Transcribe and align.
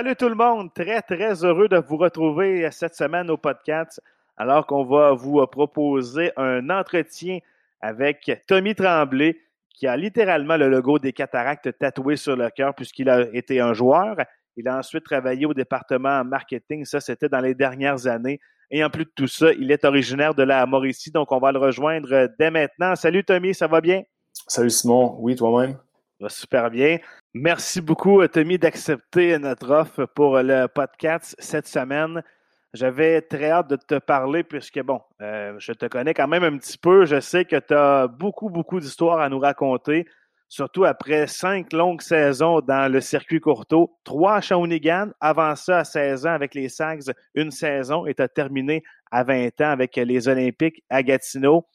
Salut 0.00 0.16
tout 0.16 0.30
le 0.30 0.34
monde, 0.34 0.72
très 0.72 1.02
très 1.02 1.44
heureux 1.44 1.68
de 1.68 1.76
vous 1.76 1.98
retrouver 1.98 2.66
cette 2.70 2.94
semaine 2.94 3.28
au 3.28 3.36
podcast 3.36 4.00
alors 4.38 4.66
qu'on 4.66 4.82
va 4.82 5.12
vous 5.12 5.46
proposer 5.46 6.32
un 6.38 6.70
entretien 6.70 7.40
avec 7.82 8.32
Tommy 8.48 8.74
Tremblay 8.74 9.36
qui 9.68 9.86
a 9.86 9.98
littéralement 9.98 10.56
le 10.56 10.70
logo 10.70 10.98
des 10.98 11.12
cataractes 11.12 11.76
tatoué 11.78 12.16
sur 12.16 12.34
le 12.34 12.48
cœur 12.48 12.74
puisqu'il 12.74 13.10
a 13.10 13.26
été 13.34 13.60
un 13.60 13.74
joueur. 13.74 14.16
Il 14.56 14.68
a 14.68 14.78
ensuite 14.78 15.04
travaillé 15.04 15.44
au 15.44 15.52
département 15.52 16.24
marketing, 16.24 16.86
ça 16.86 17.00
c'était 17.02 17.28
dans 17.28 17.40
les 17.40 17.54
dernières 17.54 18.06
années. 18.06 18.40
Et 18.70 18.82
en 18.82 18.88
plus 18.88 19.04
de 19.04 19.12
tout 19.14 19.28
ça, 19.28 19.52
il 19.52 19.70
est 19.70 19.84
originaire 19.84 20.34
de 20.34 20.44
la 20.44 20.64
Mauricie, 20.64 21.10
donc 21.10 21.30
on 21.30 21.40
va 21.40 21.52
le 21.52 21.58
rejoindre 21.58 22.30
dès 22.38 22.50
maintenant. 22.50 22.96
Salut 22.96 23.22
Tommy, 23.22 23.52
ça 23.52 23.66
va 23.66 23.82
bien? 23.82 24.00
Salut 24.48 24.70
Simon, 24.70 25.16
oui 25.18 25.36
toi-même? 25.36 25.76
Va 26.20 26.28
super 26.28 26.70
bien. 26.70 26.98
Merci 27.32 27.80
beaucoup, 27.80 28.26
Tommy, 28.28 28.58
d'accepter 28.58 29.38
notre 29.38 29.70
offre 29.70 30.04
pour 30.04 30.38
le 30.42 30.66
podcast 30.66 31.34
cette 31.38 31.66
semaine. 31.66 32.22
J'avais 32.74 33.22
très 33.22 33.50
hâte 33.50 33.70
de 33.70 33.76
te 33.76 33.98
parler 33.98 34.44
puisque, 34.44 34.82
bon, 34.82 35.00
euh, 35.22 35.54
je 35.58 35.72
te 35.72 35.86
connais 35.86 36.12
quand 36.12 36.28
même 36.28 36.44
un 36.44 36.58
petit 36.58 36.76
peu. 36.76 37.06
Je 37.06 37.20
sais 37.20 37.46
que 37.46 37.56
tu 37.56 37.72
as 37.72 38.06
beaucoup, 38.06 38.50
beaucoup 38.50 38.80
d'histoires 38.80 39.20
à 39.20 39.30
nous 39.30 39.38
raconter, 39.38 40.06
surtout 40.46 40.84
après 40.84 41.26
cinq 41.26 41.72
longues 41.72 42.02
saisons 42.02 42.60
dans 42.60 42.92
le 42.92 43.00
circuit 43.00 43.40
courto, 43.40 43.96
trois 44.04 44.36
à 44.36 44.40
Shawinigan, 44.42 45.12
avant 45.20 45.56
ça 45.56 45.78
à 45.78 45.84
16 45.84 46.26
ans 46.26 46.32
avec 46.32 46.54
les 46.54 46.68
Sags, 46.68 47.12
une 47.34 47.50
saison, 47.50 48.04
et 48.04 48.14
tu 48.14 48.20
as 48.22 48.28
terminé 48.28 48.82
à 49.10 49.24
20 49.24 49.58
ans 49.62 49.70
avec 49.70 49.96
les 49.96 50.28
Olympiques 50.28 50.84
à 50.90 51.02
Gatineau. 51.02 51.66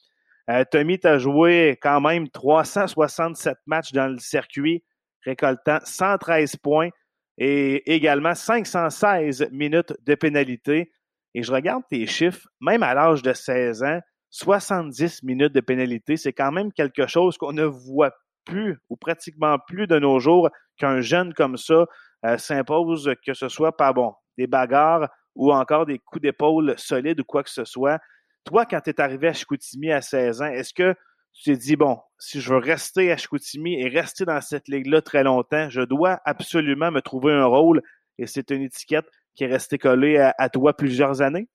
Euh, 0.50 0.64
Tommy, 0.70 1.00
tu 1.00 1.08
as 1.08 1.18
joué 1.18 1.78
quand 1.82 2.02
même 2.02 2.30
367 2.30 3.58
matchs 3.66 3.92
dans 3.92 4.08
le 4.08 4.20
circuit 4.20 4.84
récoltant 5.24 5.80
113 5.84 6.58
points 6.58 6.90
et 7.38 7.94
également 7.94 8.36
516 8.36 9.50
minutes 9.52 9.94
de 10.06 10.16
pénalité. 10.16 10.92
Et 11.34 11.44
je 11.44 11.52
regarde 11.52 11.84
tes 11.90 12.06
chiffres, 12.06 12.48
même 12.62 12.84
à 12.84 12.94
l'âge 12.94 13.22
de 13.22 13.34
16 13.34 13.84
ans, 13.84 14.00
70 14.30 15.24
minutes 15.24 15.54
de 15.54 15.62
pénalité, 15.62 16.18
c'est 16.18 16.34
quand 16.34 16.52
même 16.52 16.72
quelque 16.72 17.08
chose 17.08 17.38
qu'on 17.38 17.54
ne 17.54 17.64
voit 17.64 18.12
plus 18.46 18.78
ou 18.90 18.96
pratiquement 18.96 19.58
plus 19.68 19.88
de 19.88 19.98
nos 19.98 20.20
jours 20.20 20.50
qu'un 20.78 21.02
jeune 21.02 21.34
comme 21.34 21.58
ça 21.58 21.86
euh, 22.26 22.38
s'impose, 22.38 23.12
que 23.26 23.34
ce 23.34 23.50
soit 23.50 23.76
par 23.76 23.94
bon, 23.94 24.14
des 24.38 24.48
bagarres 24.48 25.10
ou 25.36 25.52
encore 25.52 25.86
des 25.86 26.00
coups 26.00 26.22
d'épaule 26.22 26.76
solides 26.78 27.20
ou 27.20 27.24
quoi 27.24 27.44
que 27.44 27.50
ce 27.50 27.66
soit. 27.66 28.00
Toi, 28.46 28.66
quand 28.68 28.80
tu 28.80 28.92
es 28.92 29.02
arrivé 29.02 29.28
à 29.28 29.34
Chicoutimi 29.34 29.92
à 29.92 30.02
16 30.02 30.42
ans, 30.44 30.46
est-ce 30.46 30.74
que 30.74 30.96
tu 31.34 31.44
t'es 31.46 31.58
dit, 31.58 31.76
bon, 31.76 32.00
si 32.20 32.40
je 32.40 32.54
veux 32.54 32.60
rester 32.60 33.12
à 33.12 33.18
Chicoutimi 33.18 33.82
et 33.82 33.90
rester 33.90 34.24
dans 34.24 34.40
cette 34.40 34.68
ligue-là 34.68 35.02
très 35.02 35.24
longtemps, 35.24 35.70
je 35.70 35.82
dois 35.82 36.22
absolument 36.26 36.92
me 36.92 37.02
trouver 37.02 37.34
un 37.34 37.46
rôle 37.46 37.82
et 38.20 38.28
c'est 38.28 38.52
une 38.52 38.62
étiquette 38.62 39.08
qui 39.34 39.44
est 39.44 39.48
restée 39.48 39.80
collée 39.80 40.18
à, 40.18 40.50
toi 40.50 40.78
plusieurs 40.78 41.22
années? 41.22 41.50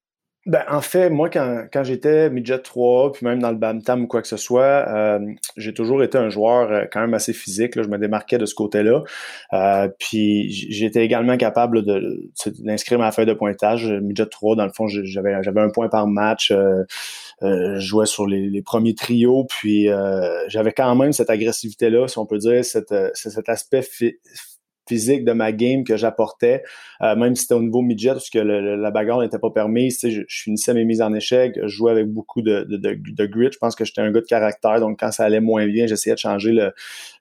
Ben, 0.46 0.62
en 0.70 0.80
fait, 0.80 1.10
moi, 1.10 1.28
quand, 1.28 1.66
quand 1.70 1.84
j'étais 1.84 2.30
midget 2.30 2.60
3, 2.60 3.12
puis 3.12 3.26
même 3.26 3.40
dans 3.40 3.50
le 3.50 3.58
BAMTAM 3.58 4.04
ou 4.04 4.06
quoi 4.06 4.22
que 4.22 4.28
ce 4.28 4.38
soit, 4.38 4.88
euh, 4.88 5.18
j'ai 5.58 5.74
toujours 5.74 6.02
été 6.02 6.16
un 6.16 6.30
joueur 6.30 6.72
euh, 6.72 6.84
quand 6.90 7.00
même 7.00 7.12
assez 7.12 7.34
physique. 7.34 7.76
Là, 7.76 7.82
je 7.82 7.88
me 7.88 7.98
démarquais 7.98 8.38
de 8.38 8.46
ce 8.46 8.54
côté-là. 8.54 9.02
Euh, 9.52 9.88
puis 9.98 10.50
j'étais 10.50 11.04
également 11.04 11.36
capable 11.36 11.84
d'inscrire 11.84 12.98
ma 12.98 13.12
feuille 13.12 13.26
de 13.26 13.34
pointage. 13.34 13.86
Midget 13.86 14.26
3, 14.26 14.56
dans 14.56 14.64
le 14.64 14.72
fond, 14.72 14.86
j'avais, 14.88 15.42
j'avais 15.42 15.60
un 15.60 15.70
point 15.70 15.88
par 15.88 16.06
match. 16.06 16.52
Euh, 17.42 17.78
je 17.78 17.86
jouais 17.86 18.06
sur 18.06 18.26
les, 18.26 18.62
premiers 18.62 18.94
trios, 18.94 19.44
puis 19.44 19.88
euh, 19.88 20.46
j'avais 20.48 20.72
quand 20.72 20.94
même 20.94 21.12
cette 21.12 21.30
agressivité-là, 21.30 22.06
si 22.08 22.18
on 22.18 22.26
peut 22.26 22.38
dire, 22.38 22.64
cette, 22.64 22.92
euh, 22.92 23.10
cet 23.14 23.48
aspect 23.48 23.82
physique 24.90 25.24
de 25.24 25.32
ma 25.32 25.52
game 25.52 25.84
que 25.84 25.96
j'apportais, 25.96 26.64
euh, 27.00 27.14
même 27.14 27.36
si 27.36 27.42
c'était 27.42 27.54
au 27.54 27.62
niveau 27.62 27.80
midget, 27.80 28.10
parce 28.10 28.28
que 28.28 28.40
la 28.40 28.90
bagarre 28.90 29.20
n'était 29.20 29.38
pas 29.38 29.50
permise. 29.50 30.00
Je, 30.02 30.22
je, 30.26 30.42
finissais 30.42 30.74
mes 30.74 30.84
mises 30.84 31.00
en 31.00 31.14
échec, 31.14 31.56
je 31.62 31.68
jouais 31.68 31.92
avec 31.92 32.08
beaucoup 32.08 32.42
de, 32.42 32.66
de, 32.68 32.76
de, 32.76 33.26
grit. 33.26 33.50
Je 33.52 33.58
pense 33.58 33.76
que 33.76 33.84
j'étais 33.84 34.00
un 34.00 34.10
gars 34.10 34.20
de 34.20 34.26
caractère, 34.26 34.80
donc 34.80 34.98
quand 34.98 35.12
ça 35.12 35.24
allait 35.24 35.40
moins 35.40 35.64
bien, 35.68 35.86
j'essayais 35.86 36.14
de 36.14 36.18
changer 36.18 36.52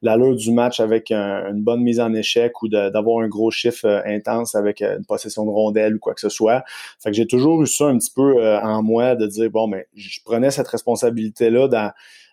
l'allure 0.01 0.35
du 0.35 0.51
match 0.51 0.79
avec 0.79 1.11
une 1.11 1.61
bonne 1.61 1.81
mise 1.81 1.99
en 1.99 2.11
échec 2.15 2.59
ou 2.63 2.69
d'avoir 2.69 3.23
un 3.23 3.27
gros 3.27 3.51
chiffre 3.51 3.85
euh, 3.85 4.01
intense 4.05 4.55
avec 4.55 4.81
euh, 4.81 4.97
une 4.97 5.05
possession 5.05 5.45
de 5.45 5.51
rondelle 5.51 5.95
ou 5.95 5.99
quoi 5.99 6.15
que 6.15 6.21
ce 6.21 6.29
soit. 6.29 6.63
Fait 6.99 7.11
que 7.11 7.15
j'ai 7.15 7.27
toujours 7.27 7.61
eu 7.61 7.67
ça 7.67 7.85
un 7.85 7.99
petit 7.99 8.11
peu 8.15 8.43
en 8.57 8.81
moi 8.81 9.15
de 9.15 9.27
dire, 9.27 9.51
bon, 9.51 9.67
mais 9.67 9.87
je 9.95 10.19
prenais 10.25 10.49
cette 10.49 10.67
responsabilité-là 10.67 11.67
dans 11.67 11.91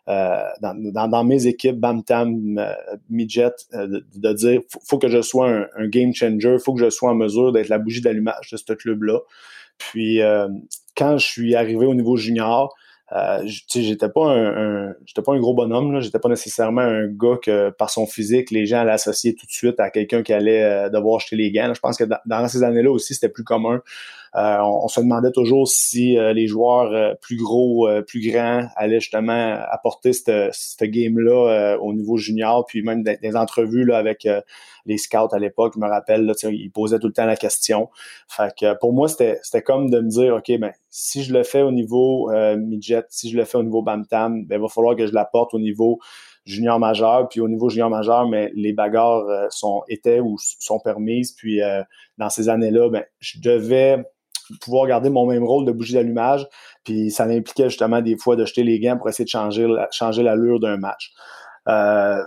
euh, 0.09 0.41
dans, 0.61 1.09
dans, 1.09 1.25
mes 1.25 1.47
équipes 1.47 1.81
Bam-Tam, 1.81 2.59
euh, 2.59 2.73
Midget, 3.11 3.51
euh, 3.75 3.89
de, 3.89 4.07
de, 4.15 4.33
dire 4.35 4.61
faut, 4.71 4.81
faut 4.85 4.99
que 4.99 5.09
je 5.09 5.21
sois 5.21 5.51
un, 5.51 5.67
un 5.77 5.89
game 5.89 6.15
changer, 6.15 6.59
faut 6.65 6.75
que 6.75 6.81
je 6.81 6.91
sois 6.91 7.11
en 7.11 7.17
mesure 7.17 7.51
d'être 7.53 7.69
la 7.69 7.79
bougie 7.79 8.01
d'allumage 8.01 8.51
de 8.53 8.57
ce 8.57 8.73
club-là. 8.73 9.19
Puis 9.79 10.21
quand 10.97 11.19
je 11.19 11.27
suis 11.27 11.55
arrivé 11.55 11.85
au 11.85 11.95
niveau 11.95 12.17
junior, 12.17 12.75
euh, 13.13 13.41
j'étais 13.45 14.09
pas 14.09 14.33
un, 14.33 14.95
j'étais 15.05 15.23
pas 15.23 15.33
un 15.33 15.39
gros 15.39 15.55
bonhomme 15.55 15.93
là. 15.93 16.01
J'étais 16.01 16.19
pas 16.19 16.29
nécessairement 16.29 16.81
un 16.81 17.07
gars 17.07 17.37
que 17.41 17.71
par 17.71 17.89
son 17.89 18.07
physique 18.07 18.51
les 18.51 18.67
gens 18.67 18.79
allaient 18.79 18.91
associer 18.91 19.35
tout 19.37 19.47
de 19.47 19.53
suite 19.53 19.79
à 19.79 19.91
quelqu'un 19.91 20.25
qui 20.25 20.33
allait 20.33 20.91
devoir 20.91 21.21
jeter 21.21 21.37
les 21.37 21.53
gants 21.53 21.73
je 21.73 21.79
pense 21.79 21.97
que 21.97 22.05
dans, 22.05 22.49
ces 22.49 22.65
années-là 22.65 22.91
aussi 22.91 23.15
c'était 23.15 23.29
plus 23.29 23.45
commun 23.45 23.81
euh, 24.37 24.59
on, 24.61 24.87
se 24.89 25.01
demandait 25.01 25.31
toujours 25.31 25.67
si 25.67 26.19
euh, 26.19 26.35
les 26.35 26.47
joueurs 26.47 26.93
euh, 26.93 27.15
plus 27.23 27.37
gros, 27.37 27.89
plus 28.07 28.21
grands 28.21 28.67
allaient 28.77 29.01
justement 29.01 29.57
apporter 29.71 30.13
cette, 30.13 30.83
game-là 30.83 31.79
au 31.81 31.95
niveau 31.95 32.19
junior, 32.19 32.67
puis 32.67 32.83
même 32.83 33.03
des, 33.03 33.37
entrevues 33.37 33.85
là, 33.85 33.97
avec 33.97 34.29
les 34.85 34.99
scouts 34.99 35.33
à 35.33 35.39
l'époque, 35.39 35.73
je 35.75 35.81
me 35.81 35.89
rappelle, 35.89 36.27
là, 36.27 36.35
ils 36.51 36.71
posaient 36.71 36.99
tout 36.99 37.07
le 37.07 37.13
temps 37.13 37.25
la 37.25 37.37
question. 37.37 37.89
Fait 38.29 38.53
que 38.59 38.79
pour 38.79 38.93
moi, 38.93 39.09
c'était 39.09 39.63
comme 39.65 39.91
de 39.91 40.01
me 40.01 40.09
dire, 40.09 40.37
OK, 40.37 40.59
ben, 40.59 40.73
si 40.91 41.23
je 41.23 41.33
le 41.33 41.43
fais 41.43 41.63
au 41.63 41.73
niveau 41.73 42.31
midget, 42.57 43.05
si 43.09 43.31
je 43.31 43.37
le 43.37 43.45
fais 43.45 43.59
au 43.59 43.63
niveau 43.63 43.83
Bam-Tam, 43.83 44.45
ben, 44.45 44.57
il 44.57 44.63
va 44.63 44.69
falloir 44.69 44.97
que 44.97 45.07
je 45.07 45.13
l'apporte 45.13 45.55
au 45.55 45.59
niveau 45.59 45.99
junior 46.45 46.79
majeur, 46.79 47.29
puis 47.29 47.41
au 47.41 47.49
niveau 47.49 47.69
junior 47.69 47.91
majeur, 47.91 48.29
mais 48.29 48.53
les 48.55 48.73
bagarres 48.73 49.25
sont 49.51 49.83
étaient 49.89 50.21
ou 50.21 50.37
sont 50.39 50.79
permises. 50.79 51.33
Puis 51.33 51.61
dans 52.19 52.31
ces 52.31 52.49
années-là, 52.49 52.91
ben, 52.91 53.05
je 53.19 53.41
devais 53.41 54.05
pouvoir 54.61 54.87
garder 54.87 55.11
mon 55.11 55.27
même 55.27 55.45
rôle 55.45 55.65
de 55.65 55.73
bougie 55.73 55.95
d'allumage. 55.95 56.47
Puis 56.85 57.11
ça 57.11 57.25
impliquait 57.25 57.69
justement 57.69 58.01
des 58.01 58.17
fois 58.17 58.37
de 58.37 58.45
jeter 58.45 58.63
les 58.63 58.81
gants 58.81 58.97
pour 58.97 59.09
essayer 59.09 59.25
de 59.25 59.31
changer, 59.31 59.67
changer 59.91 60.23
l'allure 60.23 60.61
d'un 60.61 60.77
match. 60.77 61.13
Euh, 61.69 62.23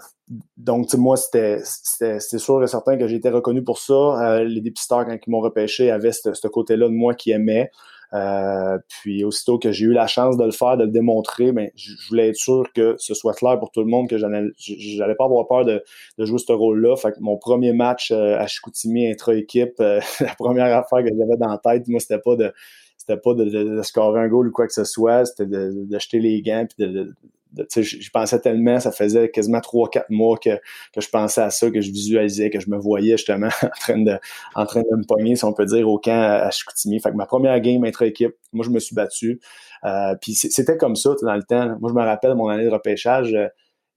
donc, 0.58 0.94
moi, 0.94 1.18
c'était 1.18 1.62
sûr 1.64 2.64
et 2.64 2.68
certain 2.68 2.98
que 2.98 3.08
j'ai 3.08 3.16
été 3.16 3.30
reconnu 3.30 3.64
pour 3.64 3.80
ça. 3.80 3.94
Euh, 3.94 4.44
les 4.44 4.62
dépisteurs, 4.62 5.06
quand 5.06 5.18
ils 5.26 5.30
m'ont 5.30 5.40
repêché, 5.40 5.90
avaient 5.90 6.12
ce 6.12 6.48
côté-là 6.48 6.88
de 6.88 6.94
moi 6.94 7.16
qui 7.16 7.32
aimait. 7.32 7.72
Euh, 8.14 8.78
puis 8.88 9.24
aussitôt 9.24 9.60
que 9.60 9.72
j'ai 9.72 9.86
eu 9.86 9.94
la 9.94 10.08
chance 10.08 10.36
de 10.36 10.44
le 10.44 10.52
faire, 10.52 10.78
de 10.78 10.86
le 10.86 10.90
démontrer, 10.90 11.52
ben, 11.52 11.70
je 11.76 11.92
voulais 12.08 12.30
être 12.30 12.36
sûr 12.36 12.64
que 12.74 12.96
ce 12.98 13.14
soit 13.14 13.34
clair 13.34 13.60
pour 13.60 13.72
tout 13.72 13.82
le 13.82 13.88
monde 13.88 14.10
que 14.10 14.18
j'allais 14.18 15.16
pas 15.16 15.26
avoir 15.26 15.48
peur 15.48 15.66
de, 15.66 15.84
de 16.18 16.26
jouer 16.26 16.40
ce 16.40 16.52
rôle-là. 16.52 16.96
Fait 16.96 17.12
que 17.12 17.20
mon 17.20 17.38
premier 17.38 17.74
match 17.74 18.12
euh, 18.12 18.40
à 18.40 18.48
Chicoutimi 18.48 19.08
intra-équipe, 19.08 19.80
euh, 19.80 20.00
la 20.22 20.36
première 20.36 20.76
affaire 20.76 21.04
que 21.04 21.10
j'avais 21.10 21.38
dans 21.38 21.50
la 21.50 21.58
tête, 21.58 21.88
moi, 21.88 22.00
c'était 22.00 22.20
pas 22.20 22.36
de 22.36 22.52
c'était 22.98 23.18
pas 23.18 23.34
de, 23.34 23.46
de, 23.46 23.82
scorer 23.82 24.22
un 24.22 24.28
goal 24.28 24.50
ou 24.50 24.52
quoi 24.52 24.68
que 24.68 24.74
ce 24.74 24.84
soit, 24.84 25.26
c'était 25.26 25.46
de, 25.46 25.86
de, 25.86 26.18
les 26.18 26.42
gants 26.42 26.66
puis 26.68 26.86
de, 26.86 27.14
je 27.58 28.10
pensais 28.12 28.40
tellement, 28.40 28.80
ça 28.80 28.92
faisait 28.92 29.30
quasiment 29.30 29.60
trois, 29.62 29.90
quatre 29.90 30.10
mois 30.10 30.38
que, 30.38 30.56
que 30.94 31.02
je 31.02 31.10
pensais 31.10 31.42
à 31.42 31.50
ça, 31.50 31.70
que 31.72 31.82
je 31.82 31.92
visualisais, 31.92 32.50
que 32.50 32.60
je 32.60 32.70
me 32.70 32.78
voyais 32.78 33.18
justement 33.18 33.50
en 33.64 33.80
train 33.80 33.98
de, 33.98 34.20
en 34.56 34.66
train 34.66 34.82
de 34.82 34.98
me 34.98 35.06
pogner, 35.06 35.36
si 35.36 35.46
on 35.46 35.54
peut 35.54 35.66
dire, 35.66 35.90
au 35.90 36.00
camp 36.00 36.12
à 36.12 36.52
Chicoutimi. 36.52 37.00
Fait 37.00 37.12
que 37.12 37.16
ma 37.16 37.26
première 37.26 37.60
game 37.60 37.84
intra-équipe, 37.84 38.36
moi, 38.54 38.66
je 38.66 38.70
me 38.70 38.80
suis 38.80 38.96
battu. 38.96 39.40
Euh, 39.86 40.16
puis 40.22 40.34
c'était 40.34 40.78
comme 40.78 40.96
ça 40.96 41.12
dans 41.22 41.36
le 41.36 41.44
temps. 41.44 41.78
Moi, 41.80 41.90
je 41.90 41.96
me 41.96 42.04
rappelle 42.04 42.36
mon 42.36 42.48
année 42.50 42.66
de 42.66 42.70
repêchage. 42.70 43.36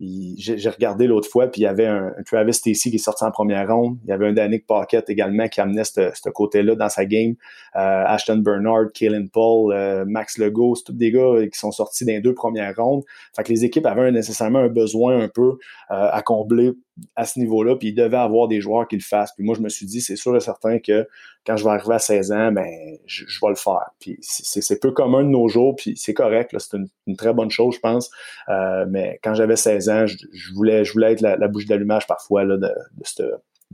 Euh, 0.03 0.07
j'ai 0.37 0.69
regardé 0.69 1.07
l'autre 1.07 1.29
fois, 1.29 1.47
puis 1.47 1.63
il 1.63 1.65
y 1.65 1.69
avait 1.69 1.87
un, 1.87 2.13
Travis 2.27 2.55
Stacy 2.55 2.91
qui 2.91 2.97
est 2.97 2.99
sorti 2.99 3.25
en 3.25 3.31
première 3.31 3.69
ronde. 3.69 3.99
Il 4.05 4.11
y 4.11 4.13
avait 4.13 4.29
un 4.29 4.33
Danick 4.33 4.67
Pocket 4.67 5.09
également 5.09 5.49
qui 5.49 5.61
amenait 5.61 5.85
ce 5.85 6.31
côté-là 6.31 6.75
dans 6.75 6.89
sa 6.89 7.05
game. 7.05 7.35
Euh, 7.77 8.05
Ashton 8.07 8.39
Bernard, 8.39 8.93
Kalen 8.93 9.29
Paul, 9.29 9.73
euh, 9.73 10.05
Max 10.07 10.39
Legault, 10.39 10.75
c'est 10.75 10.85
tous 10.85 10.93
des 10.93 11.11
gars 11.11 11.47
qui 11.51 11.59
sont 11.59 11.71
sortis 11.71 12.05
dans 12.05 12.13
les 12.13 12.21
deux 12.21 12.35
premières 12.35 12.75
rondes. 12.77 13.03
Fait 13.35 13.43
que 13.43 13.49
les 13.51 13.65
équipes 13.65 13.87
avaient 13.87 14.11
nécessairement 14.13 14.61
un 14.61 14.69
besoin 14.69 15.21
un 15.21 15.29
peu 15.29 15.59
euh, 15.91 16.09
à 16.11 16.23
combler 16.23 16.73
à 17.17 17.25
ce 17.25 17.39
niveau-là, 17.39 17.77
puis 17.77 17.89
il 17.89 17.95
devait 17.95 18.17
avoir 18.17 18.49
des 18.49 18.61
joueurs 18.61 18.87
qui 18.87 18.97
le 18.97 19.03
fassent. 19.03 19.33
Puis 19.35 19.45
moi, 19.45 19.55
je 19.55 19.63
me 19.63 19.69
suis 19.69 19.87
dit, 19.87 20.01
c'est 20.01 20.17
sûr 20.17 20.37
et 20.37 20.41
certain 20.41 20.79
que 20.79 21.09
quand 21.47 21.57
je 21.57 21.65
vais 21.65 21.71
arriver 21.71 21.95
à 21.95 21.99
16 21.99 22.33
ans, 22.33 22.53
ben, 22.53 22.69
je, 23.07 23.25
vais 23.25 23.49
le 23.49 23.55
faire. 23.55 23.91
Puis 23.99 24.19
c'est 24.21 24.81
peu 24.81 24.93
commun 24.93 25.23
de 25.23 25.29
nos 25.29 25.49
jours, 25.49 25.75
puis 25.77 25.97
c'est 25.97 26.15
correct, 26.15 26.55
c'est 26.59 26.77
une, 27.07 27.17
très 27.17 27.33
bonne 27.33 27.51
chose, 27.51 27.75
je 27.77 27.81
pense. 27.81 28.11
Euh, 28.49 28.85
mais 28.89 29.19
quand 29.23 29.35
j'avais 29.35 29.57
16 29.57 29.89
ans, 29.89 30.07
je, 30.07 30.53
voulais, 30.55 30.85
je 30.85 30.93
voulais 30.93 31.13
être 31.13 31.23
la, 31.23 31.49
bouche 31.49 31.67
d'allumage 31.67 32.07
parfois 32.07 32.45
de 32.45 32.69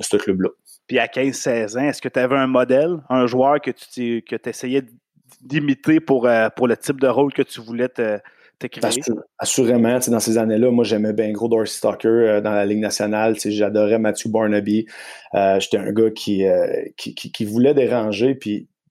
ce 0.01 0.17
club-là. 0.17 0.51
Puis 0.89 0.99
à 0.99 1.07
15-16 1.07 1.79
ans, 1.79 1.89
est-ce 1.89 2.01
que 2.01 2.09
tu 2.09 2.19
avais 2.19 2.37
un 2.37 2.47
modèle, 2.47 2.97
un 3.11 3.27
joueur 3.27 3.61
que 3.61 3.71
tu 3.71 4.23
que 4.23 4.37
essayais 4.49 4.83
d'imiter 5.43 6.01
pour, 6.01 6.27
euh, 6.27 6.49
pour 6.49 6.67
le 6.67 6.77
type 6.77 6.99
de 6.99 7.07
rôle 7.07 7.33
que 7.33 7.43
tu 7.43 7.61
voulais 7.61 7.89
te, 7.89 8.19
assurément, 9.39 9.99
dans 10.09 10.21
ces 10.21 10.39
années-là, 10.39 10.71
moi 10.71 10.85
j'aimais 10.85 11.13
bien 11.13 11.31
gros 11.33 11.49
Dorsey 11.49 11.81
Tucker 11.81 12.41
dans 12.43 12.53
la 12.53 12.67
Ligue 12.67 12.81
nationale. 12.81 13.37
J'adorais 13.39 13.99
Matthew 13.99 14.29
Barnaby. 14.29 14.87
J'étais 15.33 15.79
un 15.79 15.93
gars 15.93 16.11
qui, 16.11 16.45
qui, 16.97 17.45
voulait 17.45 17.75
déranger. 17.75 18.39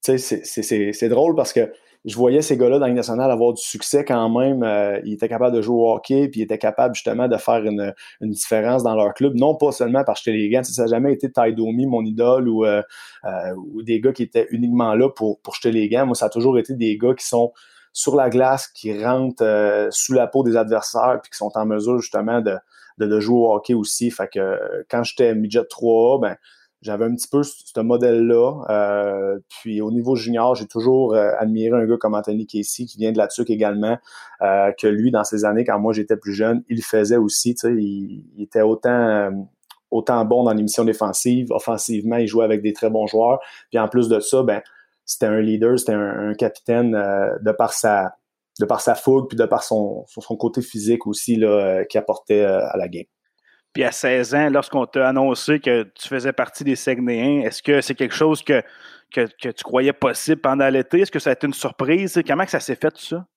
C'est 0.01 1.09
drôle 1.09 1.35
parce 1.35 1.53
que 1.53 1.71
je 2.07 2.15
voyais 2.15 2.41
ces 2.41 2.55
gars-là 2.55 2.79
dans 2.79 2.85
la 2.85 2.87
Ligue 2.87 2.95
nationale 2.95 3.29
avoir 3.29 3.53
du 3.53 3.61
succès 3.61 4.05
quand 4.05 4.29
même. 4.29 4.63
Euh, 4.63 4.99
ils 5.03 5.13
étaient 5.13 5.27
capables 5.27 5.55
de 5.55 5.61
jouer 5.61 5.75
au 5.75 5.91
hockey, 5.91 6.29
puis 6.29 6.39
ils 6.39 6.43
étaient 6.43 6.57
capables 6.57 6.95
justement 6.95 7.27
de 7.27 7.35
faire 7.35 7.63
une, 7.65 7.93
différence 8.21 8.81
dans 8.81 8.95
leur 8.95 9.13
club. 9.13 9.33
Non 9.35 9.55
pas 9.55 9.73
seulement 9.73 10.05
parce 10.05 10.23
que 10.23 10.31
les 10.31 10.49
gants, 10.49 10.63
ça 10.63 10.83
n'a 10.83 10.87
jamais 10.87 11.11
été 11.11 11.29
Ty 11.29 11.53
Domi, 11.53 11.85
mon 11.85 12.03
idole, 12.03 12.47
ou, 12.47 12.65
euh, 12.65 12.81
euh, 13.25 13.53
ou, 13.73 13.83
des 13.83 13.99
gars 13.99 14.13
qui 14.13 14.23
étaient 14.23 14.47
uniquement 14.51 14.95
là 14.95 15.09
pour, 15.09 15.41
pour 15.41 15.55
jeter 15.55 15.71
les 15.71 15.89
gants. 15.89 16.05
Moi, 16.05 16.15
ça 16.15 16.27
a 16.27 16.29
toujours 16.29 16.57
été 16.57 16.75
des 16.75 16.97
gars 16.97 17.13
qui 17.13 17.25
sont 17.25 17.51
sur 17.93 18.15
la 18.15 18.29
glace, 18.29 18.67
qui 18.67 19.03
rentrent 19.03 19.87
sous 19.91 20.13
la 20.13 20.27
peau 20.27 20.43
des 20.43 20.55
adversaires, 20.55 21.19
puis 21.21 21.31
qui 21.31 21.37
sont 21.37 21.51
en 21.55 21.65
mesure 21.65 21.99
justement 21.99 22.41
de, 22.41 22.57
de, 22.97 23.19
jouer 23.19 23.37
au 23.37 23.53
hockey 23.53 23.73
aussi. 23.73 24.11
Fait 24.11 24.27
que 24.27 24.59
quand 24.89 25.03
j'étais 25.03 25.35
midget 25.35 25.65
3 25.65 26.19
ben 26.19 26.37
j'avais 26.81 27.05
un 27.05 27.15
petit 27.15 27.27
peu 27.27 27.41
ce 27.43 27.79
modèle-là. 27.79 28.61
Euh, 28.69 29.39
puis 29.49 29.81
au 29.81 29.91
niveau 29.91 30.15
junior, 30.15 30.55
j'ai 30.55 30.67
toujours 30.67 31.15
euh, 31.15 31.31
admiré 31.39 31.75
un 31.75 31.85
gars 31.85 31.97
comme 31.97 32.13
Anthony 32.13 32.45
Casey, 32.45 32.85
qui 32.85 32.97
vient 32.97 33.11
de 33.11 33.17
la 33.17 33.27
TUC 33.27 33.49
également, 33.49 33.97
euh, 34.41 34.71
que 34.79 34.87
lui, 34.87 35.11
dans 35.11 35.23
ses 35.23 35.43
années, 35.43 35.65
quand 35.65 35.79
moi 35.79 35.93
j'étais 35.93 36.17
plus 36.17 36.33
jeune, 36.33 36.63
il 36.69 36.83
faisait 36.83 37.17
aussi. 37.17 37.55
Il, 37.63 38.23
il 38.37 38.43
était 38.43 38.61
autant, 38.61 39.47
autant 39.89 40.23
bon 40.25 40.43
dans 40.43 40.53
l'émission 40.53 40.83
défensive. 40.83 41.51
Offensivement, 41.51 42.17
il 42.17 42.27
jouait 42.27 42.45
avec 42.45 42.61
des 42.61 42.73
très 42.73 42.89
bons 42.89 43.07
joueurs. 43.07 43.39
Puis 43.69 43.79
en 43.79 43.87
plus 43.87 44.07
de 44.07 44.19
ça, 44.19 44.43
ben, 44.43 44.61
c'était 45.07 45.25
un 45.25 45.39
leader, 45.39 45.79
c'était 45.79 45.93
un, 45.93 46.33
capitaine 46.35 46.91
de 46.91 47.51
par 47.51 47.73
sa 47.73 48.13
de 48.59 48.65
par 48.65 48.81
sa 48.81 48.95
fougue, 48.95 49.27
puis 49.29 49.37
de 49.37 49.45
par 49.45 49.63
son, 49.63 50.05
son 50.07 50.35
côté 50.35 50.61
physique 50.61 51.05
aussi 51.05 51.35
là, 51.35 51.85
qui 51.85 51.97
apportait 51.97 52.43
à 52.43 52.75
la 52.75 52.87
game. 52.87 53.05
Puis 53.77 53.83
à 53.83 53.91
16 53.91 54.33
ans, 54.33 54.49
lorsqu'on 54.49 54.87
t'a 54.87 55.09
annoncé 55.09 55.59
que 55.59 55.83
tu 55.83 56.07
faisais 56.07 56.33
partie 56.33 56.63
des 56.63 56.75
Saguenayens, 56.75 57.45
est-ce 57.45 57.61
que 57.61 57.81
c'est 57.81 57.93
quelque 57.93 58.15
chose 58.15 58.41
que, 58.41 58.63
que, 59.13 59.27
tu 59.51 59.63
croyais 59.63 59.93
possible 59.93 60.41
pendant 60.41 60.67
l'été? 60.69 61.01
Est-ce 61.01 61.11
que 61.11 61.19
ça 61.19 61.29
a 61.29 61.33
été 61.33 61.45
une 61.45 61.53
surprise? 61.53 62.19
Comment 62.25 62.47
ça 62.47 62.59
s'est 62.59 62.75
fait 62.75 62.89
tout 62.89 63.03
ça? 63.03 63.27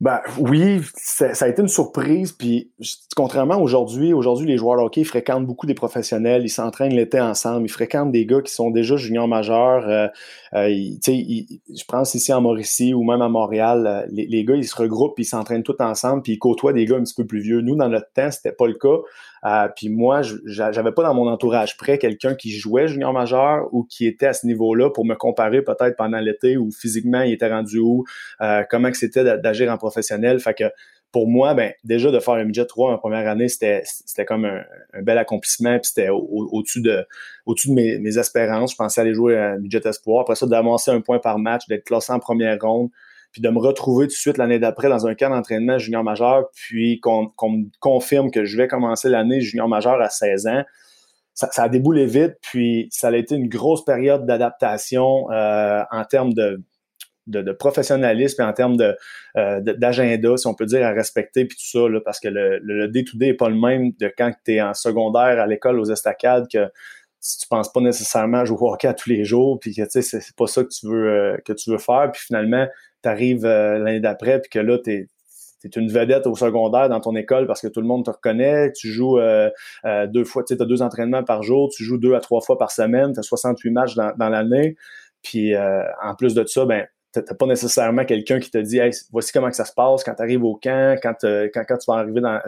Ben 0.00 0.20
oui, 0.38 0.80
ça, 0.94 1.26
a 1.38 1.48
été 1.48 1.60
une 1.60 1.68
surprise. 1.68 2.32
Puis 2.32 2.72
contrairement 3.14 3.60
aujourd'hui, 3.60 4.14
aujourd'hui 4.14 4.46
les 4.46 4.56
joueurs 4.56 4.78
de 4.78 4.82
hockey 4.82 5.04
fréquentent 5.04 5.44
beaucoup 5.44 5.66
des 5.66 5.74
professionnels, 5.74 6.42
ils 6.42 6.48
s'entraînent 6.48 6.94
l'été 6.94 7.20
ensemble, 7.20 7.66
ils 7.66 7.70
fréquentent 7.70 8.10
des 8.10 8.24
gars 8.24 8.40
qui 8.40 8.50
sont 8.50 8.70
déjà 8.70 8.96
juniors 8.96 9.28
majeurs. 9.28 9.86
Euh, 9.86 10.08
euh, 10.54 10.68
je 10.70 11.84
pense 11.86 12.14
ici 12.14 12.32
en 12.32 12.40
Mauricie 12.40 12.94
ou 12.94 13.02
même 13.02 13.20
à 13.20 13.28
Montréal, 13.28 13.86
euh, 13.86 14.06
les, 14.10 14.24
les, 14.24 14.42
gars 14.42 14.56
ils 14.56 14.66
se 14.66 14.74
regroupent, 14.74 15.18
ils 15.18 15.24
s'entraînent 15.24 15.62
tous 15.62 15.76
ensemble, 15.80 16.22
puis 16.22 16.32
ils 16.32 16.38
côtoient 16.38 16.72
des 16.72 16.86
gars 16.86 16.96
un 16.96 17.02
petit 17.02 17.14
peu 17.14 17.26
plus 17.26 17.40
vieux. 17.40 17.60
Nous 17.60 17.76
dans 17.76 17.90
notre 17.90 18.10
temps 18.14 18.30
c'était 18.30 18.52
pas 18.52 18.66
le 18.66 18.74
cas. 18.74 18.96
Euh, 19.44 19.68
puis 19.74 19.88
moi, 19.88 20.20
j'avais 20.44 20.92
pas 20.92 21.02
dans 21.02 21.14
mon 21.14 21.28
entourage 21.28 21.76
près 21.76 21.98
quelqu'un 21.98 22.34
qui 22.34 22.50
jouait 22.50 22.88
junior 22.88 23.12
majeur 23.12 23.68
ou 23.72 23.84
qui 23.84 24.06
était 24.06 24.26
à 24.26 24.32
ce 24.32 24.46
niveau-là 24.46 24.90
pour 24.90 25.04
me 25.04 25.14
comparer 25.14 25.62
peut-être 25.62 25.96
pendant 25.96 26.18
l'été 26.18 26.56
où 26.56 26.70
physiquement 26.70 27.22
il 27.22 27.32
était 27.32 27.48
rendu 27.48 27.78
où, 27.78 28.04
euh, 28.40 28.62
comment 28.68 28.90
que 28.90 28.96
c'était 28.96 29.38
d'agir 29.38 29.72
en 29.72 29.78
professionnel. 29.78 30.40
Fait 30.40 30.54
que 30.54 30.64
pour 31.12 31.26
moi, 31.26 31.54
ben 31.54 31.72
déjà 31.82 32.10
de 32.10 32.20
faire 32.20 32.34
un 32.34 32.44
midget 32.44 32.66
3 32.66 32.92
en 32.92 32.98
première 32.98 33.28
année, 33.28 33.48
c'était 33.48 33.82
comme 34.26 34.44
un, 34.44 34.62
bel 35.02 35.18
accomplissement, 35.18 35.78
puis 35.78 35.88
c'était 35.88 36.10
au-dessus 36.10 36.82
de 36.82 37.04
au-dessus 37.46 37.68
de 37.70 37.74
mes, 37.74 37.98
mes, 37.98 38.16
espérances. 38.16 38.72
Je 38.72 38.76
pensais 38.76 39.00
aller 39.00 39.14
jouer 39.14 39.36
un 39.36 39.58
midget 39.58 39.80
espoir. 39.86 40.20
Après 40.20 40.36
ça, 40.36 40.46
d'avancer 40.46 40.92
un 40.92 41.00
point 41.00 41.18
par 41.18 41.38
match, 41.38 41.66
d'être 41.66 41.84
classé 41.84 42.12
en 42.12 42.20
première 42.20 42.58
ronde, 42.60 42.90
puis 43.32 43.40
de 43.42 43.48
me 43.48 43.58
retrouver 43.58 44.06
tout 44.06 44.14
de 44.14 44.18
suite 44.18 44.38
l'année 44.38 44.58
d'après 44.58 44.88
dans 44.88 45.06
un 45.06 45.14
camp 45.14 45.30
d'entraînement 45.30 45.78
junior 45.78 46.02
majeur, 46.02 46.50
puis 46.54 47.00
qu'on 47.00 47.24
me 47.24 47.78
confirme 47.78 48.30
que 48.30 48.44
je 48.44 48.56
vais 48.56 48.68
commencer 48.68 49.08
l'année 49.08 49.40
junior 49.40 49.68
majeur 49.68 50.00
à 50.00 50.08
16 50.08 50.46
ans. 50.46 50.64
Ça, 51.34 51.48
a 51.62 51.68
déboulé 51.68 52.04
vite, 52.04 52.34
puis 52.42 52.88
ça 52.90 53.08
a 53.08 53.16
été 53.16 53.34
une 53.34 53.48
grosse 53.48 53.84
période 53.84 54.26
d'adaptation 54.26 55.30
euh, 55.30 55.82
en 55.90 56.04
termes 56.04 56.34
de, 56.34 56.62
de, 57.26 57.52
professionnalisme 57.52 58.42
et 58.42 58.44
en 58.44 58.52
termes 58.52 58.76
euh, 59.36 59.60
d'agenda, 59.60 60.36
si 60.36 60.46
on 60.46 60.54
peut 60.54 60.66
dire, 60.66 60.84
à 60.84 60.90
respecter, 60.90 61.44
puis 61.44 61.56
tout 61.56 61.78
ça, 61.78 61.88
là, 61.88 62.00
parce 62.04 62.20
que 62.20 62.28
le, 62.28 62.88
day-to-day 62.88 63.28
n'est 63.28 63.34
pas 63.34 63.48
le 63.48 63.58
même 63.58 63.92
de 63.98 64.12
quand 64.16 64.32
tu 64.44 64.54
es 64.54 64.60
en 64.60 64.74
secondaire 64.74 65.40
à 65.40 65.46
l'école 65.46 65.78
aux 65.78 65.90
estacades 65.90 66.46
que 66.52 66.68
si 67.20 67.38
tu 67.38 67.48
penses 67.48 67.70
pas 67.70 67.80
nécessairement 67.80 68.44
jouer 68.44 68.58
au 68.60 68.72
hockey 68.72 68.88
à 68.88 68.94
tous 68.94 69.10
les 69.10 69.24
jours, 69.24 69.58
puis 69.60 69.74
que 69.74 69.82
tu 69.82 70.02
sais, 70.02 70.20
c'est 70.20 70.36
pas 70.36 70.46
ça 70.46 70.64
que 70.64 70.68
tu 70.68 70.86
veux 70.86 71.08
euh, 71.08 71.36
que 71.44 71.52
tu 71.52 71.70
veux 71.70 71.78
faire, 71.78 72.10
puis 72.12 72.22
finalement, 72.22 72.66
arrives 73.08 73.44
euh, 73.44 73.78
l'année 73.78 74.00
d'après, 74.00 74.40
puis 74.40 74.50
que 74.50 74.58
là, 74.58 74.78
tu 74.78 74.92
es, 74.92 75.08
une 75.76 75.90
vedette 75.90 76.26
au 76.26 76.34
secondaire 76.34 76.88
dans 76.88 77.00
ton 77.00 77.14
école 77.16 77.46
parce 77.46 77.60
que 77.60 77.68
tout 77.68 77.80
le 77.80 77.86
monde 77.86 78.04
te 78.04 78.10
reconnaît. 78.10 78.72
Tu 78.72 78.88
joues 78.88 79.18
euh, 79.18 79.50
euh, 79.84 80.06
deux 80.06 80.24
fois, 80.24 80.42
tu 80.42 80.54
as 80.54 80.64
deux 80.64 80.80
entraînements 80.80 81.22
par 81.22 81.42
jour, 81.42 81.68
tu 81.74 81.84
joues 81.84 81.98
deux 81.98 82.14
à 82.14 82.20
trois 82.20 82.40
fois 82.40 82.56
par 82.56 82.70
semaine, 82.70 83.12
tu 83.12 83.20
as 83.20 83.22
68 83.22 83.70
matchs 83.70 83.94
dans, 83.94 84.28
l'année. 84.30 84.76
Puis 85.22 85.52
en 85.56 86.14
plus 86.14 86.32
de 86.32 86.46
ça, 86.46 86.64
ben 86.64 86.86
t'as 87.12 87.34
pas 87.34 87.44
nécessairement 87.44 88.04
quelqu'un 88.06 88.38
qui 88.38 88.50
te 88.50 88.56
dit 88.56 88.78
hey, 88.78 88.92
voici 89.12 89.32
comment 89.32 89.50
que 89.50 89.56
ça 89.56 89.66
se 89.66 89.74
passe 89.74 90.02
quand 90.02 90.14
tu 90.14 90.22
arrives 90.22 90.44
au 90.44 90.54
camp, 90.54 90.96
quand, 91.02 91.16
quand, 91.22 91.64
quand, 91.68 91.76
tu 91.76 91.90
vas 91.90 91.98
arriver 91.98 92.22
dans, 92.22 92.40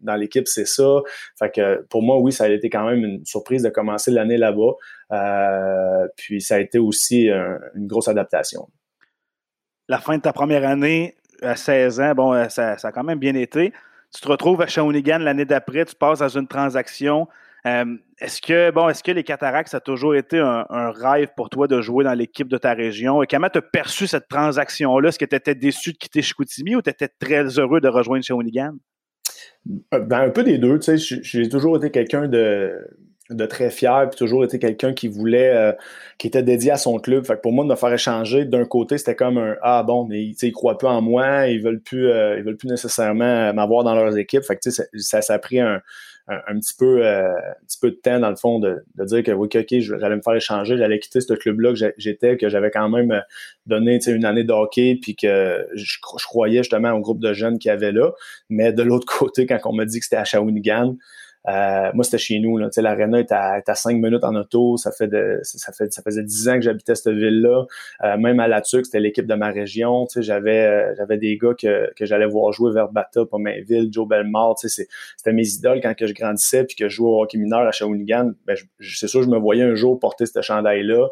dans 0.00 0.14
l'équipe, 0.14 0.48
c'est 0.48 0.66
ça. 0.66 1.02
Fait 1.38 1.50
que 1.50 1.82
pour 1.90 2.02
moi, 2.02 2.18
oui, 2.20 2.32
ça 2.32 2.44
a 2.44 2.48
été 2.48 2.70
quand 2.70 2.86
même 2.86 3.04
une 3.04 3.26
surprise 3.26 3.64
de 3.64 3.68
commencer 3.68 4.10
l'année 4.10 4.38
là-bas. 4.38 6.08
puis 6.16 6.40
ça 6.40 6.54
a 6.54 6.58
été 6.58 6.78
aussi 6.78 7.28
une 7.28 7.86
grosse 7.86 8.08
adaptation 8.08 8.66
la 9.88 9.98
fin 9.98 10.16
de 10.16 10.22
ta 10.22 10.32
première 10.32 10.66
année 10.68 11.16
à 11.42 11.56
16 11.56 12.00
ans, 12.00 12.14
bon, 12.14 12.32
euh, 12.32 12.48
ça, 12.48 12.76
a 12.82 12.92
quand 12.92 13.04
même 13.04 13.18
bien 13.18 13.34
été. 13.34 13.72
Tu 14.14 14.20
te 14.20 14.28
retrouves 14.28 14.62
à 14.62 14.66
Shawinigan 14.66 15.18
l'année 15.18 15.44
d'après, 15.44 15.84
tu 15.84 15.94
passes 15.94 16.20
dans 16.20 16.28
une 16.28 16.46
transaction. 16.46 17.28
Euh, 17.66 17.96
est-ce 18.20 18.40
que 18.40 18.70
bon, 18.70 18.88
est-ce 18.88 19.02
que 19.02 19.10
les 19.10 19.24
cataractes, 19.24 19.70
ça 19.70 19.78
a 19.78 19.80
toujours 19.80 20.14
été 20.14 20.38
un, 20.38 20.90
rêve 20.90 21.28
pour 21.36 21.50
toi 21.50 21.66
de 21.66 21.80
jouer 21.80 22.04
dans 22.04 22.14
l'équipe 22.14 22.48
de 22.48 22.58
ta 22.58 22.72
région? 22.72 23.22
Et 23.22 23.26
comment 23.26 23.48
tu 23.48 23.58
as 23.58 23.62
perçu 23.62 24.06
cette 24.06 24.28
transaction-là? 24.28 25.08
Est-ce 25.08 25.18
que 25.18 25.24
tu 25.24 25.36
étais 25.36 25.54
déçu 25.54 25.92
de 25.92 25.98
quitter 25.98 26.22
Chicoutimi 26.22 26.76
ou 26.76 26.82
tu 26.82 26.90
étais 26.90 27.08
très 27.08 27.58
heureux 27.58 27.80
de 27.80 27.88
rejoindre 27.88 28.24
Shawinigan? 28.24 28.74
Euh, 29.94 30.00
ben, 30.00 30.20
un 30.20 30.30
peu 30.30 30.44
des 30.44 30.58
deux. 30.58 30.78
Tu 30.78 30.96
sais, 30.98 31.20
j'ai 31.22 31.48
toujours 31.48 31.76
été 31.76 31.90
quelqu'un 31.90 32.28
de 32.28 32.72
de 33.30 33.46
très 33.46 33.70
fier, 33.70 34.08
puis 34.08 34.16
toujours 34.16 34.44
été 34.44 34.58
quelqu'un 34.58 34.92
qui 34.92 35.08
voulait, 35.08 35.50
euh, 35.54 35.72
qui 36.18 36.26
était 36.26 36.42
dédié 36.42 36.70
à 36.70 36.76
son 36.76 36.98
club. 36.98 37.26
Fait 37.26 37.34
que 37.34 37.40
pour 37.40 37.52
moi, 37.52 37.64
de 37.64 37.70
me 37.70 37.76
faire 37.76 37.92
échanger, 37.92 38.44
d'un 38.44 38.64
côté, 38.64 38.98
c'était 38.98 39.16
comme 39.16 39.38
un 39.38 39.56
Ah 39.62 39.82
bon, 39.82 40.04
mais 40.04 40.22
ils 40.24 40.52
croient 40.52 40.78
plus 40.78 40.88
en 40.88 41.02
moi, 41.02 41.48
ils 41.48 41.62
veulent 41.62 41.80
plus, 41.80 42.08
euh, 42.08 42.38
ils 42.38 42.44
veulent 42.44 42.56
plus 42.56 42.68
nécessairement 42.68 43.52
m'avoir 43.52 43.84
dans 43.84 43.94
leurs 43.94 44.16
équipes. 44.16 44.44
Fait 44.44 44.56
que 44.56 44.70
ça, 44.70 44.84
ça, 44.96 45.22
ça 45.22 45.34
a 45.34 45.38
pris 45.38 45.60
un, 45.60 45.80
un, 46.28 46.58
petit 46.58 46.74
peu 46.76 47.06
euh, 47.06 47.32
un 47.36 47.64
petit 47.66 47.78
peu 47.80 47.90
de 47.90 47.96
temps, 47.96 48.18
dans 48.18 48.30
le 48.30 48.36
fond, 48.36 48.58
de, 48.58 48.84
de 48.96 49.04
dire 49.04 49.22
que 49.22 49.30
oui, 49.30 49.48
ok, 49.54 49.66
j'allais 49.78 50.16
me 50.16 50.22
faire 50.22 50.34
échanger, 50.34 50.76
j'allais 50.76 50.98
quitter 50.98 51.20
ce 51.20 51.34
club-là 51.34 51.72
que 51.72 51.94
j'étais, 51.96 52.36
que 52.36 52.48
j'avais 52.48 52.70
quand 52.70 52.88
même 52.88 53.22
donné 53.66 53.98
une 54.06 54.24
année 54.24 54.44
de 54.44 54.52
hockey, 54.52 54.98
puis 55.00 55.14
que 55.14 55.66
je, 55.74 55.98
je 56.18 56.26
croyais 56.26 56.58
justement 56.58 56.92
au 56.92 57.00
groupe 57.00 57.20
de 57.20 57.32
jeunes 57.32 57.58
qu'il 57.58 57.68
y 57.68 57.72
avait 57.72 57.92
là. 57.92 58.12
Mais 58.50 58.72
de 58.72 58.82
l'autre 58.82 59.06
côté, 59.18 59.46
quand 59.46 59.58
on 59.64 59.72
m'a 59.72 59.84
dit 59.84 59.98
que 59.98 60.04
c'était 60.04 60.16
à 60.16 60.24
Shawinigan, 60.24 60.96
euh, 61.48 61.90
moi, 61.94 62.04
c'était 62.04 62.18
chez 62.18 62.38
nous. 62.38 62.58
L'aréna 62.58 63.20
est 63.20 63.30
est 63.30 63.68
à 63.68 63.74
cinq 63.74 63.96
minutes 63.96 64.24
en 64.24 64.34
auto. 64.34 64.76
Ça 64.76 64.90
fait 64.92 65.08
de, 65.08 65.40
ça 65.42 65.72
fait 65.72 65.92
ça 65.92 66.02
faisait 66.02 66.22
dix 66.22 66.48
ans 66.48 66.54
que 66.54 66.62
j'habitais 66.62 66.94
cette 66.94 67.14
ville-là. 67.14 67.66
Euh, 68.04 68.16
même 68.16 68.40
à 68.40 68.48
La 68.48 68.60
Tuque, 68.62 68.86
c'était 68.86 69.00
l'équipe 69.00 69.26
de 69.26 69.34
ma 69.34 69.50
région. 69.50 70.06
J'avais 70.16 70.66
euh, 70.66 70.94
j'avais 70.96 71.18
des 71.18 71.36
gars 71.36 71.54
que, 71.54 71.92
que 71.94 72.04
j'allais 72.04 72.26
voir 72.26 72.52
jouer 72.52 72.72
vers 72.72 72.88
Bata, 72.90 73.20
ville 73.66 73.88
Joe 73.92 74.08
Belmore. 74.08 74.58
C'était 74.58 75.32
mes 75.32 75.48
idoles 75.48 75.80
quand 75.80 75.94
que 75.94 76.06
je 76.06 76.14
grandissais 76.14 76.64
puis 76.64 76.76
que 76.76 76.88
je 76.88 76.96
jouais 76.96 77.10
au 77.10 77.22
hockey 77.22 77.38
mineur 77.38 77.60
à 77.60 77.72
Shawinigan. 77.72 78.32
Ben, 78.46 78.56
c'est 78.80 79.08
sûr, 79.08 79.22
je 79.22 79.28
me 79.28 79.38
voyais 79.38 79.62
un 79.62 79.74
jour 79.74 79.98
porter 79.98 80.26
ce 80.26 80.40
chandail-là. 80.42 81.08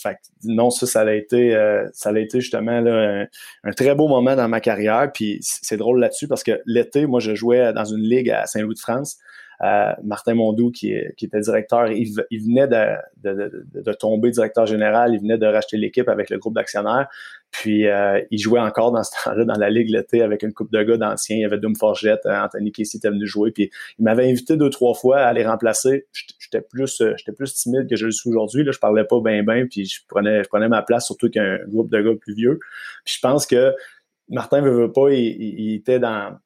Fait 0.00 0.16
non, 0.44 0.70
ça, 0.70 0.86
ça 0.86 1.00
a 1.00 1.12
été, 1.12 1.54
euh, 1.54 1.88
ça 1.92 2.10
a 2.10 2.18
été 2.18 2.40
justement 2.40 2.72
un, 2.72 3.72
très 3.72 3.94
beau 3.94 4.08
moment 4.08 4.36
dans 4.36 4.48
ma 4.48 4.60
carrière. 4.60 5.10
Puis 5.12 5.38
c'est 5.40 5.76
drôle 5.76 6.00
là-dessus 6.00 6.28
parce 6.28 6.42
que 6.42 6.60
l'été, 6.66 7.06
moi, 7.06 7.20
je 7.20 7.34
jouais 7.34 7.72
dans 7.72 7.84
une 7.84 8.02
ligue 8.02 8.30
à 8.30 8.46
Saint-Louis-de-France. 8.46 9.16
Euh, 9.16 9.47
Martin 9.60 10.34
Mondou, 10.34 10.70
qui, 10.70 10.92
était 10.92 11.40
directeur, 11.40 11.88
il, 11.90 12.14
venait 12.14 12.68
de, 12.68 12.94
de, 13.24 13.92
tomber 13.92 14.30
directeur 14.30 14.66
général, 14.66 15.14
il 15.14 15.20
venait 15.20 15.38
de 15.38 15.46
racheter 15.46 15.76
l'équipe 15.76 16.08
avec 16.08 16.30
le 16.30 16.38
groupe 16.38 16.54
d'actionnaires. 16.54 17.08
Puis 17.50 17.88
euh, 17.88 18.20
il 18.30 18.38
jouait 18.38 18.60
encore 18.60 18.92
dans 18.92 19.02
ce 19.02 19.10
temps-là 19.24 19.44
dans 19.44 19.58
la 19.58 19.70
ligue 19.70 19.88
l'été 19.88 20.22
avec 20.22 20.42
une 20.42 20.52
coupe 20.52 20.70
de 20.70 20.82
gars 20.82 20.96
d'anciens. 20.96 21.36
Il 21.36 21.40
y 21.40 21.44
avait 21.44 21.58
Doom 21.58 21.76
Forgette, 21.76 22.26
euh, 22.26 22.40
Anthony 22.42 22.72
Casey 22.72 22.98
était 22.98 23.08
venu 23.08 23.26
jouer. 23.26 23.50
Puis 23.52 23.70
il 23.98 24.04
m'avait 24.04 24.28
invité 24.28 24.56
deux 24.56 24.70
trois 24.70 24.94
fois 24.94 25.20
à 25.20 25.32
les 25.32 25.46
remplacer. 25.46 26.06
J'étais 26.38 26.60
plus 26.60 27.02
j'étais 27.16 27.32
plus 27.32 27.54
timide 27.54 27.88
que 27.88 27.96
je 27.96 28.06
le 28.06 28.12
suis 28.12 28.28
aujourd'hui. 28.30 28.64
Là, 28.64 28.72
je 28.72 28.78
parlais 28.78 29.04
pas 29.04 29.20
bien 29.20 29.42
bien. 29.42 29.66
Puis 29.66 29.86
je 29.86 30.00
prenais 30.06 30.68
ma 30.68 30.82
place 30.82 31.06
surtout 31.06 31.30
qu'un 31.30 31.58
groupe 31.68 31.90
de 31.90 32.00
gars 32.00 32.14
plus 32.20 32.34
vieux. 32.34 32.58
Puis 33.04 33.14
je 33.16 33.20
pense 33.20 33.46
que 33.46 33.74
Martin 34.28 34.60
veut, 34.60 34.82
veut 34.82 34.92
pas, 34.92 35.10
il, 35.10 35.36
il 35.40 35.74
était 35.74 35.98
dans 35.98 36.36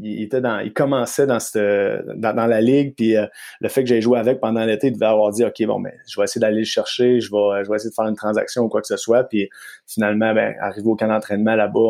il, 0.00 0.22
était 0.22 0.40
dans, 0.40 0.58
il 0.58 0.72
commençait 0.72 1.26
dans, 1.26 1.38
cette, 1.38 1.56
dans, 2.16 2.46
la 2.46 2.60
ligue, 2.60 2.94
puis 2.96 3.16
euh, 3.16 3.26
le 3.60 3.68
fait 3.68 3.82
que 3.82 3.88
j'ai 3.88 4.00
joué 4.00 4.18
avec 4.18 4.40
pendant 4.40 4.64
l'été, 4.64 4.88
il 4.88 4.92
devait 4.94 5.06
avoir 5.06 5.30
dit, 5.30 5.44
OK, 5.44 5.62
bon, 5.66 5.80
ben, 5.80 5.92
je 6.08 6.18
vais 6.18 6.24
essayer 6.24 6.40
d'aller 6.40 6.58
le 6.58 6.64
chercher, 6.64 7.20
je 7.20 7.30
vais, 7.30 7.64
je 7.64 7.70
vais 7.70 7.76
essayer 7.76 7.90
de 7.90 7.94
faire 7.94 8.06
une 8.06 8.16
transaction 8.16 8.62
ou 8.62 8.68
quoi 8.68 8.80
que 8.80 8.88
ce 8.88 8.96
soit, 8.96 9.24
puis 9.24 9.48
finalement, 9.86 10.34
ben, 10.34 10.54
arrivé 10.60 10.86
au 10.86 10.96
camp 10.96 11.06
d'entraînement 11.06 11.54
là-bas, 11.54 11.80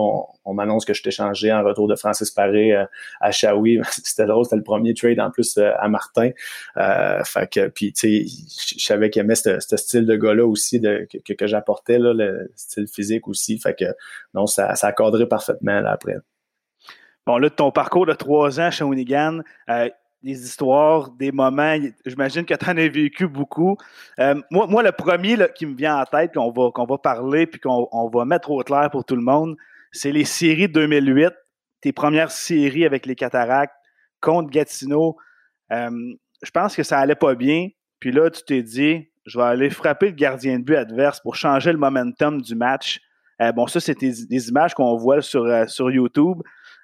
on, 0.44 0.54
m'annonce 0.54 0.84
que 0.84 0.92
je 0.92 1.02
t'ai 1.02 1.10
changé 1.10 1.52
en 1.52 1.64
retour 1.64 1.88
de 1.88 1.96
Francis 1.96 2.30
Paré 2.30 2.74
euh, 2.74 2.84
à 3.20 3.32
Shawi. 3.32 3.80
c'était 3.90 4.26
drôle, 4.26 4.44
c'était 4.44 4.56
le 4.56 4.62
premier 4.62 4.92
trade 4.94 5.18
en 5.18 5.30
plus 5.30 5.56
euh, 5.56 5.70
à 5.78 5.88
Martin. 5.88 6.30
fait 7.24 7.50
que, 7.50 7.68
puis, 7.68 7.92
tu 7.92 8.24
sais, 8.24 8.76
je 8.78 8.84
savais 8.84 9.08
qu'il 9.10 9.20
aimait 9.20 9.34
ce, 9.34 9.58
style 9.60 10.04
de 10.04 10.16
gars-là 10.16 10.46
aussi 10.46 10.78
de, 10.78 11.08
que, 11.26 11.32
que, 11.32 11.46
j'apportais, 11.46 11.98
là, 11.98 12.12
le 12.12 12.52
style 12.54 12.86
physique 12.86 13.28
aussi. 13.28 13.58
Fait 13.58 13.74
que, 13.74 13.86
non, 14.34 14.46
ça, 14.46 14.74
ça 14.74 14.88
a 14.88 14.92
cadré 14.92 15.26
parfaitement 15.26 15.80
là, 15.80 15.92
après. 15.92 16.16
Bon, 17.26 17.38
là, 17.38 17.48
ton 17.48 17.70
parcours 17.70 18.04
de 18.04 18.12
trois 18.12 18.60
ans 18.60 18.70
chez 18.70 18.84
Winigan, 18.84 19.40
euh, 19.70 19.88
des 20.22 20.44
histoires, 20.44 21.10
des 21.10 21.32
moments, 21.32 21.76
j'imagine 22.04 22.44
que 22.44 22.54
tu 22.54 22.66
en 22.66 22.76
as 22.76 22.88
vécu 22.88 23.26
beaucoup. 23.26 23.76
Euh, 24.18 24.40
moi, 24.50 24.66
moi, 24.66 24.82
le 24.82 24.92
premier 24.92 25.36
qui 25.54 25.64
me 25.66 25.74
vient 25.74 25.98
en 25.98 26.04
tête, 26.04 26.34
qu'on 26.34 26.50
va, 26.50 26.70
qu'on 26.70 26.84
va 26.84 26.98
parler 26.98 27.46
puis 27.46 27.60
qu'on 27.60 27.88
on 27.92 28.08
va 28.08 28.24
mettre 28.24 28.50
au 28.50 28.62
clair 28.62 28.90
pour 28.90 29.04
tout 29.04 29.16
le 29.16 29.22
monde, 29.22 29.56
c'est 29.92 30.12
les 30.12 30.24
séries 30.24 30.68
2008, 30.68 31.32
tes 31.80 31.92
premières 31.92 32.30
séries 32.30 32.84
avec 32.84 33.06
les 33.06 33.14
Cataractes 33.14 33.74
contre 34.20 34.50
Gatineau. 34.50 35.16
Euh, 35.72 35.90
je 36.42 36.50
pense 36.50 36.76
que 36.76 36.82
ça 36.82 36.98
allait 36.98 37.14
pas 37.14 37.34
bien. 37.34 37.68
Puis 38.00 38.12
là, 38.12 38.28
tu 38.28 38.42
t'es 38.42 38.62
dit, 38.62 39.08
je 39.24 39.38
vais 39.38 39.44
aller 39.44 39.70
frapper 39.70 40.06
le 40.06 40.12
gardien 40.12 40.58
de 40.58 40.64
but 40.64 40.76
adverse 40.76 41.20
pour 41.20 41.36
changer 41.36 41.72
le 41.72 41.78
momentum 41.78 42.42
du 42.42 42.54
match. 42.54 43.00
bon, 43.54 43.66
ça, 43.66 43.80
c'est 43.80 43.98
des, 43.98 44.48
images 44.48 44.74
qu'on 44.74 44.96
voit 44.96 45.22
sur, 45.22 45.46
sur 45.68 45.90
YouTube. 45.90 46.42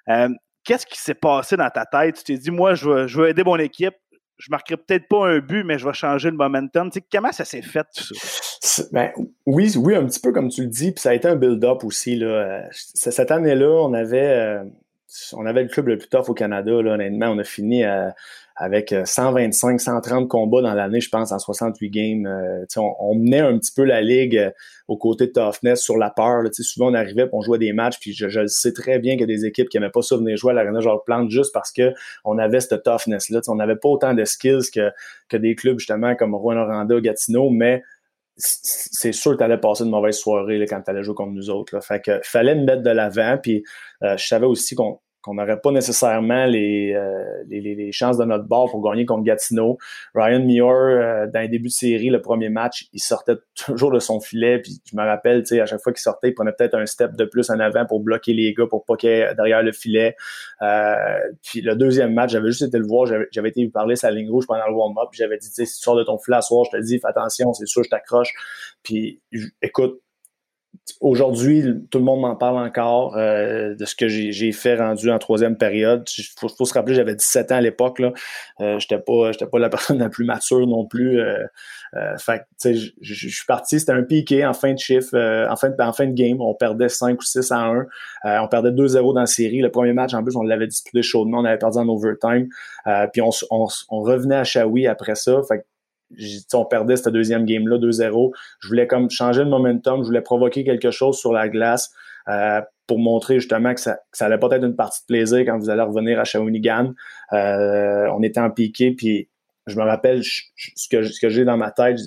Euh, 0.09 0.29
qu'est-ce 0.63 0.85
qui 0.85 0.99
s'est 0.99 1.15
passé 1.15 1.57
dans 1.57 1.69
ta 1.69 1.85
tête? 1.85 2.17
Tu 2.17 2.23
t'es 2.23 2.37
dit, 2.37 2.51
moi, 2.51 2.75
je 2.75 2.89
veux, 2.89 3.29
aider 3.29 3.43
mon 3.43 3.57
équipe. 3.57 3.95
Je 4.37 4.47
marquerai 4.49 4.77
peut-être 4.77 5.07
pas 5.07 5.27
un 5.27 5.39
but, 5.39 5.63
mais 5.63 5.77
je 5.77 5.85
vais 5.85 5.93
changer 5.93 6.31
le 6.31 6.37
momentum. 6.37 6.89
Tu 6.89 6.99
sais, 6.99 7.05
comment 7.11 7.31
ça 7.31 7.45
s'est 7.45 7.61
fait, 7.61 7.85
tout 7.95 8.15
ça? 8.15 8.83
Ben, 8.91 9.11
oui, 9.45 9.71
oui, 9.77 9.95
un 9.95 10.05
petit 10.05 10.19
peu 10.19 10.31
comme 10.31 10.49
tu 10.49 10.61
le 10.61 10.67
dis. 10.67 10.91
Puis 10.91 11.01
ça 11.01 11.11
a 11.11 11.13
été 11.13 11.27
un 11.27 11.35
build-up 11.35 11.83
aussi. 11.83 12.15
Là. 12.15 12.27
Euh, 12.27 12.61
cette 12.71 13.29
année-là, 13.29 13.69
on 13.69 13.93
avait, 13.93 14.29
euh, 14.29 14.63
on 15.33 15.45
avait 15.45 15.61
le 15.61 15.69
club 15.69 15.89
le 15.89 15.97
plus 15.99 16.09
tough 16.09 16.29
au 16.29 16.33
Canada. 16.33 16.71
Là, 16.81 16.93
honnêtement, 16.93 17.27
on 17.27 17.37
a 17.37 17.43
fini 17.43 17.83
à 17.83 18.15
avec 18.61 18.93
125, 19.05 19.73
euh, 19.73 19.77
130 19.79 20.27
combats 20.27 20.61
dans 20.61 20.75
l'année, 20.75 21.01
je 21.01 21.09
pense, 21.09 21.31
en 21.31 21.39
68 21.39 21.89
games. 21.89 22.27
Euh, 22.27 22.63
on, 22.77 22.93
on, 22.99 23.15
menait 23.15 23.39
un 23.39 23.57
petit 23.57 23.71
peu 23.75 23.83
la 23.83 24.01
ligue 24.01 24.37
euh, 24.37 24.51
aux 24.87 24.97
côtés 24.97 25.25
de 25.25 25.31
toughness 25.31 25.81
sur 25.81 25.97
la 25.97 26.11
peur. 26.11 26.43
souvent, 26.53 26.91
on 26.91 26.93
arrivait, 26.93 27.27
on 27.33 27.41
jouait 27.41 27.57
des 27.57 27.73
matchs, 27.73 27.97
puis 27.99 28.13
je, 28.13 28.29
je 28.29 28.45
sais 28.45 28.71
très 28.71 28.99
bien 28.99 29.13
qu'il 29.13 29.21
y 29.21 29.23
a 29.23 29.35
des 29.35 29.45
équipes 29.45 29.67
qui 29.67 29.77
n'aimaient 29.77 29.89
pas 29.89 30.03
ça 30.03 30.15
venir 30.15 30.37
jouer 30.37 30.51
à 30.51 30.53
l'Arena 30.53 30.79
genre 30.79 31.03
plante 31.03 31.31
juste 31.31 31.51
parce 31.53 31.71
que 31.71 31.91
on 32.23 32.37
avait 32.37 32.59
cette 32.59 32.83
toughness-là. 32.83 33.41
On 33.47 33.55
n'avait 33.55 33.77
pas 33.77 33.89
autant 33.89 34.13
de 34.13 34.23
skills 34.25 34.69
que, 34.71 34.91
que 35.27 35.37
des 35.37 35.55
clubs, 35.55 35.79
justement, 35.79 36.15
comme 36.15 36.35
Rouen 36.35 36.57
Oranda, 36.57 37.01
Gatineau, 37.01 37.49
mais 37.49 37.81
c'est 38.37 39.11
sûr 39.11 39.31
que 39.31 39.37
tu 39.37 39.43
allais 39.43 39.57
passer 39.57 39.85
une 39.85 39.89
mauvaise 39.89 40.17
soirée 40.17 40.59
là, 40.59 40.65
quand 40.67 40.81
tu 40.81 40.91
allais 40.91 41.03
jouer 41.03 41.15
contre 41.15 41.33
nous 41.33 41.49
autres. 41.49 41.75
Là. 41.75 41.81
Fait 41.81 41.99
que 41.99 42.19
fallait 42.23 42.55
me 42.55 42.63
mettre 42.63 42.83
de 42.83 42.89
l'avant. 42.91 43.37
Puis 43.41 43.63
je 44.01 44.25
savais 44.25 44.45
aussi 44.45 44.73
qu'on 44.73 44.99
qu'on 45.21 45.35
n'aurait 45.35 45.59
pas 45.59 45.71
nécessairement 45.71 46.45
les, 46.45 46.93
euh, 46.93 47.43
les, 47.47 47.61
les, 47.61 47.91
chances 47.91 48.17
de 48.17 48.25
notre 48.25 48.45
bord 48.45 48.71
pour 48.71 48.81
gagner 48.81 49.05
contre 49.05 49.23
Gatineau. 49.23 49.77
Ryan 50.15 50.39
Muir, 50.39 50.67
euh, 50.67 51.27
dans 51.27 51.41
les 51.41 51.47
débuts 51.47 51.67
de 51.67 51.73
série, 51.73 52.09
le 52.09 52.21
premier 52.21 52.49
match, 52.49 52.87
il 52.93 52.99
sortait 52.99 53.35
toujours 53.55 53.91
de 53.91 53.99
son 53.99 54.19
filet. 54.19 54.59
Puis 54.59 54.81
je 54.89 54.95
me 54.95 55.03
rappelle, 55.03 55.43
à 55.51 55.65
chaque 55.65 55.81
fois 55.81 55.93
qu'il 55.93 56.01
sortait, 56.01 56.29
il 56.29 56.33
prenait 56.33 56.51
peut-être 56.51 56.75
un 56.75 56.85
step 56.85 57.15
de 57.15 57.25
plus 57.25 57.49
en 57.49 57.59
avant 57.59 57.85
pour 57.85 57.99
bloquer 57.99 58.33
les 58.33 58.53
gars, 58.53 58.65
pour 58.67 58.85
pas 58.85 58.95
derrière 58.95 59.63
le 59.63 59.71
filet. 59.71 60.15
Euh, 60.61 60.95
puis 61.43 61.61
le 61.61 61.75
deuxième 61.75 62.13
match, 62.13 62.31
j'avais 62.31 62.47
juste 62.47 62.63
été 62.63 62.77
le 62.77 62.87
voir, 62.87 63.07
j'avais 63.31 63.49
été 63.49 63.61
lui 63.61 63.69
parler 63.69 63.95
sa 63.95 64.11
ligne 64.11 64.29
rouge 64.29 64.47
pendant 64.47 64.67
le 64.67 64.73
warm-up. 64.73 65.09
J'avais 65.11 65.37
dit, 65.37 65.47
tu 65.47 65.53
sais, 65.53 65.65
si 65.65 65.77
tu 65.77 65.83
sors 65.83 65.95
de 65.95 66.03
ton 66.03 66.17
filet 66.17 66.37
à 66.37 66.41
soir, 66.41 66.65
je 66.65 66.77
te 66.77 66.81
dis, 66.81 66.99
fais 66.99 67.07
attention, 67.07 67.53
c'est 67.53 67.67
sûr, 67.67 67.83
je 67.83 67.89
t'accroche. 67.89 68.33
Puis 68.83 69.21
écoute, 69.61 70.01
Aujourd'hui, 70.99 71.63
tout 71.89 71.97
le 71.97 72.03
monde 72.03 72.21
m'en 72.21 72.35
parle 72.35 72.57
encore 72.57 73.15
euh, 73.17 73.75
de 73.75 73.85
ce 73.85 73.95
que 73.95 74.07
j'ai 74.07 74.51
fait 74.51 74.75
rendu 74.75 75.11
en 75.11 75.19
troisième 75.19 75.57
période. 75.57 76.07
Il 76.17 76.23
faut, 76.39 76.47
se 76.47 76.73
rappeler, 76.73 76.95
j'avais 76.95 77.15
17 77.15 77.51
ans 77.51 77.55
à 77.55 77.61
l'époque. 77.61 78.01
Euh, 78.59 78.79
j'étais 78.79 78.99
pas, 78.99 79.31
j'étais 79.31 79.47
pas 79.47 79.59
la 79.59 79.69
personne 79.69 79.99
la 79.99 80.09
plus 80.09 80.25
mature 80.25 80.65
non 80.67 80.85
plus. 80.85 81.19
Euh, 81.19 81.43
euh 81.95 82.17
fait 82.17 82.43
je 82.63 83.29
suis 83.29 83.45
parti, 83.47 83.79
c'était 83.79 83.91
un 83.91 84.03
piqué 84.03 84.45
en 84.45 84.53
fin 84.53 84.73
de 84.73 84.79
chiffre, 84.79 85.15
en 85.49 85.55
fin 85.55 85.69
de, 85.69 85.75
en 85.81 85.93
fin 85.93 86.07
de 86.07 86.13
game. 86.13 86.39
On 86.39 86.53
perdait 86.53 86.89
5 86.89 87.19
ou 87.19 87.23
6 87.23 87.51
à 87.51 87.59
1. 87.59 87.87
on 88.43 88.47
perdait 88.47 88.71
2-0 88.71 89.13
dans 89.13 89.21
la 89.21 89.25
série. 89.25 89.59
Le 89.59 89.71
premier 89.71 89.93
match, 89.93 90.13
en 90.13 90.23
plus, 90.23 90.35
on 90.35 90.43
l'avait 90.43 90.67
disputé 90.67 91.01
chaudement. 91.01 91.39
On 91.39 91.45
avait 91.45 91.57
perdu 91.57 91.77
en 91.77 91.87
overtime. 91.87 92.47
puis 93.11 93.21
on, 93.21 93.29
on, 93.49 93.67
on, 93.89 94.01
revenait 94.01 94.35
à 94.35 94.43
Shawi 94.43 94.87
après 94.87 95.15
ça. 95.15 95.41
On 96.53 96.65
perdait 96.65 96.95
cette 96.95 97.13
deuxième 97.13 97.45
game-là 97.45 97.77
2-0. 97.77 98.31
Je 98.59 98.67
voulais 98.67 98.87
comme 98.87 99.09
changer 99.09 99.43
le 99.43 99.49
momentum, 99.49 100.01
je 100.01 100.07
voulais 100.07 100.21
provoquer 100.21 100.63
quelque 100.63 100.91
chose 100.91 101.17
sur 101.17 101.33
la 101.33 101.49
glace 101.49 101.91
euh, 102.27 102.61
pour 102.87 102.99
montrer 102.99 103.39
justement 103.39 103.73
que 103.73 103.79
ça, 103.79 103.99
allait 104.19 104.37
pas 104.37 104.47
être 104.51 104.65
une 104.65 104.75
partie 104.75 105.01
de 105.01 105.05
plaisir 105.07 105.39
quand 105.39 105.57
vous 105.57 105.69
allez 105.69 105.81
revenir 105.81 106.19
à 106.19 106.23
Shawinigan. 106.23 106.93
Euh, 107.33 108.07
on 108.13 108.21
était 108.21 108.39
en 108.39 108.51
piqué, 108.51 108.91
puis 108.91 109.29
je 109.67 109.77
me 109.77 109.83
rappelle 109.83 110.21
ce 110.23 110.89
que, 110.89 111.29
j'ai 111.29 111.45
dans 111.45 111.57
ma 111.57 111.71
tête. 111.71 111.99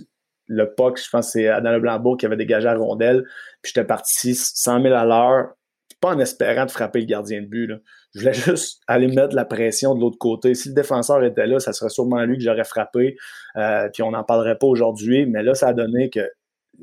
Le 0.46 0.74
puck, 0.74 1.00
je 1.02 1.08
pense 1.08 1.32
c'est 1.32 1.48
Adam 1.48 1.72
Leblanc 1.72 2.16
qui 2.16 2.26
avait 2.26 2.36
dégagé 2.36 2.66
la 2.66 2.76
rondelle, 2.76 3.24
puis 3.62 3.72
j'étais 3.74 3.86
parti 3.86 4.34
100 4.34 4.82
000 4.82 4.94
à 4.94 5.06
l'heure, 5.06 5.54
pas 6.00 6.14
en 6.14 6.18
espérant 6.18 6.66
de 6.66 6.70
frapper 6.70 7.00
le 7.00 7.06
gardien 7.06 7.40
de 7.40 7.46
but. 7.46 7.66
Là. 7.66 7.76
Je 8.14 8.20
voulais 8.20 8.32
juste 8.34 8.82
aller 8.86 9.08
mettre 9.08 9.34
la 9.34 9.44
pression 9.44 9.94
de 9.94 10.00
l'autre 10.00 10.18
côté. 10.18 10.54
Si 10.54 10.68
le 10.68 10.74
défenseur 10.74 11.22
était 11.24 11.46
là, 11.46 11.58
ça 11.60 11.72
serait 11.72 11.90
sûrement 11.90 12.24
lui 12.24 12.36
que 12.36 12.42
j'aurais 12.42 12.64
frappé. 12.64 13.16
Euh, 13.56 13.88
puis 13.92 14.02
on 14.02 14.12
n'en 14.12 14.24
parlerait 14.24 14.58
pas 14.58 14.66
aujourd'hui. 14.66 15.26
Mais 15.26 15.42
là, 15.42 15.54
ça 15.54 15.68
a 15.68 15.72
donné 15.72 16.10
que 16.10 16.30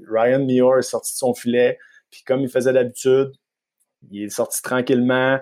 Ryan 0.08 0.46
Muir 0.46 0.80
est 0.80 0.84
sorti 0.84 1.14
de 1.14 1.18
son 1.18 1.34
filet. 1.34 1.78
Puis 2.10 2.24
comme 2.26 2.42
il 2.42 2.50
faisait 2.50 2.74
d'habitude, 2.74 3.32
il 4.10 4.24
est 4.24 4.30
sorti 4.30 4.62
tranquillement. 4.62 5.40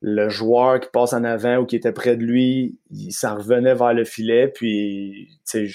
Le 0.00 0.28
joueur 0.28 0.80
qui 0.80 0.88
passe 0.92 1.12
en 1.12 1.22
avant 1.22 1.58
ou 1.58 1.66
qui 1.66 1.76
était 1.76 1.92
près 1.92 2.16
de 2.16 2.24
lui, 2.24 2.78
il 2.90 3.12
s'en 3.12 3.36
revenait 3.36 3.74
vers 3.74 3.94
le 3.94 4.04
filet. 4.04 4.48
Puis, 4.48 5.28
tu 5.48 5.68
sais, 5.68 5.74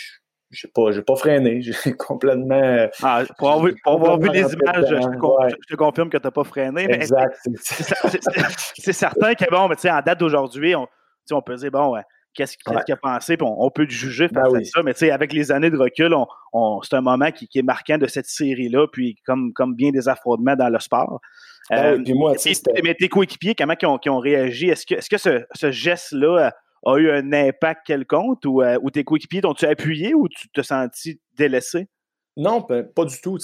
j'ai 0.50 0.68
pas, 0.68 0.92
j'ai 0.92 1.02
pas 1.02 1.16
freiné, 1.16 1.62
j'ai 1.84 1.94
complètement. 1.94 2.56
Euh, 2.56 2.88
ah, 3.04 3.24
pour 3.38 3.50
avoir 3.50 4.20
vu, 4.20 4.30
les 4.30 4.54
images, 4.54 4.86
je 4.90 5.70
te, 5.70 5.76
confirme 5.76 6.10
que 6.10 6.18
tu 6.18 6.26
n'as 6.26 6.32
pas 6.32 6.44
freiné. 6.44 6.84
Exact. 6.90 7.38
C'est 7.64 8.94
certain 8.94 9.34
que 9.34 9.50
bon, 9.50 9.68
mais 9.68 9.92
en 9.92 10.02
date 10.02 10.20
d'aujourd'hui, 10.20 10.76
on, 10.76 10.88
on 11.32 11.42
peut 11.42 11.56
dire 11.56 11.72
bon, 11.72 11.96
qu'est-ce 12.34 12.58
qu'il 12.58 12.94
a 12.94 12.98
pensé, 12.98 13.36
puis 13.36 13.48
on, 13.50 13.70
peut 13.72 13.88
juger 13.90 14.28
ben 14.30 14.44
ça, 14.64 14.84
mais 14.84 15.12
avec 15.12 15.34
les 15.34 15.52
années 15.52 15.72
de 15.72 15.78
recul, 15.78 16.16
on, 16.54 16.82
c'est 16.84 16.96
un 16.96 17.02
moment 17.02 17.32
qui, 17.32 17.50
est 17.54 17.64
marquant 17.64 17.98
de 17.98 18.08
cette 18.08 18.28
série-là, 18.28 18.88
puis 18.92 19.18
comme, 19.26 19.52
comme 19.54 19.76
bien 19.76 19.92
des 19.92 20.08
affrontements 20.08 20.56
dans 20.56 20.70
le 20.70 20.80
sport. 20.80 21.20
Ben 21.70 22.00
euh, 22.00 22.04
puis 22.04 22.14
moi, 22.14 22.34
mais 22.84 22.94
tes 22.94 23.10
coéquipiers, 23.10 23.56
comment 23.56 23.74
ils 23.82 23.86
ont, 23.86 24.00
ont 24.08 24.20
réagi? 24.20 24.70
Est-ce 24.70 24.86
que, 24.86 24.96
est 24.96 25.00
-ce, 25.00 25.10
que 25.10 25.18
ce, 25.18 25.46
ce 25.54 25.72
geste-là 25.72 26.54
a 26.88 27.00
eu 27.00 27.12
un 27.12 27.34
impact 27.34 27.86
quelconque 27.86 28.46
ou, 28.46 28.62
euh, 28.62 28.78
ou 28.82 28.92
tes 28.92 29.04
coéquipiers 29.04 29.42
t'ont-tu 29.42 29.66
appuyé 29.66 30.14
ou 30.14 30.28
tu 30.30 30.50
te 30.50 30.62
senti 30.62 31.20
délaissé? 31.36 31.88
Non, 32.38 32.62
pas 32.62 33.06
du 33.06 33.20
tout. 33.20 33.40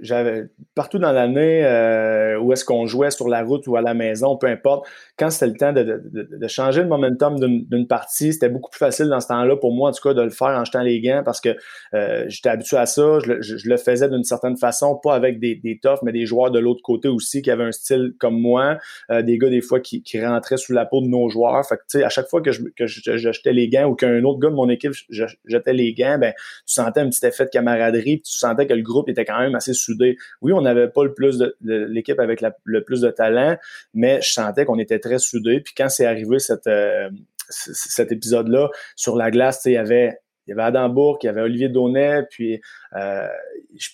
J'avais 0.00 0.44
partout 0.76 1.00
dans 1.00 1.10
l'année 1.10 1.64
euh, 1.64 2.38
où 2.38 2.52
est-ce 2.52 2.64
qu'on 2.64 2.86
jouait 2.86 3.10
sur 3.10 3.28
la 3.28 3.42
route 3.42 3.66
ou 3.66 3.74
à 3.74 3.82
la 3.82 3.94
maison, 3.94 4.36
peu 4.36 4.46
importe. 4.46 4.86
Quand 5.18 5.28
c'était 5.28 5.48
le 5.48 5.56
temps 5.56 5.72
de, 5.72 6.46
changer 6.46 6.82
le 6.82 6.88
momentum 6.88 7.40
d'une 7.40 7.88
partie, 7.88 8.32
c'était 8.32 8.48
beaucoup 8.48 8.70
plus 8.70 8.78
facile 8.78 9.08
dans 9.08 9.18
ce 9.18 9.26
temps-là 9.26 9.56
pour 9.56 9.72
moi, 9.72 9.90
en 9.90 9.92
tout 9.92 10.08
cas, 10.08 10.14
de 10.14 10.22
le 10.22 10.30
faire 10.30 10.48
en 10.56 10.64
jetant 10.64 10.82
les 10.82 11.00
gants 11.00 11.22
parce 11.24 11.40
que 11.40 11.56
euh, 11.94 12.26
j'étais 12.28 12.48
habitué 12.48 12.76
à 12.76 12.86
ça. 12.86 13.18
Je, 13.18 13.68
le 13.68 13.76
faisais 13.76 14.08
d'une 14.08 14.22
certaine 14.22 14.56
façon, 14.56 14.94
pas 14.94 15.16
avec 15.16 15.40
des, 15.40 15.56
des 15.56 15.80
toughs, 15.82 16.02
mais 16.04 16.12
des 16.12 16.24
joueurs 16.24 16.52
de 16.52 16.60
l'autre 16.60 16.82
côté 16.84 17.08
aussi 17.08 17.42
qui 17.42 17.50
avaient 17.50 17.64
un 17.64 17.72
style 17.72 18.14
comme 18.20 18.40
moi, 18.40 18.78
euh, 19.10 19.22
des 19.22 19.36
gars 19.38 19.50
des 19.50 19.62
fois 19.62 19.80
qui, 19.80 20.00
rentraient 20.24 20.58
sous 20.58 20.72
la 20.72 20.86
peau 20.86 21.00
de 21.00 21.08
nos 21.08 21.28
joueurs. 21.28 21.66
Fait 21.66 21.76
que, 21.76 22.04
à 22.04 22.08
chaque 22.08 22.28
fois 22.28 22.40
que 22.40 22.52
je, 22.52 23.50
les 23.50 23.68
gants 23.68 23.88
ou 23.88 23.96
qu'un 23.96 24.22
autre 24.22 24.38
gars 24.38 24.50
de 24.50 24.54
mon 24.54 24.68
équipe 24.68 24.92
jetait 25.10 25.72
les 25.72 25.92
gants, 25.92 26.18
ben 26.18 26.32
tu 26.36 26.74
sentais 26.74 27.00
un 27.00 27.08
petit 27.08 27.26
effet 27.26 27.44
de 27.44 27.50
camaraderie 27.50 28.22
sentais 28.32 28.66
que 28.66 28.74
le 28.74 28.82
groupe 28.82 29.08
était 29.08 29.24
quand 29.24 29.38
même 29.38 29.54
assez 29.54 29.74
soudé. 29.74 30.16
Oui, 30.42 30.52
on 30.52 30.60
n'avait 30.60 30.88
pas 30.88 31.04
le 31.04 31.14
plus 31.14 31.38
de, 31.38 31.56
l'équipe 31.60 32.18
avec 32.20 32.42
le 32.64 32.84
plus 32.84 33.00
de 33.00 33.10
talent, 33.10 33.56
mais 33.94 34.20
je 34.22 34.32
sentais 34.32 34.64
qu'on 34.64 34.78
était 34.78 34.98
très 34.98 35.18
soudés. 35.18 35.60
Puis 35.60 35.74
quand 35.76 35.88
c'est 35.88 36.06
arrivé 36.06 36.38
euh, 36.66 37.10
cet 37.48 38.12
épisode-là 38.12 38.70
sur 38.96 39.16
la 39.16 39.30
glace, 39.30 39.62
il 39.64 39.72
y 39.72 39.76
avait 39.76 40.18
y 40.48 40.52
avait 40.52 40.62
Adam 40.62 40.88
Bourque, 40.88 41.24
il 41.24 41.26
y 41.26 41.30
avait 41.30 41.42
Olivier 41.42 41.68
Daunet, 41.68 42.22
puis 42.30 42.60
euh, 42.96 43.28
je, 43.76 43.88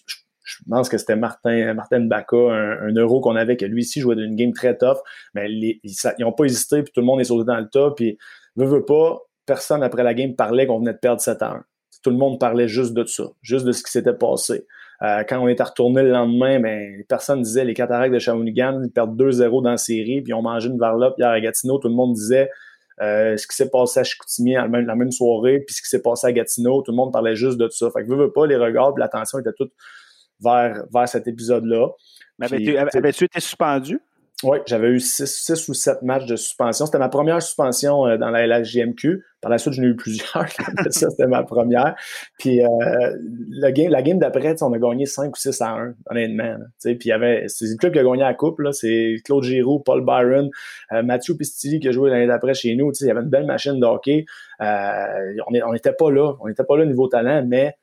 pense 0.69 0.89
que 0.89 0.99
c'était 0.99 1.17
Martin, 1.17 1.75
Martin 1.75 2.01
Bacca, 2.01 2.37
un, 2.37 2.95
euro 2.95 3.21
qu'on 3.21 3.37
avait, 3.37 3.57
que 3.57 3.65
lui 3.65 3.83
ici 3.83 4.01
jouait 4.01 4.17
d'une 4.17 4.37
game 4.37 4.53
très 4.53 4.77
tough, 4.77 4.99
mais 5.35 5.51
ils 5.51 5.81
n'ont 6.21 6.33
pas 6.33 6.45
hésité, 6.45 6.83
puis 6.83 6.93
tout 6.93 7.01
le 7.01 7.07
monde 7.07 7.21
est 7.21 7.25
sauté 7.25 7.45
dans 7.47 7.59
le 7.59 7.69
tas, 7.69 7.91
puis 7.97 8.19
veut, 8.57 8.67
veut 8.67 8.85
pas, 8.85 9.19
personne 9.47 9.83
après 9.83 10.03
la 10.03 10.15
game 10.15 10.37
parlait 10.37 10.67
qu'on 10.67 10.79
venait 10.79 10.93
de 10.93 10.99
perdre 10.99 11.21
7 11.21 11.43
ans 11.43 11.61
tout 12.05 12.11
le 12.11 12.17
monde 12.17 12.39
parlait 12.39 12.69
juste 12.69 12.95
de 12.95 13.05
ça, 13.05 13.25
juste 13.43 13.65
de 13.65 13.73
ce 13.73 13.83
qui 13.83 13.91
s'était 13.91 14.15
passé. 14.15 14.67
quand 15.01 15.41
on 15.41 15.49
est 15.49 15.61
retourné 15.61 16.03
le 16.03 16.11
lendemain, 16.11 16.61
ben, 16.61 17.03
personne 17.09 17.43
disait 17.43 17.65
les 17.65 17.75
cataractes 17.75 18.15
de 18.15 18.19
Shawinigan, 18.19 18.83
ils 18.85 18.91
perdent 18.91 19.21
2-0 19.21 19.63
dans 19.63 19.71
la 19.71 19.77
série, 19.77 20.23
puis 20.23 20.33
on 20.33 20.43
mangeait 20.43 20.69
une 20.69 20.79
varlope 20.79 21.15
hier 21.19 21.31
à 21.31 21.41
Gatineau. 21.41 21.79
Tout 21.79 21.89
le 21.89 21.95
monde 21.95 22.15
disait 22.15 22.51
euh, 23.03 23.37
ce 23.37 23.47
qui 23.47 23.57
s'est 23.57 23.71
passé 23.71 24.01
à 24.01 24.05
Chicoutimi 24.05 24.55
la 24.55 24.69
même, 24.69 24.87
la 24.87 24.95
même 24.95 25.11
soirée, 25.11 25.61
puis 25.61 25.75
ce 25.75 25.83
qui 25.83 25.89
s'est 25.89 26.03
passé 26.03 26.27
à 26.27 26.33
Gatineau, 26.33 26.83
tout 26.83 26.93
le 26.93 26.97
monde 26.97 27.13
parlait 27.13 27.35
juste 27.35 27.59
de 27.59 27.69
ça. 27.69 27.91
Fait 27.91 28.05
que 28.05 28.15
veux, 28.15 28.33
pas, 28.33 28.47
les 28.47 28.57
regards, 28.57 28.97
l'attention 28.97 29.39
était 29.41 29.53
toute 29.57 29.73
vers, 30.41 30.85
vers 30.93 31.09
cet 31.09 31.27
épisode-là. 31.27 31.89
Mais 32.39 32.47
avais-tu 32.47 33.25
été 33.25 33.41
suspendu? 33.41 34.01
Oui, 34.43 34.59
j'avais 34.67 34.89
eu 34.89 35.01
six, 35.01 35.69
ou 35.69 35.75
sept 35.75 36.03
matchs 36.03 36.27
de 36.27 36.37
suspension. 36.37 36.87
C'était 36.87 36.99
ma 36.99 37.09
première 37.09 37.41
suspension 37.41 38.07
euh, 38.07 38.19
dans 38.19 38.31
la 38.31 38.47
LHJMQ. 38.47 39.25
Par 39.45 39.51
la 39.51 39.59
suite, 39.59 39.75
j'en 39.75 39.83
ai 39.83 39.89
eu 39.89 39.95
plusieurs. 39.95 40.49
ça, 40.91 41.11
c'était 41.11 41.27
ma 41.27 41.43
première. 41.43 41.95
Puis 42.39 42.65
euh, 42.65 43.71
game, 43.73 43.91
la 43.91 44.01
game 44.01 44.19
d'après, 44.19 44.63
on 44.63 44.73
a 44.73 44.79
gagné 44.79 45.05
5 45.05 45.37
ou 45.37 45.39
6 45.39 45.61
à 45.61 45.69
1, 45.73 45.95
honnêtement. 46.09 46.57
Puis 46.83 46.97
il 47.05 47.09
y 47.09 47.13
avait. 47.13 47.45
C'est 47.49 47.67
le 47.67 47.77
club 47.77 47.93
qui 47.93 47.99
a 47.99 48.05
gagné 48.05 48.23
la 48.23 48.33
coupe. 48.33 48.59
C'est 48.73 49.17
Claude 49.23 49.45
Giroux, 49.45 49.81
Paul 49.81 50.03
Byron, 50.03 50.49
euh, 50.93 51.03
Mathieu 51.03 51.37
Pistilli 51.37 51.79
qui 51.79 51.89
a 51.89 51.93
joué 51.93 52.09
l'année 52.09 52.27
d'après 52.27 52.55
chez 52.55 52.75
nous. 52.75 52.91
Il 52.99 53.07
y 53.07 53.11
avait 53.11 53.21
une 53.21 53.29
belle 53.29 53.45
machine 53.45 53.79
de 53.79 53.85
hockey. 53.85 54.25
on 54.61 55.73
n'était 55.75 55.93
pas 55.93 56.11
là. 56.11 56.33
On 56.41 56.49
n'était 56.49 56.65
pas 56.65 56.79
là 56.79 56.87
niveau 56.87 57.07
talent, 57.09 57.45
mais 57.47 57.77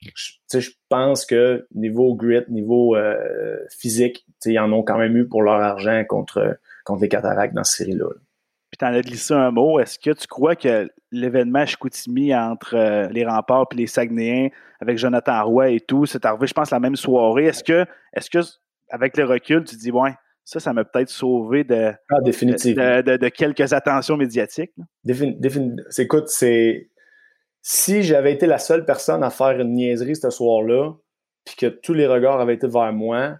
je 0.00 0.70
pense 0.88 1.26
que 1.26 1.68
niveau 1.76 2.16
grit, 2.16 2.42
niveau 2.48 2.96
euh, 2.96 3.58
physique, 3.70 4.26
ils 4.46 4.58
en 4.58 4.72
ont 4.72 4.82
quand 4.82 4.98
même 4.98 5.16
eu 5.16 5.28
pour 5.28 5.42
leur 5.42 5.60
argent 5.60 6.04
contre, 6.08 6.58
contre 6.84 7.02
les 7.02 7.08
cataractes 7.08 7.54
dans 7.54 7.62
cette 7.62 7.86
série-là. 7.86 8.08
Puis 8.70 8.78
tu 8.78 8.84
en 8.84 8.88
as 8.88 9.00
glissé 9.00 9.34
un 9.34 9.50
mot. 9.50 9.80
Est-ce 9.80 9.98
que 9.98 10.10
tu 10.10 10.26
crois 10.26 10.54
que 10.54 10.90
l'événement 11.10 11.64
Chicoutimi 11.64 12.34
entre 12.34 12.74
euh, 12.74 13.08
les 13.08 13.24
remparts 13.24 13.66
et 13.72 13.76
les 13.76 13.86
Saguenayens 13.86 14.48
avec 14.80 14.98
Jonathan 14.98 15.44
Roy 15.44 15.70
et 15.70 15.80
tout, 15.80 16.06
c'est 16.06 16.24
arrivé, 16.24 16.46
je 16.46 16.54
pense, 16.54 16.70
la 16.70 16.80
même 16.80 16.96
soirée. 16.96 17.46
Est-ce 17.46 17.64
que, 17.64 17.84
est-ce 18.12 18.30
que 18.30 18.38
avec 18.90 19.16
le 19.16 19.24
recul, 19.24 19.64
tu 19.64 19.76
dis, 19.76 19.90
ouais, 19.90 20.14
ça, 20.44 20.60
ça 20.60 20.72
m'a 20.72 20.84
peut-être 20.84 21.10
sauvé 21.10 21.64
de, 21.64 21.92
ah, 22.10 22.20
de, 22.22 23.28
quelques 23.28 23.72
attentions 23.72 24.16
médiatiques? 24.16 24.72
écoute, 25.98 26.28
c'est 26.28 26.90
si 27.60 28.02
j'avais 28.02 28.32
été 28.32 28.46
la 28.46 28.58
seule 28.58 28.84
personne 28.84 29.22
à 29.22 29.30
faire 29.30 29.60
une 29.60 29.74
niaiserie 29.74 30.16
ce 30.16 30.30
soir-là, 30.30 30.92
puis 31.44 31.56
que 31.56 31.66
tous 31.66 31.92
les 31.92 32.06
regards 32.06 32.40
avaient 32.40 32.54
été 32.54 32.66
vers 32.66 32.92
moi, 32.92 33.38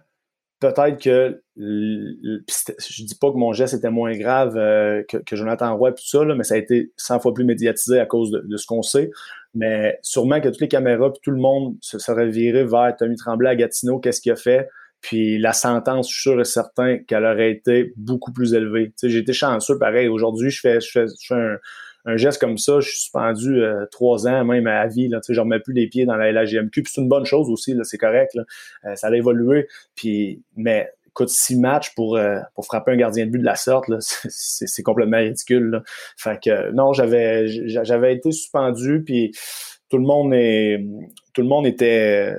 peut-être 0.59 1.01
que 1.01 1.41
je 1.57 3.03
dis 3.03 3.15
pas 3.19 3.31
que 3.31 3.37
mon 3.37 3.53
geste 3.53 3.73
était 3.73 3.89
moins 3.89 4.17
grave 4.17 4.57
euh, 4.57 5.03
que, 5.03 5.35
Jonathan 5.35 5.75
Roy 5.75 5.89
et 5.89 5.93
tout 5.93 6.07
ça, 6.07 6.23
mais 6.25 6.43
ça 6.43 6.55
a 6.55 6.57
été 6.57 6.91
100 6.97 7.19
fois 7.19 7.33
plus 7.33 7.45
médiatisé 7.45 7.99
à 7.99 8.05
cause 8.05 8.31
de, 8.31 8.57
ce 8.57 8.65
qu'on 8.65 8.81
sait. 8.81 9.09
Mais 9.55 9.97
sûrement 10.01 10.41
que 10.41 10.49
toutes 10.49 10.61
les 10.61 10.67
caméras 10.67 11.11
puis 11.11 11.21
tout 11.23 11.31
le 11.31 11.39
monde 11.39 11.75
se 11.81 11.97
serait 11.97 12.29
viré 12.29 12.63
vers 12.65 12.95
Tommy 12.97 13.15
Tremblay 13.15 13.49
à 13.49 13.55
Gatineau, 13.55 13.99
qu'est-ce 13.99 14.21
qu'il 14.21 14.31
a 14.31 14.35
fait. 14.35 14.67
Puis 15.01 15.37
la 15.37 15.53
sentence, 15.53 16.09
je 16.09 16.13
suis 16.13 16.29
sûr 16.29 16.41
et 16.41 16.45
certain 16.45 16.97
qu'elle 16.97 17.25
aurait 17.25 17.51
été 17.51 17.93
beaucoup 17.95 18.33
plus 18.33 18.53
élevée. 18.53 18.93
J'ai 19.01 19.19
été 19.19 19.31
chanceux, 19.31 19.79
pareil. 19.79 20.09
Aujourd'hui, 20.09 20.49
je 20.49 20.59
fais, 20.59 20.81
je 20.81 20.91
fais, 20.91 21.05
je 21.07 21.27
fais 21.27 21.35
un, 21.35 21.57
un 22.05 22.17
geste 22.17 22.39
comme 22.39 22.57
ça, 22.57 22.79
je 22.79 22.89
suis 22.89 22.99
suspendu 22.99 23.61
euh, 23.61 23.85
trois 23.91 24.27
ans, 24.27 24.45
même 24.45 24.67
à 24.67 24.87
vie. 24.87 25.07
Là, 25.07 25.19
je 25.27 25.33
ne 25.33 25.39
remets 25.39 25.59
plus 25.59 25.73
les 25.73 25.87
pieds 25.87 26.05
dans 26.05 26.15
la 26.15 26.31
LGMQ. 26.31 26.83
Puis 26.83 26.91
c'est 26.93 27.01
une 27.01 27.09
bonne 27.09 27.25
chose 27.25 27.49
aussi, 27.49 27.75
c'est 27.83 27.97
correct. 27.97 28.37
Euh, 28.85 28.95
ça 28.95 29.07
a 29.07 29.15
évolué. 29.15 29.67
Puis, 29.95 30.41
mais 30.55 30.89
écoute, 31.07 31.29
six 31.29 31.57
matchs 31.57 31.93
pour, 31.95 32.15
euh, 32.15 32.39
pour 32.55 32.65
frapper 32.65 32.91
un 32.91 32.97
gardien 32.97 33.25
de 33.25 33.31
but 33.31 33.39
de 33.39 33.45
la 33.45 33.55
sorte, 33.55 33.89
c'est, 33.99 34.83
complètement 34.83 35.17
ridicule. 35.17 35.69
Là. 35.69 35.83
Fait 36.17 36.39
que 36.41 36.71
non, 36.71 36.93
j'avais 36.93 37.47
j'avais 37.47 38.13
été 38.13 38.31
suspendu, 38.31 39.03
puis 39.03 39.31
tout 39.89 39.97
le 39.97 40.05
monde 40.05 40.33
est 40.33 40.85
tout 41.33 41.41
le 41.41 41.47
monde 41.47 41.65
était 41.67 42.33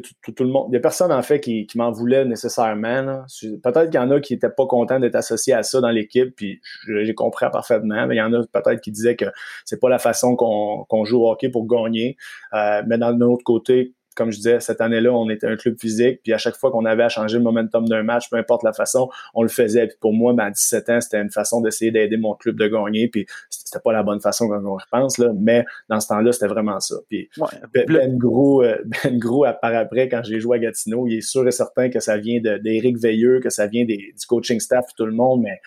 tout, 0.00 0.32
tout, 0.32 0.44
le 0.44 0.50
monde. 0.50 0.66
Il 0.68 0.70
n'y 0.72 0.76
a 0.76 0.80
personne, 0.80 1.12
en 1.12 1.22
fait, 1.22 1.40
qui, 1.40 1.66
m'en 1.74 1.90
voulait 1.90 2.24
nécessairement. 2.24 3.24
Peut-être 3.62 3.90
qu'il 3.90 4.00
y 4.00 4.02
en 4.02 4.10
a 4.10 4.20
qui 4.20 4.34
n'étaient 4.34 4.50
pas 4.50 4.66
contents 4.66 5.00
d'être 5.00 5.16
associés 5.16 5.54
à 5.54 5.62
ça 5.62 5.80
dans 5.80 5.90
l'équipe, 5.90 6.34
puis 6.36 6.60
j'ai 6.86 7.14
compris 7.14 7.46
parfaitement. 7.50 8.06
Mais 8.06 8.16
il 8.16 8.18
y 8.18 8.22
en 8.22 8.32
a 8.32 8.44
peut-être 8.46 8.80
qui 8.80 8.92
disaient 8.92 9.16
que 9.16 9.26
c'est 9.64 9.80
pas 9.80 9.88
la 9.88 9.98
façon 9.98 10.36
qu'on 10.36 11.04
joue 11.04 11.22
au 11.22 11.30
hockey 11.30 11.48
pour 11.48 11.66
gagner. 11.66 12.16
Euh, 12.54 12.82
mais 12.86 12.98
d'un 12.98 13.20
autre 13.20 13.44
côté, 13.44 13.94
comme 14.14 14.30
je 14.30 14.36
disais, 14.36 14.60
cette 14.60 14.80
année-là, 14.80 15.12
on 15.12 15.28
était 15.30 15.46
un 15.46 15.56
club 15.56 15.78
physique, 15.78 16.20
puis 16.22 16.32
à 16.32 16.38
chaque 16.38 16.56
fois 16.56 16.70
qu'on 16.70 16.84
avait 16.84 17.02
à 17.02 17.08
changer 17.08 17.38
le 17.38 17.44
momentum 17.44 17.88
d'un 17.88 18.02
match, 18.02 18.28
peu 18.30 18.36
importe 18.36 18.62
la 18.62 18.72
façon, 18.72 19.08
on 19.34 19.42
le 19.42 19.48
faisait. 19.48 19.86
Puis 19.86 19.96
pour 20.00 20.12
moi, 20.12 20.32
ben, 20.32 20.46
à 20.46 20.50
17 20.50 20.88
ans, 20.90 21.00
c'était 21.00 21.20
une 21.20 21.30
façon 21.30 21.60
d'essayer 21.60 21.90
d'aider 21.90 22.16
mon 22.16 22.34
club 22.34 22.58
de 22.58 22.68
gagner, 22.68 23.08
puis 23.08 23.26
c'était 23.50 23.80
pas 23.80 23.92
la 23.92 24.02
bonne 24.02 24.20
façon 24.20 24.48
quand 24.48 24.64
on 24.64 24.76
repense, 24.76 25.18
là, 25.18 25.32
mais 25.38 25.64
dans 25.88 26.00
ce 26.00 26.08
temps-là, 26.08 26.32
c'était 26.32 26.48
vraiment 26.48 26.80
ça. 26.80 26.96
Puis 27.08 27.28
Ben, 27.74 27.84
ben 27.86 28.18
Gros, 28.18 28.62
euh, 28.62 28.76
Ben 29.04 29.18
Gros, 29.18 29.46
par 29.60 29.74
après, 29.74 30.08
quand 30.08 30.22
j'ai 30.24 30.40
joué 30.40 30.58
à 30.58 30.60
Gatineau, 30.60 31.06
il 31.06 31.18
est 31.18 31.20
sûr 31.20 31.46
et 31.46 31.52
certain 31.52 31.88
que 31.88 32.00
ça 32.00 32.18
vient 32.18 32.40
d'Éric 32.40 32.98
Veilleux, 32.98 33.40
que 33.40 33.50
ça 33.50 33.66
vient 33.66 33.84
des, 33.84 33.96
du 33.96 34.26
coaching 34.26 34.60
staff, 34.60 34.86
tout 34.96 35.06
le 35.06 35.12
monde, 35.12 35.42
mais 35.42 35.60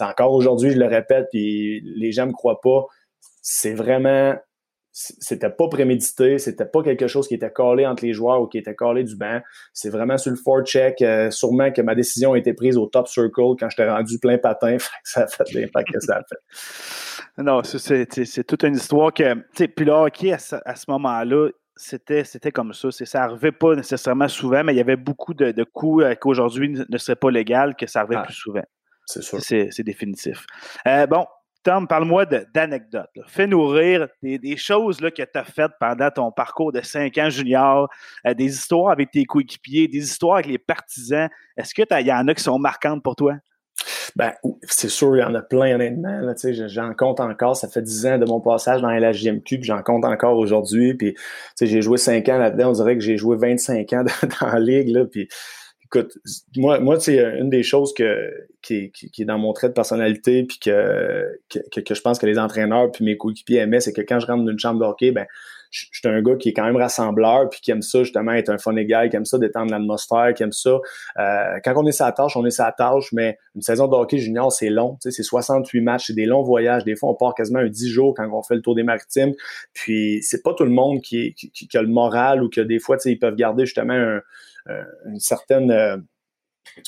encore 0.00 0.32
aujourd'hui, 0.32 0.70
je 0.70 0.78
le 0.78 0.86
répète, 0.86 1.26
puis 1.30 1.82
les 1.84 2.12
gens 2.12 2.26
me 2.26 2.32
croient 2.32 2.60
pas, 2.60 2.86
c'est 3.42 3.74
vraiment 3.74 4.34
c'était 4.92 5.50
pas 5.50 5.68
prémédité, 5.68 6.38
c'était 6.38 6.64
pas 6.64 6.82
quelque 6.82 7.06
chose 7.06 7.28
qui 7.28 7.34
était 7.34 7.50
collé 7.50 7.86
entre 7.86 8.04
les 8.04 8.12
joueurs 8.12 8.42
ou 8.42 8.46
qui 8.46 8.58
était 8.58 8.74
collé 8.74 9.04
du 9.04 9.16
banc. 9.16 9.40
C'est 9.72 9.90
vraiment 9.90 10.18
sur 10.18 10.30
le 10.30 10.36
forecheck. 10.36 11.00
Euh, 11.02 11.30
sûrement 11.30 11.70
que 11.70 11.80
ma 11.80 11.94
décision 11.94 12.32
a 12.32 12.38
été 12.38 12.54
prise 12.54 12.76
au 12.76 12.86
top 12.86 13.06
circle 13.06 13.54
quand 13.58 13.70
j'étais 13.70 13.88
rendu 13.88 14.18
plein 14.18 14.38
patin. 14.38 14.76
ça 15.04 15.22
a 15.22 15.26
fait 15.28 15.52
l'impact 15.52 15.92
que 15.92 16.00
ça 16.00 16.16
a 16.16 16.22
fait. 16.24 17.42
Non, 17.42 17.62
c'est 17.62 18.44
toute 18.44 18.64
une 18.64 18.74
histoire 18.74 19.12
que. 19.12 19.34
Puis 19.66 19.84
le 19.84 19.92
hockey, 19.92 20.32
à 20.32 20.38
ce, 20.38 20.84
moment-là, 20.88 21.50
c'était, 21.76 22.24
c'était 22.24 22.50
comme 22.50 22.72
ça. 22.72 22.90
Ça 22.90 23.20
n'arrivait 23.20 23.52
pas 23.52 23.76
nécessairement 23.76 24.28
souvent, 24.28 24.64
mais 24.64 24.74
il 24.74 24.76
y 24.76 24.80
avait 24.80 24.96
beaucoup 24.96 25.34
de, 25.34 25.64
coups 25.64 26.04
euh, 26.04 26.14
qu'aujourd'hui 26.14 26.76
ne 26.88 26.98
seraient 26.98 27.16
pas 27.16 27.30
légal, 27.30 27.76
que 27.76 27.86
ça 27.86 28.00
arrivait 28.00 28.16
ah, 28.16 28.24
plus 28.24 28.34
souvent. 28.34 28.64
C'est 29.06 29.22
sûr. 29.22 29.40
C'est, 29.40 29.82
définitif. 29.82 30.46
Euh, 30.86 31.06
bon, 31.06 31.26
Tom, 31.62 31.86
parle-moi 31.86 32.24
d'anecdotes. 32.26 33.10
Fais-nous 33.26 33.66
rire 33.66 34.08
des, 34.22 34.56
choses 34.56 35.00
là, 35.00 35.10
que 35.10 35.22
tu 35.22 35.38
as 35.38 35.44
faites 35.44 35.72
pendant 35.78 36.10
ton 36.10 36.32
parcours 36.32 36.72
de 36.72 36.80
5 36.80 37.16
ans 37.18 37.28
junior, 37.28 37.88
euh, 38.26 38.32
des 38.34 38.46
histoires 38.46 38.92
avec 38.92 39.10
tes 39.10 39.24
coéquipiers, 39.24 39.86
des 39.86 39.98
histoires 39.98 40.36
avec 40.36 40.46
les 40.46 40.58
partisans. 40.58 41.28
Est-ce 41.56 41.74
qu'il 41.74 41.86
y 42.06 42.12
en 42.12 42.28
a 42.28 42.34
qui 42.34 42.42
sont 42.42 42.58
marquantes 42.58 43.02
pour 43.02 43.14
toi? 43.14 43.34
Ben, 44.16 44.32
c'est 44.62 44.88
sûr, 44.88 45.16
il 45.16 45.20
y 45.20 45.22
en 45.22 45.34
a 45.34 45.42
plein, 45.42 45.74
honnêtement. 45.74 46.34
j'en 46.66 46.94
compte 46.94 47.20
encore. 47.20 47.56
Ça 47.56 47.68
fait 47.68 47.82
10 47.82 48.06
ans 48.06 48.18
de 48.18 48.26
mon 48.26 48.40
passage 48.40 48.80
dans 48.80 48.90
la 48.90 49.12
JMQ, 49.12 49.58
puis 49.58 49.64
j'en 49.64 49.82
compte 49.82 50.04
encore 50.04 50.36
aujourd'hui. 50.36 50.96
J'ai 51.60 51.82
joué 51.82 51.96
5 51.98 52.28
ans 52.28 52.38
là-dedans. 52.38 52.70
On 52.70 52.72
dirait 52.72 52.96
que 52.96 53.02
j'ai 53.02 53.16
joué 53.16 53.36
25 53.36 53.92
ans 53.92 54.04
dans, 54.40 54.46
la 54.46 54.58
ligue. 54.58 54.88
Là, 54.88 55.04
puis, 55.04 55.28
écoute, 55.92 56.18
moi, 56.56 56.78
moi 56.80 57.00
c'est 57.00 57.18
une 57.38 57.50
des 57.50 57.62
choses 57.62 57.92
que, 57.94 58.30
qui, 58.62 58.92
qui, 58.92 59.22
est 59.22 59.24
dans 59.24 59.38
mon 59.38 59.52
trait 59.52 59.68
de 59.68 59.74
personnalité, 59.74 60.44
puis 60.44 60.58
que, 60.58 61.38
que, 61.48 61.80
que 61.80 61.94
je 61.94 62.00
pense 62.00 62.18
que 62.18 62.26
les 62.26 62.38
entraîneurs 62.38 62.90
puis 62.92 63.04
mes 63.04 63.16
coéquipiers 63.16 63.58
aimaient, 63.58 63.80
c'est 63.80 63.92
que 63.92 64.02
quand 64.02 64.20
je 64.20 64.26
rentre 64.26 64.44
dans 64.44 64.52
une 64.52 64.58
chambre 64.58 64.80
de 64.80 64.84
hockey, 64.84 65.10
ben, 65.10 65.26
je, 65.70 65.86
suis 65.92 66.08
un 66.08 66.20
gars 66.20 66.34
qui 66.36 66.48
est 66.48 66.52
quand 66.52 66.64
même 66.64 66.76
rassembleur, 66.76 67.48
puis 67.48 67.60
qui 67.60 67.70
aime 67.70 67.82
ça, 67.82 68.02
justement, 68.02 68.32
être 68.32 68.50
un 68.50 68.58
funny 68.58 68.84
guy, 68.84 69.08
qui 69.08 69.16
aime 69.16 69.24
ça 69.24 69.38
détendre 69.38 69.70
l'atmosphère, 69.70 70.34
qui 70.34 70.42
aime 70.42 70.52
ça. 70.52 70.78
Euh, 71.18 71.58
quand 71.64 71.74
on 71.76 71.86
est 71.86 71.92
sa 71.92 72.10
tâche, 72.12 72.36
on 72.36 72.44
est 72.44 72.50
sa 72.50 72.72
tâche, 72.72 73.12
mais 73.12 73.38
une 73.54 73.62
saison 73.62 73.86
de 73.86 73.94
hockey 73.94 74.18
junior, 74.18 74.50
c'est 74.50 74.68
long, 74.68 74.96
tu 75.00 75.10
sais, 75.10 75.16
c'est 75.16 75.22
68 75.22 75.80
matchs, 75.80 76.06
c'est 76.08 76.14
des 76.14 76.26
longs 76.26 76.42
voyages. 76.42 76.84
Des 76.84 76.96
fois, 76.96 77.10
on 77.10 77.14
part 77.14 77.34
quasiment 77.34 77.60
un 77.60 77.68
10 77.68 77.88
jours 77.88 78.14
quand 78.16 78.28
on 78.32 78.42
fait 78.42 78.56
le 78.56 78.62
tour 78.62 78.74
des 78.74 78.82
maritimes. 78.82 79.32
Puis, 79.72 80.20
c'est 80.22 80.42
pas 80.42 80.54
tout 80.54 80.64
le 80.64 80.70
monde 80.70 81.00
qui, 81.02 81.34
qui, 81.34 81.50
qui, 81.50 81.76
a 81.76 81.82
le 81.82 81.88
moral 81.88 82.42
ou 82.42 82.48
que 82.48 82.60
des 82.60 82.80
fois, 82.80 82.96
tu 82.96 83.02
sais, 83.02 83.12
ils 83.12 83.18
peuvent 83.18 83.36
garder 83.36 83.64
justement 83.64 83.94
un, 83.94 84.16
euh, 84.16 84.20
une 84.66 85.20
certaine 85.20 85.70
euh, 85.70 85.96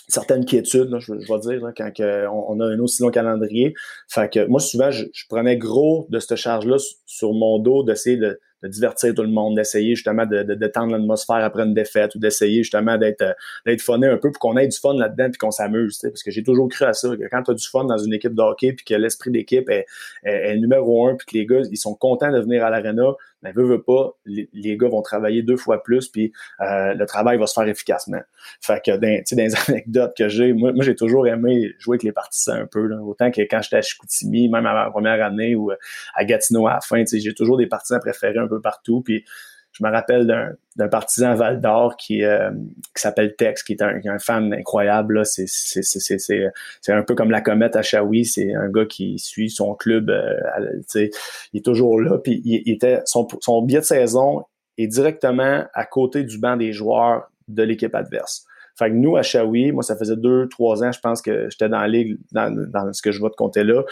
certaine 0.08 0.44
quiétude, 0.44 0.94
je, 0.98 1.18
je, 1.18 1.32
vais 1.32 1.40
dire, 1.40 1.72
quand 1.76 1.90
on, 2.00 2.60
a 2.60 2.66
un 2.66 2.78
aussi 2.78 3.02
long 3.02 3.10
calendrier. 3.10 3.74
Fait 4.08 4.32
que 4.32 4.46
moi, 4.46 4.60
souvent, 4.60 4.90
je, 4.90 5.06
prenais 5.28 5.56
gros 5.56 6.06
de 6.10 6.18
cette 6.18 6.36
charge-là 6.36 6.76
sur 7.06 7.32
mon 7.32 7.58
dos 7.58 7.82
d'essayer 7.82 8.16
de, 8.16 8.38
de, 8.62 8.68
divertir 8.68 9.14
tout 9.14 9.22
le 9.22 9.28
monde, 9.28 9.56
d'essayer 9.56 9.94
justement 9.94 10.26
de, 10.26 10.42
de, 10.42 10.54
détendre 10.54 10.92
l'atmosphère 10.92 11.36
après 11.36 11.64
une 11.64 11.74
défaite 11.74 12.14
ou 12.14 12.18
d'essayer 12.18 12.62
justement 12.62 12.96
d'être 12.96 13.24
d'être 13.66 13.80
funné 13.80 14.06
un 14.06 14.18
peu 14.18 14.30
pour 14.30 14.38
qu'on 14.38 14.56
ait 14.56 14.68
du 14.68 14.78
fun 14.78 14.94
là-dedans 14.94 15.30
puis 15.30 15.38
qu'on 15.38 15.50
s'amuse. 15.50 15.98
Parce 15.98 16.22
que 16.22 16.30
j'ai 16.30 16.42
toujours 16.42 16.68
cru 16.68 16.84
à 16.84 16.92
ça, 16.92 17.08
que 17.16 17.28
quand 17.30 17.42
tu 17.42 17.50
as 17.50 17.54
du 17.54 17.66
fun 17.66 17.84
dans 17.84 17.98
une 17.98 18.12
équipe 18.12 18.34
de 18.34 18.42
hockey 18.42 18.72
puis 18.72 18.84
que 18.84 18.94
l'esprit 18.94 19.30
d'équipe 19.30 19.68
est, 19.68 19.86
est, 20.24 20.56
numéro 20.56 21.08
un 21.08 21.16
puis 21.16 21.26
que 21.26 21.38
les 21.38 21.46
gars, 21.46 21.66
ils 21.70 21.78
sont 21.78 21.94
contents 21.94 22.30
de 22.30 22.40
venir 22.40 22.64
à 22.64 22.70
l'aréna, 22.70 23.14
mais 23.42 23.52
veut, 23.52 23.64
veut 23.64 23.82
pas, 23.82 24.16
les, 24.24 24.76
gars 24.76 24.88
vont 24.88 25.02
travailler 25.02 25.42
deux 25.42 25.56
fois 25.56 25.82
plus, 25.82 26.08
puis 26.08 26.32
euh, 26.60 26.94
le 26.94 27.06
travail 27.06 27.38
va 27.38 27.46
se 27.46 27.54
faire 27.54 27.68
efficacement. 27.68 28.20
Fait 28.60 28.82
que 28.84 28.96
dans, 28.96 29.22
les 29.36 29.54
anecdotes 29.68 30.14
que 30.16 30.28
j'ai, 30.28 30.52
moi, 30.52 30.72
moi 30.72 30.84
j'ai 30.84 30.94
toujours 30.94 31.26
aimé 31.26 31.72
jouer 31.78 31.94
avec 31.94 32.04
les 32.04 32.12
partisans 32.12 32.60
un 32.60 32.66
peu. 32.66 32.86
Là. 32.86 32.96
Autant 33.02 33.30
que 33.30 33.40
quand 33.42 33.60
j'étais 33.62 33.76
à 33.76 33.82
Chicoutimi, 33.82 34.48
même 34.48 34.66
à 34.66 34.74
ma 34.74 34.90
première 34.90 35.24
année 35.24 35.54
ou 35.54 35.70
euh, 35.70 35.76
à 36.14 36.24
Gatineau 36.24 36.66
à 36.66 36.74
la 36.74 36.80
fin, 36.80 37.02
j'ai 37.12 37.34
toujours 37.34 37.56
des 37.56 37.66
partisans 37.66 38.00
préférés 38.00 38.38
un 38.38 38.48
peu 38.48 38.60
partout. 38.60 39.02
Puis 39.02 39.24
je 39.72 39.84
me 39.84 39.90
rappelle 39.90 40.26
d'un 40.76 40.88
partisan 40.88 41.34
Val 41.34 41.60
d'Or 41.60 41.96
qui, 41.96 42.24
euh, 42.24 42.50
qui 42.94 43.00
s'appelle 43.00 43.34
Tex, 43.36 43.62
qui 43.62 43.72
est 43.72 43.82
un, 43.82 44.18
fan 44.18 44.52
incroyable. 44.52 45.22
C'est 45.24 45.46
un 46.88 47.02
peu 47.02 47.14
comme 47.14 47.30
la 47.30 47.40
comète 47.40 47.74
à 47.76 47.82
Shawi. 47.82 48.26
C'est 48.26 48.54
un 48.54 48.68
gars 48.68 48.84
qui 48.84 49.18
suit 49.18 49.50
son 49.50 49.74
club. 49.74 50.10
Euh, 50.10 50.38
il 50.94 51.10
est 51.54 51.64
toujours 51.64 52.00
là. 52.00 52.18
Puis 52.18 52.42
il, 52.44 52.70
était 52.70 53.00
son, 53.06 53.26
son 53.40 53.62
billet 53.62 53.80
de 53.80 53.84
saison 53.84 54.44
est 54.76 54.88
directement 54.88 55.64
à 55.72 55.84
côté 55.86 56.22
du 56.24 56.38
banc 56.38 56.56
des 56.56 56.72
joueurs 56.72 57.30
de 57.48 57.62
l'équipe 57.62 57.94
adverse. 57.94 58.44
Fait 58.78 58.90
que 58.90 58.94
nous, 58.94 59.16
à 59.16 59.22
Shawi, 59.22 59.72
moi, 59.72 59.82
ça 59.82 59.96
faisait 59.96 60.16
deux, 60.16 60.48
trois 60.48 60.82
ans, 60.82 60.92
je 60.92 61.00
pense 61.00 61.22
que 61.22 61.48
j'étais 61.50 61.68
dans 61.68 61.80
la 61.80 61.88
ligue, 61.88 62.18
dans, 62.32 62.92
ce 62.92 63.02
que 63.02 63.12
je 63.12 63.18
vois 63.18 63.30
de 63.30 63.34
compter 63.34 63.64
là. 63.64 63.82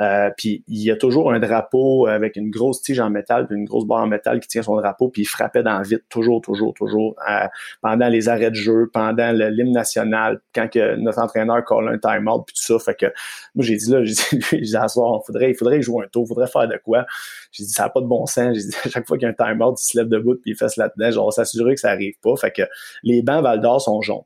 Euh, 0.00 0.30
puis 0.36 0.64
il 0.68 0.82
y 0.82 0.90
a 0.90 0.96
toujours 0.96 1.32
un 1.32 1.38
drapeau 1.38 2.06
avec 2.06 2.36
une 2.36 2.50
grosse 2.50 2.82
tige 2.82 3.00
en 3.00 3.10
métal, 3.10 3.46
puis 3.46 3.56
une 3.56 3.64
grosse 3.64 3.86
barre 3.86 4.02
en 4.02 4.06
métal 4.06 4.40
qui 4.40 4.48
tient 4.48 4.62
son 4.62 4.76
drapeau, 4.76 5.08
puis 5.08 5.22
il 5.22 5.26
frappait 5.26 5.62
dans 5.62 5.78
le 5.78 5.84
vide, 5.84 6.02
toujours, 6.08 6.40
toujours, 6.40 6.74
toujours, 6.74 7.16
euh, 7.28 7.46
pendant 7.82 8.08
les 8.08 8.28
arrêts 8.28 8.50
de 8.50 8.56
jeu, 8.56 8.90
pendant 8.92 9.32
l'hymne 9.32 9.72
national, 9.72 10.40
quand 10.54 10.68
que 10.70 10.96
notre 10.96 11.18
entraîneur 11.18 11.64
colle 11.64 11.88
un 11.88 11.98
time-out, 11.98 12.44
puis 12.46 12.54
tout 12.54 12.62
ça. 12.62 12.78
Fait 12.78 12.94
que 12.94 13.06
moi, 13.54 13.64
j'ai 13.64 13.76
dit 13.76 13.90
là, 13.90 14.04
j'ai 14.04 14.14
dit, 14.14 14.44
j'ai 14.50 14.58
dit 14.58 14.76
soir, 14.88 15.22
faudrait, 15.24 15.50
il 15.50 15.56
faudrait 15.56 15.82
jouer 15.82 16.04
un 16.04 16.08
tour, 16.08 16.24
il 16.24 16.28
faudrait 16.28 16.46
faire 16.46 16.68
de 16.68 16.78
quoi? 16.82 17.06
J'ai 17.52 17.64
dit, 17.64 17.70
ça 17.70 17.84
n'a 17.84 17.88
pas 17.90 18.00
de 18.00 18.06
bon 18.06 18.26
sens. 18.26 18.56
J'ai 18.56 18.68
dit, 18.68 18.76
à 18.84 18.88
chaque 18.88 19.06
fois 19.06 19.18
qu'il 19.18 19.26
y 19.26 19.30
a 19.30 19.34
un 19.38 19.52
time-out, 19.52 19.78
il 19.80 19.84
se 19.84 19.98
lève 19.98 20.08
debout, 20.08 20.34
puis 20.34 20.52
il 20.52 20.56
fait 20.56 20.74
là-dedans. 20.76 21.10
Genre, 21.10 21.32
s'assurer 21.32 21.74
que 21.74 21.80
ça 21.80 21.90
arrive 21.90 22.14
pas. 22.22 22.36
Fait 22.36 22.50
que 22.50 22.62
les 23.02 23.22
bancs 23.22 23.42
Val 23.42 23.60
d'Or 23.60 23.80
sont 23.80 24.00
jaunes 24.00 24.22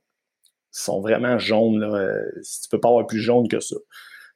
sont 0.81 1.01
vraiment 1.01 1.39
jaunes. 1.39 1.81
Là. 1.81 1.95
Euh, 1.95 2.23
tu 2.35 2.69
peux 2.71 2.81
pas 2.81 2.89
avoir 2.89 3.07
plus 3.07 3.21
jaune 3.21 3.49
que 3.49 3.61
ça. 3.61 3.77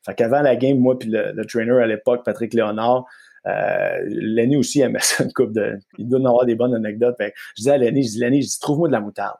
Fait 0.06 0.14
qu'avant 0.14 0.40
la 0.40 0.56
game, 0.56 0.78
moi 0.78 0.98
puis 0.98 1.10
le, 1.10 1.44
trainer 1.44 1.82
à 1.82 1.86
l'époque, 1.86 2.24
Patrick 2.24 2.54
Léonard, 2.54 3.04
euh, 3.46 3.98
Lenny 4.06 4.56
aussi 4.56 4.80
aimait 4.80 4.98
ça 5.00 5.24
une 5.24 5.32
coupe 5.32 5.52
de. 5.52 5.78
Il 5.98 6.08
doit 6.08 6.20
en 6.20 6.24
avoir 6.26 6.46
des 6.46 6.54
bonnes 6.54 6.74
anecdotes. 6.74 7.16
je 7.18 7.32
disais 7.56 7.72
à 7.72 7.78
Lenny, 7.78 8.02
je 8.02 8.10
dis 8.10 8.20
Lenny, 8.20 8.42
je 8.42 8.48
dis 8.48 8.58
trouve-moi 8.60 8.88
de 8.88 8.92
la 8.92 9.00
moutarde. 9.00 9.36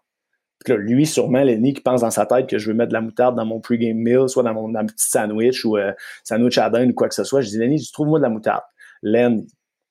Puis 0.64 0.72
là, 0.72 0.78
lui, 0.80 1.06
sûrement, 1.06 1.42
Lenny, 1.42 1.72
qui 1.72 1.80
pense 1.80 2.00
dans 2.00 2.11
sa 2.11 2.26
tête 2.26 2.48
que 2.48 2.58
je 2.58 2.68
veux 2.68 2.76
mettre 2.76 2.88
de 2.88 2.94
la 2.94 3.00
moutarde 3.00 3.37
dans 3.37 3.46
mon 3.46 3.61
pre-game 3.61 3.96
meal, 3.96 4.28
soit 4.28 4.42
dans 4.42 4.54
mon 4.54 4.72
petit 4.87 5.08
sandwich 5.08 5.64
ou 5.64 5.76
euh, 5.76 5.92
sandwich 6.24 6.58
à 6.58 6.68
dinde 6.68 6.90
ou 6.90 6.94
quoi 6.94 7.08
que 7.08 7.14
ce 7.14 7.22
soit. 7.22 7.42
Je 7.42 7.48
dis 7.48 7.58
Lenny, 7.58 7.78
je 7.78 7.92
trouve-moi 7.92 8.18
de 8.18 8.24
la 8.24 8.30
moutarde. 8.30 8.62
Len 9.02 9.46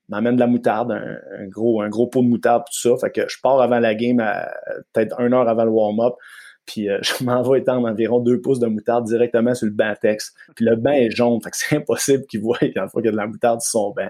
m'amène 0.10 0.36
de 0.36 0.40
la 0.40 0.48
moutarde, 0.48 0.92
un, 0.92 1.48
gros, 1.48 1.82
un 1.82 1.90
gros 1.90 2.08
pot 2.08 2.22
de 2.22 2.28
moutarde, 2.28 2.64
tout 2.66 2.80
ça. 2.80 2.98
Fait 3.00 3.12
que 3.12 3.28
je 3.30 3.38
pars 3.42 3.62
avant 3.62 3.80
la 3.80 3.96
game, 3.96 4.22
peut-être 4.94 5.20
une 5.22 5.34
heure 5.34 5.48
avant 5.48 5.64
le 5.64 5.72
warm-up. 5.72 6.16
Puis 6.68 6.90
euh, 6.90 7.00
je 7.02 7.24
m'en 7.24 7.42
vais 7.42 7.60
étendre 7.60 7.88
environ 7.88 8.20
deux 8.20 8.40
pouces 8.40 8.60
de 8.60 8.68
moutarde 8.68 9.06
directement 9.06 9.56
sur 9.56 9.66
le 9.66 9.74
banc 9.74 9.94
texte. 10.00 10.36
Puis 10.56 10.66
le 10.66 10.76
banc 10.76 10.92
est 10.92 11.10
jaune, 11.10 11.42
fait 11.42 11.50
que 11.50 11.58
c'est 11.58 11.76
impossible 11.78 12.28
qu'ils 12.28 12.42
voient 12.42 12.60
quand 12.60 12.88
il 13.00 13.06
y 13.06 13.08
a 13.08 13.12
de 13.12 13.18
la 13.18 13.26
moutarde 13.26 13.62
sur 13.62 13.72
son 13.72 13.92
banc. 13.92 14.10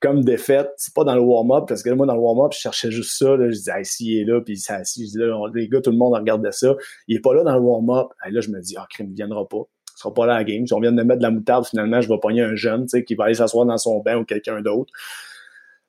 Comme 0.00 0.24
défaite, 0.24 0.70
c'est 0.78 0.94
pas 0.94 1.04
dans 1.04 1.14
le 1.14 1.20
warm-up, 1.20 1.66
parce 1.68 1.82
que 1.82 1.90
moi, 1.90 2.06
dans 2.06 2.14
le 2.14 2.20
warm-up, 2.20 2.52
je 2.54 2.58
cherchais 2.58 2.90
juste 2.90 3.18
ça. 3.18 3.36
Là, 3.36 3.50
je 3.50 3.56
disais, 3.56 3.72
ah, 3.74 3.84
si 3.84 4.06
il 4.06 4.20
est 4.22 4.24
là, 4.24 4.40
puis 4.40 4.56
s'est 4.56 4.72
assis. 4.72 5.04
Je 5.04 5.10
dis, 5.10 5.18
là, 5.18 5.46
les 5.54 5.68
gars, 5.68 5.82
tout 5.82 5.90
le 5.90 5.98
monde 5.98 6.14
regardait 6.14 6.52
ça. 6.52 6.74
Il 7.06 7.16
est 7.16 7.20
pas 7.20 7.34
là 7.34 7.44
dans 7.44 7.52
le 7.52 7.60
warm-up. 7.60 8.06
là, 8.26 8.40
je 8.40 8.48
me 8.48 8.60
dis, 8.62 8.76
ah, 8.78 8.86
crime, 8.88 9.08
il 9.10 9.14
viendra 9.14 9.46
pas. 9.46 9.58
Il 9.58 9.98
sera 9.98 10.14
pas 10.14 10.24
là 10.24 10.36
à 10.36 10.38
la 10.38 10.44
game. 10.44 10.66
Si 10.66 10.72
on 10.72 10.80
vient 10.80 10.92
de 10.92 11.02
mettre 11.02 11.18
de 11.18 11.22
la 11.22 11.30
moutarde, 11.30 11.66
finalement, 11.66 12.00
je 12.00 12.08
vais 12.08 12.16
pogner 12.18 12.40
un 12.40 12.54
jeune, 12.54 12.84
tu 12.84 12.96
sais, 12.96 13.04
qui 13.04 13.14
va 13.14 13.24
aller 13.24 13.34
s'asseoir 13.34 13.66
dans 13.66 13.76
son 13.76 14.00
banc 14.00 14.14
ou 14.14 14.24
quelqu'un 14.24 14.62
d'autre. 14.62 14.90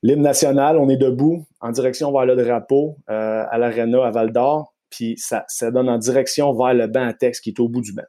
L'hymne 0.04 0.24
national, 0.24 0.78
on 0.78 0.90
est 0.90 0.98
debout 0.98 1.46
en 1.62 1.72
direction 1.72 2.12
vers 2.12 2.26
le 2.26 2.36
drapeau 2.36 2.98
euh, 3.10 3.46
à 3.50 3.58
l'aréna 3.58 4.06
à 4.06 4.12
Val 4.12 4.34
d'Or 4.34 4.71
puis 4.92 5.16
ça, 5.18 5.46
ça 5.48 5.72
donne 5.72 5.90
en 5.90 5.98
direction 5.98 6.54
vers 6.54 6.74
le 6.74 6.88
banc 6.88 7.08
à 7.08 7.14
texte 7.14 7.44
qui 7.44 7.50
est 7.50 7.60
au 7.60 7.70
bout 7.70 7.82
du 7.82 7.94
banc. 7.94 8.06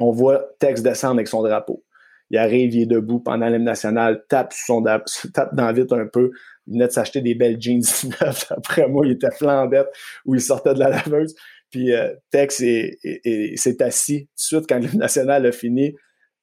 On 0.00 0.10
voit 0.10 0.44
Tex 0.58 0.82
descendre 0.82 1.14
avec 1.14 1.28
son 1.28 1.42
drapeau. 1.42 1.84
Il 2.30 2.38
arrive, 2.38 2.74
il 2.74 2.82
est 2.82 2.86
debout 2.86 3.20
pendant 3.20 3.46
l'hymne 3.46 3.64
national, 3.64 4.24
tape, 4.28 4.54
son, 4.54 4.82
tape 5.34 5.54
dans 5.54 5.72
vite 5.72 5.92
un 5.92 6.06
peu. 6.06 6.30
Il 6.66 6.74
venait 6.74 6.86
de 6.86 6.92
s'acheter 6.92 7.20
des 7.20 7.34
belles 7.34 7.60
jeans 7.60 7.82
Après 8.50 8.88
moi, 8.88 9.06
il 9.06 9.12
était 9.12 9.30
flambette 9.30 9.88
où 10.24 10.34
il 10.34 10.40
sortait 10.40 10.74
de 10.74 10.78
la 10.78 10.88
laveuse. 10.88 11.34
Puis 11.70 11.92
euh, 11.92 12.14
Tex 12.30 12.56
s'est 12.56 13.82
assis 13.82 14.24
tout 14.24 14.56
de 14.56 14.60
suite 14.60 14.64
quand 14.68 14.78
l'hymne 14.78 14.98
national 14.98 15.46
a 15.46 15.52
fini. 15.52 15.94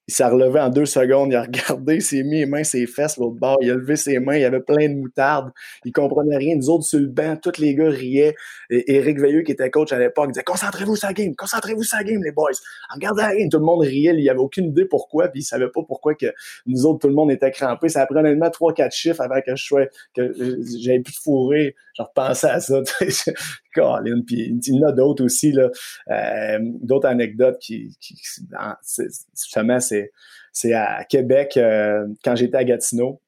Il 0.10 0.12
s'est 0.12 0.26
relevé 0.26 0.60
en 0.60 0.69
deux 0.69 0.88
secondes, 0.88 1.32
il 1.32 1.36
a 1.36 1.43
regardé, 1.43 1.98
il 1.98 2.02
s'est 2.02 2.24
mis 2.24 2.39
les 2.39 2.45
mains, 2.48 2.63
ses 2.63 2.88
fesses, 2.88 3.17
l'autre 3.17 3.36
bord, 3.36 3.60
il 3.62 3.69
a 3.69 3.76
levé 3.76 3.95
ses 3.95 4.17
mains, 4.17 4.38
il 4.38 4.43
avait 4.43 4.60
plein 4.60 4.89
de 4.89 4.95
moutarde, 4.95 5.52
il 5.86 5.91
comprenait 5.91 6.36
rien. 6.36 6.56
Nous 6.56 6.67
autres, 6.72 6.86
sur 6.86 7.00
le 7.00 7.06
banc, 7.06 7.36
tous 7.39 7.60
les 7.60 7.76
gars 7.76 7.91
riaient. 7.91 8.34
Et 8.72 8.95
Éric 8.95 9.19
Veilleux, 9.19 9.43
qui 9.43 9.52
était 9.52 9.69
coach 9.69 9.91
à 9.91 10.00
l'époque, 10.00 10.32
disait 10.32 10.41
Concentrez-vous 10.41 10.95
sur 10.95 11.13
game, 11.13 11.36
concentrez-vous 11.36 11.84
sur 11.84 12.04
game, 12.04 12.24
les 12.24 12.32
boys. 12.32 12.50
Regardez 12.91 13.22
la 13.22 13.36
game, 13.36 13.50
tout 13.50 13.60
le 13.60 13.65
monde 13.65 13.82
riait, 13.82 14.12
il 14.15 14.24
n'y 14.24 14.30
avait 14.32 14.39
aucune 14.39 14.69
idée 14.69 14.86
pourquoi, 14.86 15.28
puis 15.28 15.41
il 15.41 15.43
savait 15.43 15.69
pas 15.69 15.82
pourquoi 15.88 16.15
que 16.15 16.34
nous 16.65 16.88
autres, 16.88 17.02
tout 17.02 17.08
le 17.08 17.13
monde 17.13 17.30
était 17.30 17.52
crampé. 17.52 17.88
Ça 17.88 18.08
pris 18.08 18.17
honnêtement 18.17 18.50
trois, 18.50 18.74
quatre 18.74 18.95
chiffres 18.95 19.22
avant 19.22 19.41
que 19.45 19.56
je 19.56 19.63
sois, 19.63 19.86
que 20.15 20.34
j'avais 20.82 21.02
plus 21.02 21.13
de 21.13 21.19
fourrer. 21.22 21.76
Je 21.95 22.02
repensais 22.02 22.50
à 22.50 22.60
ça. 22.60 22.82
Il 23.80 24.60
y 24.68 24.84
en 24.84 24.88
a 24.88 24.92
d'autres 24.92 25.24
aussi, 25.24 25.58
euh, 25.58 26.60
d'autres 26.82 27.08
anecdotes 27.08 27.58
qui, 27.60 27.96
justement, 28.02 29.80
c'est, 29.80 30.12
c'est 30.52 30.74
à 30.74 31.04
Québec, 31.06 31.58
euh, 31.58 32.08
quand 32.24 32.36
j'étais 32.36 32.58
à 32.58 32.63
Gatineau, 32.63 33.22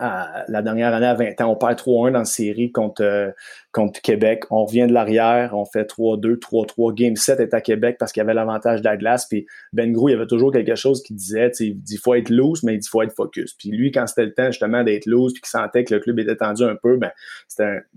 la 0.00 0.62
dernière 0.62 0.94
année 0.94 1.06
à 1.06 1.14
20 1.14 1.40
ans, 1.40 1.52
on 1.52 1.56
perd 1.56 1.78
3-1 1.78 2.12
dans 2.12 2.18
la 2.20 2.24
série 2.24 2.70
contre, 2.72 3.02
euh, 3.02 3.30
contre 3.76 4.00
Québec. 4.00 4.44
On 4.48 4.64
revient 4.64 4.86
de 4.86 4.94
l'arrière, 4.94 5.52
on 5.52 5.66
fait 5.66 5.84
3-2, 5.84 6.38
3-3. 6.38 6.94
Game 6.94 7.14
7 7.14 7.40
est 7.40 7.52
à 7.52 7.60
Québec 7.60 7.96
parce 7.98 8.10
qu'il 8.10 8.22
y 8.22 8.24
avait 8.24 8.32
l'avantage 8.32 8.80
de 8.80 8.86
la 8.86 8.96
glace. 8.96 9.26
Puis 9.26 9.46
Ben 9.74 9.92
Grou, 9.92 10.08
il 10.08 10.12
y 10.12 10.14
avait 10.14 10.26
toujours 10.26 10.50
quelque 10.50 10.74
chose 10.76 11.02
qui 11.02 11.12
disait, 11.12 11.52
il 11.60 11.78
dit 11.82 11.98
faut 11.98 12.14
être 12.14 12.30
loose, 12.30 12.62
mais 12.62 12.74
il 12.74 12.78
dit 12.78 12.88
faut 12.88 13.02
être 13.02 13.14
focus. 13.14 13.52
Puis 13.52 13.68
lui, 13.68 13.90
quand 13.90 14.06
c'était 14.06 14.24
le 14.24 14.32
temps 14.32 14.46
justement 14.46 14.82
d'être 14.82 15.04
loose, 15.04 15.34
puis 15.34 15.42
qu'il 15.42 15.50
sentait 15.50 15.84
que 15.84 15.92
le 15.92 16.00
club 16.00 16.18
était 16.18 16.36
tendu 16.36 16.62
un 16.62 16.74
peu, 16.74 16.96
ben 16.96 17.10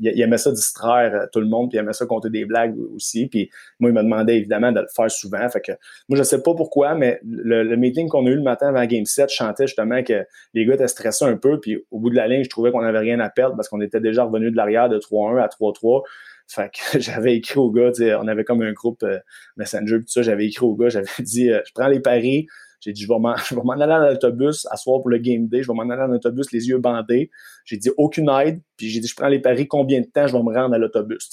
il, 0.01 0.19
aimait 0.21 0.37
ça 0.37 0.51
distraire 0.51 1.15
euh, 1.15 1.25
tout 1.31 1.39
le 1.39 1.47
monde, 1.47 1.69
puis 1.69 1.77
il 1.77 1.79
aimait 1.79 1.93
ça 1.93 2.05
compter 2.05 2.29
des 2.29 2.43
blagues 2.43 2.75
aussi. 2.93 3.27
Puis 3.27 3.49
moi, 3.79 3.89
il 3.89 3.93
me 3.93 4.03
demandait 4.03 4.35
évidemment 4.35 4.73
de 4.73 4.81
le 4.81 4.87
faire 4.93 5.09
souvent. 5.09 5.47
Fait 5.47 5.61
que 5.61 5.71
moi, 6.09 6.17
je 6.17 6.23
sais 6.23 6.43
pas 6.43 6.53
pourquoi, 6.55 6.93
mais 6.93 7.21
le, 7.23 7.63
meeting 7.77 8.09
qu'on 8.09 8.25
a 8.25 8.29
eu 8.29 8.35
le 8.35 8.43
matin 8.43 8.67
avant 8.67 8.85
Game 8.85 9.05
7, 9.05 9.29
je 9.29 9.35
chantais 9.35 9.67
justement 9.67 10.03
que 10.03 10.25
les 10.53 10.65
gars 10.65 10.73
étaient 10.73 10.89
stressés 10.89 11.23
un 11.23 11.37
peu. 11.37 11.61
Puis 11.61 11.77
au 11.89 11.99
bout 11.99 12.09
de 12.09 12.17
la 12.17 12.27
ligne, 12.27 12.43
je 12.43 12.49
trouvais 12.49 12.71
qu'on 12.71 12.83
avait 12.83 12.99
rien 12.99 13.21
à 13.21 13.29
perdre 13.29 13.55
parce 13.55 13.69
qu'on 13.69 13.79
était 13.79 14.01
déjà 14.01 14.25
revenu 14.25 14.51
de 14.51 14.57
l'arrière 14.57 14.89
de 14.89 14.99
3-1 14.99 15.41
à 15.41 15.47
3 15.47 15.68
3 15.71 16.03
Fait 16.47 16.71
que 16.71 16.99
j'avais 16.99 17.35
écrit 17.35 17.59
au 17.59 17.71
gars, 17.71 17.91
on 18.19 18.27
avait 18.27 18.43
comme 18.43 18.61
un 18.61 18.73
groupe 18.73 19.03
euh, 19.03 19.19
Messenger, 19.57 19.99
tout 19.99 20.07
ça, 20.07 20.21
j'avais 20.21 20.47
écrit 20.47 20.65
au 20.65 20.75
gars, 20.75 20.89
j'avais 20.89 21.07
dit, 21.19 21.49
euh, 21.49 21.61
je 21.65 21.71
prends 21.73 21.87
les 21.87 21.99
paris, 21.99 22.47
j'ai 22.81 22.93
dit, 22.93 23.01
je 23.01 23.07
vais 23.07 23.19
m'en 23.19 23.33
aller 23.73 23.93
à 23.93 24.11
l'autobus, 24.11 24.65
asseoir 24.71 25.01
pour 25.01 25.09
le 25.09 25.17
game 25.17 25.47
day, 25.47 25.63
je 25.63 25.67
vais 25.67 25.73
m'en 25.73 25.89
aller 25.89 26.01
en 26.01 26.11
autobus, 26.11 26.51
les 26.51 26.69
yeux 26.69 26.77
bandés. 26.77 27.29
J'ai 27.65 27.77
dit, 27.77 27.89
aucune 27.97 28.29
aide, 28.29 28.61
puis 28.77 28.89
j'ai 28.89 28.99
dit, 28.99 29.07
je 29.07 29.15
prends 29.15 29.27
les 29.27 29.39
paris, 29.39 29.67
combien 29.67 30.01
de 30.01 30.05
temps 30.05 30.27
je 30.27 30.33
vais 30.33 30.43
me 30.43 30.53
rendre 30.53 30.73
à 30.73 30.77
l'autobus. 30.77 31.29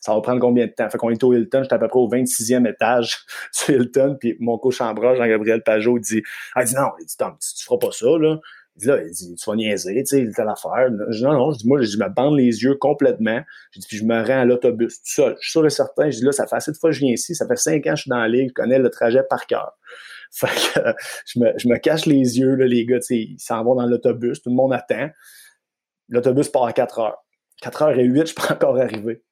Ça 0.00 0.14
va 0.14 0.20
prendre 0.20 0.40
combien 0.40 0.66
de 0.66 0.72
temps? 0.72 0.88
Fait 0.88 0.98
qu'on 0.98 1.10
est 1.10 1.22
au 1.22 1.32
Hilton, 1.32 1.62
j'étais 1.62 1.74
à 1.74 1.78
peu 1.78 1.88
près 1.88 1.98
au 1.98 2.08
26e 2.08 2.68
étage 2.70 3.18
sur 3.52 3.74
Hilton, 3.74 4.16
puis 4.18 4.36
mon 4.40 4.58
coach 4.58 4.80
en 4.80 4.92
bras, 4.94 5.14
Jean-Gabriel 5.14 5.62
Pajot, 5.62 5.98
dit, 5.98 6.22
ah, 6.54 6.64
dit, 6.64 6.74
non, 6.74 6.90
il 7.00 7.06
dit, 7.06 7.16
tu, 7.16 7.24
tu 7.56 7.64
feras 7.64 7.78
pas 7.78 7.92
ça, 7.92 8.06
là. 8.18 8.38
Là, 8.84 9.02
il 9.02 9.10
dit, 9.10 9.34
tu 9.34 9.50
vas 9.50 9.56
niaiser, 9.56 9.94
tu 9.94 10.06
sais, 10.06 10.22
il 10.22 10.34
telle 10.34 10.48
affaire. 10.48 10.88
Je 11.10 11.18
dis, 11.18 11.24
non, 11.24 11.32
non, 11.32 11.52
je 11.52 11.58
dis, 11.58 11.68
moi, 11.68 11.80
je 11.82 11.96
me 11.96 12.08
bande 12.08 12.36
les 12.36 12.62
yeux 12.62 12.74
complètement. 12.76 13.40
Je 13.72 13.80
dis, 13.80 13.86
puis 13.86 13.96
je 13.96 14.04
me 14.04 14.16
rends 14.22 14.40
à 14.40 14.44
l'autobus, 14.44 15.02
tout 15.02 15.10
seul. 15.10 15.36
Je 15.40 15.42
suis 15.42 15.50
sûr 15.50 15.66
et 15.66 15.70
certain. 15.70 16.10
Je 16.10 16.18
dis, 16.18 16.24
là, 16.24 16.32
ça 16.32 16.46
fait 16.46 16.56
assez 16.56 16.72
de 16.72 16.76
fois 16.76 16.90
que 16.90 16.96
je 16.96 17.00
viens 17.00 17.12
ici. 17.12 17.34
Ça 17.34 17.46
fait 17.46 17.56
cinq 17.56 17.86
ans 17.86 17.90
que 17.90 17.96
je 17.96 18.02
suis 18.02 18.08
dans 18.08 18.18
la 18.18 18.28
ligue. 18.28 18.48
Je 18.48 18.54
connais 18.54 18.78
le 18.78 18.90
trajet 18.90 19.22
par 19.28 19.46
cœur. 19.46 19.72
Fait 20.32 20.46
que 20.46 20.80
je, 21.26 21.40
me, 21.40 21.52
je 21.58 21.68
me 21.68 21.76
cache 21.78 22.06
les 22.06 22.38
yeux, 22.38 22.54
là, 22.54 22.64
les 22.64 22.86
gars, 22.86 23.00
tu 23.00 23.06
sais, 23.06 23.16
ils 23.16 23.40
s'en 23.40 23.64
vont 23.64 23.74
dans 23.74 23.86
l'autobus. 23.86 24.40
Tout 24.40 24.50
le 24.50 24.54
monde 24.54 24.72
attend. 24.72 25.08
L'autobus 26.08 26.48
part 26.48 26.66
à 26.66 26.72
4 26.72 26.98
heures. 27.00 27.16
4 27.62 27.82
heures 27.82 27.98
et 27.98 28.04
8, 28.04 28.28
je 28.28 28.34
peux 28.34 28.42
encore 28.54 28.78
arriver. 28.78 29.24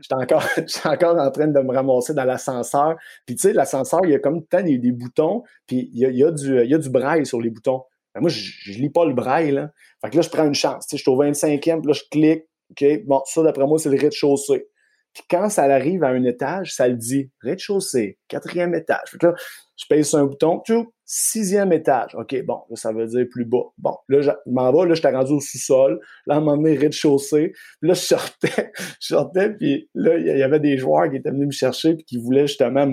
J'étais 0.00 0.14
encore, 0.14 0.44
encore 0.84 1.18
en 1.18 1.30
train 1.30 1.48
de 1.48 1.60
me 1.60 1.72
ramasser 1.72 2.14
dans 2.14 2.24
l'ascenseur. 2.24 2.96
Puis, 3.26 3.36
tu 3.36 3.48
sais, 3.48 3.52
l'ascenseur, 3.52 4.00
il 4.04 4.10
y 4.10 4.14
a 4.14 4.18
comme 4.18 4.42
des, 4.52 4.78
des 4.78 4.92
boutons, 4.92 5.42
puis 5.66 5.88
il 5.92 6.00
y 6.00 6.04
a, 6.04 6.08
il 6.10 6.16
y, 6.16 6.24
a 6.24 6.30
du, 6.30 6.62
il 6.62 6.70
y 6.70 6.74
a 6.74 6.78
du 6.78 6.90
braille 6.90 7.24
sur 7.24 7.40
les 7.40 7.50
boutons. 7.50 7.82
Ben, 8.14 8.20
moi, 8.20 8.30
je, 8.30 8.50
je 8.64 8.78
lis 8.78 8.90
pas 8.90 9.04
le 9.04 9.14
braille, 9.14 9.50
là. 9.50 9.70
Fait 10.00 10.10
que 10.10 10.16
là, 10.16 10.22
je 10.22 10.28
prends 10.28 10.46
une 10.46 10.54
chance. 10.54 10.86
Je 10.90 10.96
suis 10.96 11.10
au 11.10 11.16
25e, 11.16 11.58
puis 11.58 11.70
là, 11.88 11.92
je 11.92 12.02
clique. 12.10 12.44
OK, 12.70 13.04
bon, 13.06 13.22
ça, 13.26 13.42
d'après 13.42 13.66
moi, 13.66 13.78
c'est 13.78 13.90
le 13.90 13.98
rez-de-chaussée. 13.98 14.66
Puis 15.12 15.22
quand 15.30 15.48
ça 15.48 15.64
arrive 15.64 16.02
à 16.02 16.08
un 16.08 16.24
étage, 16.24 16.74
ça 16.74 16.88
le 16.88 16.96
dit 16.96 17.30
rez-de-chaussée, 17.40 18.18
quatrième 18.28 18.74
étage. 18.74 19.10
Fait 19.10 19.18
que 19.18 19.26
là, 19.26 19.34
je 19.76 19.84
pèse 19.88 20.08
sur 20.08 20.18
un 20.18 20.26
bouton, 20.26 20.62
sixième 21.04 21.72
étage. 21.72 22.14
OK, 22.14 22.34
bon, 22.44 22.60
là, 22.70 22.76
ça 22.76 22.92
veut 22.92 23.06
dire 23.06 23.26
plus 23.30 23.44
bas. 23.44 23.64
Bon, 23.78 23.96
là, 24.08 24.20
je 24.20 24.30
m'en 24.46 24.72
vais, 24.72 24.88
là, 24.88 24.94
j'étais 24.94 25.10
rendu 25.10 25.32
au 25.32 25.40
sous-sol. 25.40 26.00
Là, 26.26 26.34
à 26.34 26.38
un 26.38 26.40
moment 26.40 26.56
donné, 26.56 26.76
rez-de-chaussée. 26.76 27.52
Là, 27.82 27.94
je 27.94 28.00
sortais, 28.00 28.72
je 29.00 29.06
sortais, 29.14 29.50
puis 29.50 29.90
là, 29.94 30.16
il 30.16 30.26
y 30.26 30.42
avait 30.42 30.60
des 30.60 30.78
joueurs 30.78 31.10
qui 31.10 31.16
étaient 31.16 31.30
venus 31.30 31.46
me 31.46 31.52
chercher 31.52 31.94
puis 31.94 32.04
qui 32.04 32.18
voulaient 32.18 32.46
justement, 32.46 32.86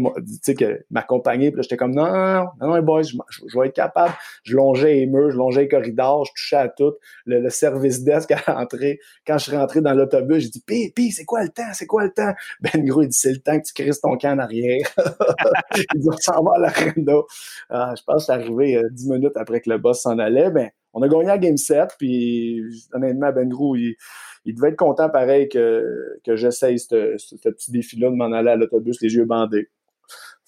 m'accompagner. 0.89 1.51
Puis 1.51 1.57
là, 1.57 1.61
j'étais 1.61 1.77
comme, 1.77 1.93
non, 1.93 2.05
non, 2.05 2.45
non, 2.59 2.75
non, 2.75 2.81
boys, 2.81 3.03
je, 3.03 3.17
vais 3.57 3.67
être 3.67 3.75
capable. 3.75 4.13
Je 4.43 4.55
longeais 4.55 4.95
les 4.95 5.05
murs, 5.05 5.31
je 5.31 5.37
longeais 5.37 5.61
les 5.61 5.67
corridors, 5.67 6.25
je 6.25 6.31
touchais 6.31 6.57
à 6.57 6.67
tout. 6.67 6.93
Le, 7.25 7.49
service 7.49 8.03
desk 8.03 8.31
à 8.31 8.39
l'entrée. 8.47 8.99
Quand 9.25 9.37
je 9.37 9.43
suis 9.45 9.55
rentré 9.55 9.81
dans 9.81 9.93
l'autobus, 9.93 10.43
j'ai 10.43 10.49
dit, 10.49 10.63
pis, 10.65 10.91
pis, 10.95 11.11
c'est 11.11 11.25
quoi 11.25 11.43
le 11.43 11.49
temps? 11.49 11.73
C'est 11.73 11.85
quoi 11.85 12.03
le 12.03 12.11
temps? 12.11 12.33
Ben, 12.61 12.83
gros, 12.83 13.03
il 13.03 13.09
dit, 13.09 13.17
c'est 13.17 13.31
le 13.31 13.39
temps 13.39 13.57
que 13.59 13.65
tu 13.65 13.73
crises 13.73 13.99
ton 14.01 14.17
camp 14.17 14.33
en 14.33 14.39
arrière. 14.39 14.87
il 15.95 16.09
on 16.09 16.17
s'en 16.17 16.43
va 16.43 16.53
à 16.55 16.59
l'arena. 16.59 17.21
Ah, 17.69 17.93
je 17.97 18.03
pense 18.03 18.23
que 18.23 18.25
c'est 18.25 18.31
arrivé 18.31 18.75
euh, 18.77 18.89
dix 18.91 19.09
minutes 19.09 19.37
après 19.37 19.61
que 19.61 19.69
le 19.69 19.77
boss 19.77 20.01
s'en 20.01 20.19
allait. 20.19 20.51
Ben, 20.51 20.69
on 20.93 21.01
a 21.01 21.07
gagné 21.07 21.29
à 21.29 21.37
Game 21.37 21.57
7, 21.57 21.95
puis 21.97 22.61
honnêtement, 22.93 23.31
Ben 23.31 23.47
Gros, 23.49 23.75
il, 23.75 23.95
devait 24.45 24.69
être 24.69 24.77
content 24.77 25.09
pareil 25.09 25.47
que, 25.47 26.19
que 26.25 26.35
j'essaye 26.35 26.79
ce, 26.79 27.15
petit 27.49 27.71
défi-là 27.71 28.09
de 28.09 28.15
m'en 28.15 28.31
aller 28.31 28.49
à 28.49 28.55
l'autobus 28.55 29.01
les 29.01 29.13
yeux 29.13 29.25
bandés. 29.25 29.69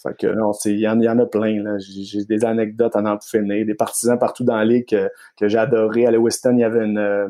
Fait 0.02 0.16
que 0.18 0.28
non, 0.28 0.52
il 0.66 0.80
y, 0.80 0.88
en, 0.88 1.00
y 1.00 1.08
en 1.08 1.18
a 1.20 1.26
plein. 1.26 1.78
J'ai 1.80 2.26
des 2.26 2.44
anecdotes 2.44 2.96
en 2.98 3.06
en 3.06 3.20
finir, 3.22 3.66
des 3.66 3.76
partisans 3.76 4.20
partout 4.20 4.44
dans 4.44 4.62
ligue 4.62 4.90
que, 4.90 5.10
que 5.38 5.48
j'ai 5.48 5.58
adoré. 5.58 6.06
À 6.06 6.12
Lewiston, 6.12 6.58
il 6.58 6.60
y 6.60 6.64
avait 6.66 6.80
euh, 6.80 7.30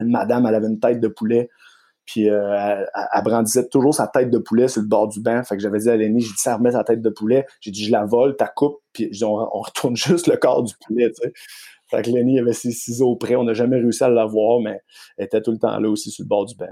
une 0.00 0.10
madame, 0.10 0.44
elle 0.46 0.54
avait 0.54 0.66
une 0.66 0.80
tête 0.80 1.00
de 1.00 1.08
poulet. 1.08 1.48
Puis 2.08 2.30
euh, 2.30 2.84
elle, 3.14 3.22
brandissait 3.22 3.68
toujours 3.68 3.94
sa 3.94 4.06
tête 4.06 4.30
de 4.30 4.38
poulet 4.38 4.66
sur 4.66 4.80
le 4.80 4.88
bord 4.88 5.08
du 5.08 5.20
banc. 5.20 5.44
Fait 5.44 5.56
que 5.56 5.62
j'avais 5.62 5.78
dit 5.78 5.90
à 5.90 5.96
Lenny, 5.96 6.22
j'ai 6.22 6.28
dit, 6.28 6.38
ça 6.38 6.56
remet 6.56 6.72
sa 6.72 6.82
tête 6.82 7.02
de 7.02 7.10
poulet. 7.10 7.44
J'ai 7.60 7.70
dit, 7.70 7.84
je 7.84 7.92
la 7.92 8.06
vole, 8.06 8.34
ta 8.34 8.48
coupe, 8.48 8.78
puis 8.94 9.10
on, 9.22 9.34
retourne 9.34 9.94
juste 9.96 10.26
le 10.26 10.38
corps 10.38 10.62
du 10.62 10.72
poulet, 10.86 11.10
tu 11.10 11.22
sais. 11.22 11.32
Fait 11.90 12.02
que 12.02 12.10
Lenny 12.10 12.40
avait 12.40 12.54
ses 12.54 12.70
ciseaux 12.70 13.14
près. 13.16 13.36
On 13.36 13.44
n'a 13.44 13.52
jamais 13.52 13.76
réussi 13.76 14.02
à 14.04 14.08
l'avoir, 14.08 14.60
mais 14.60 14.80
elle 15.18 15.26
était 15.26 15.42
tout 15.42 15.50
le 15.50 15.58
temps 15.58 15.78
là 15.78 15.88
aussi 15.90 16.10
sur 16.10 16.24
le 16.24 16.28
bord 16.28 16.46
du 16.46 16.54
banc. 16.54 16.66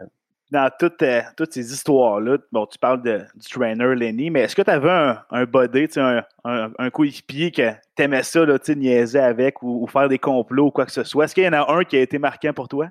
Dans 0.51 0.71
toutes, 0.79 1.03
euh, 1.03 1.21
toutes 1.37 1.53
ces 1.53 1.71
histoires-là, 1.71 2.39
bon, 2.51 2.65
tu 2.67 2.79
parles 2.79 3.03
de, 3.03 3.19
du 3.35 3.49
trainer 3.49 3.95
Lenny, 3.95 4.31
mais 4.31 4.43
est-ce 4.43 4.57
que 4.57 4.63
tu 4.63 4.71
avais 4.71 4.91
un, 4.91 5.19
un 5.31 5.45
body, 5.45 5.87
un, 5.97 6.23
un, 6.45 6.71
un 6.79 6.91
coéquipier 6.91 7.51
que 7.51 7.73
t'aimais 7.95 8.23
ça, 8.23 8.47
là, 8.47 8.57
niaiser 8.75 9.19
avec 9.19 9.63
ou, 9.63 9.83
ou, 9.83 9.87
faire 9.87 10.09
des 10.09 10.19
complots 10.19 10.67
ou 10.67 10.71
quoi 10.71 10.87
que 10.87 10.93
ce 10.93 11.05
soit? 11.05 11.25
Est-ce 11.25 11.35
qu'il 11.35 11.45
y 11.45 11.49
en 11.49 11.53
a 11.53 11.73
un 11.73 11.85
qui 11.85 11.97
a 11.97 12.01
été 12.01 12.19
marquant 12.19 12.53
pour 12.55 12.69
toi? 12.69 12.89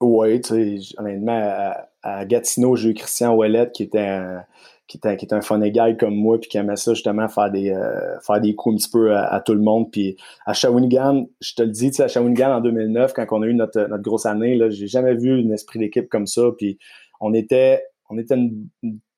Oui, 0.00 0.40
tu 0.40 0.80
sais, 0.80 0.94
honnêtement, 0.98 1.72
à, 2.02 2.24
Gatineau, 2.26 2.76
j'ai 2.76 2.90
eu 2.90 2.94
Christian 2.94 3.34
Ouellet 3.34 3.70
qui 3.72 3.84
était 3.84 4.00
un, 4.00 4.44
qui 4.86 4.98
était, 4.98 5.16
qui 5.16 5.24
était 5.24 5.34
un 5.34 5.40
funny 5.40 5.70
guy 5.70 5.96
comme 5.96 6.14
moi, 6.14 6.38
puis 6.38 6.50
qui 6.50 6.58
aimait 6.58 6.76
ça 6.76 6.92
justement 6.92 7.28
faire 7.28 7.50
des 7.50 7.70
euh, 7.70 8.18
faire 8.20 8.40
des 8.40 8.54
coups 8.54 8.74
un 8.74 8.76
petit 8.76 8.90
peu 8.90 9.16
à, 9.16 9.40
tout 9.40 9.54
le 9.54 9.62
monde. 9.62 9.90
Puis 9.90 10.16
à 10.44 10.52
Shawinigan, 10.52 11.26
je 11.40 11.54
te 11.54 11.62
le 11.62 11.70
dis, 11.70 11.90
tu 11.90 11.96
sais, 11.96 12.02
à 12.02 12.08
Shawinigan 12.08 12.56
en 12.56 12.60
2009, 12.60 13.14
quand 13.14 13.26
on 13.30 13.42
a 13.42 13.46
eu 13.46 13.54
notre, 13.54 13.80
notre 13.88 14.02
grosse 14.02 14.26
année, 14.26 14.56
là, 14.56 14.68
j'ai 14.68 14.86
jamais 14.86 15.14
vu 15.14 15.32
un 15.32 15.50
esprit 15.50 15.78
d'équipe 15.78 16.08
comme 16.08 16.26
ça. 16.26 16.42
Puis 16.58 16.78
on 17.20 17.32
était 17.32 17.84
on 18.10 18.18
était 18.18 18.34
une, 18.34 18.68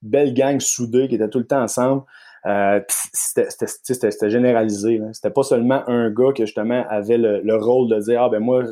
belle 0.02 0.34
gang 0.34 0.60
soudée 0.60 1.08
qui 1.08 1.16
était 1.16 1.28
tout 1.28 1.38
le 1.38 1.46
temps 1.46 1.62
ensemble. 1.62 2.02
Euh, 2.44 2.80
c'était 3.12 4.30
généralisé. 4.30 5.00
C'était 5.12 5.30
pas 5.30 5.42
seulement 5.42 5.82
un 5.88 6.10
gars 6.10 6.32
qui 6.34 6.42
justement 6.42 6.84
avait 6.88 7.18
le, 7.18 7.40
le 7.40 7.56
rôle 7.56 7.88
de 7.88 7.98
dire 8.00 8.22
Ah 8.22 8.28
ben 8.28 8.40
moi, 8.40 8.64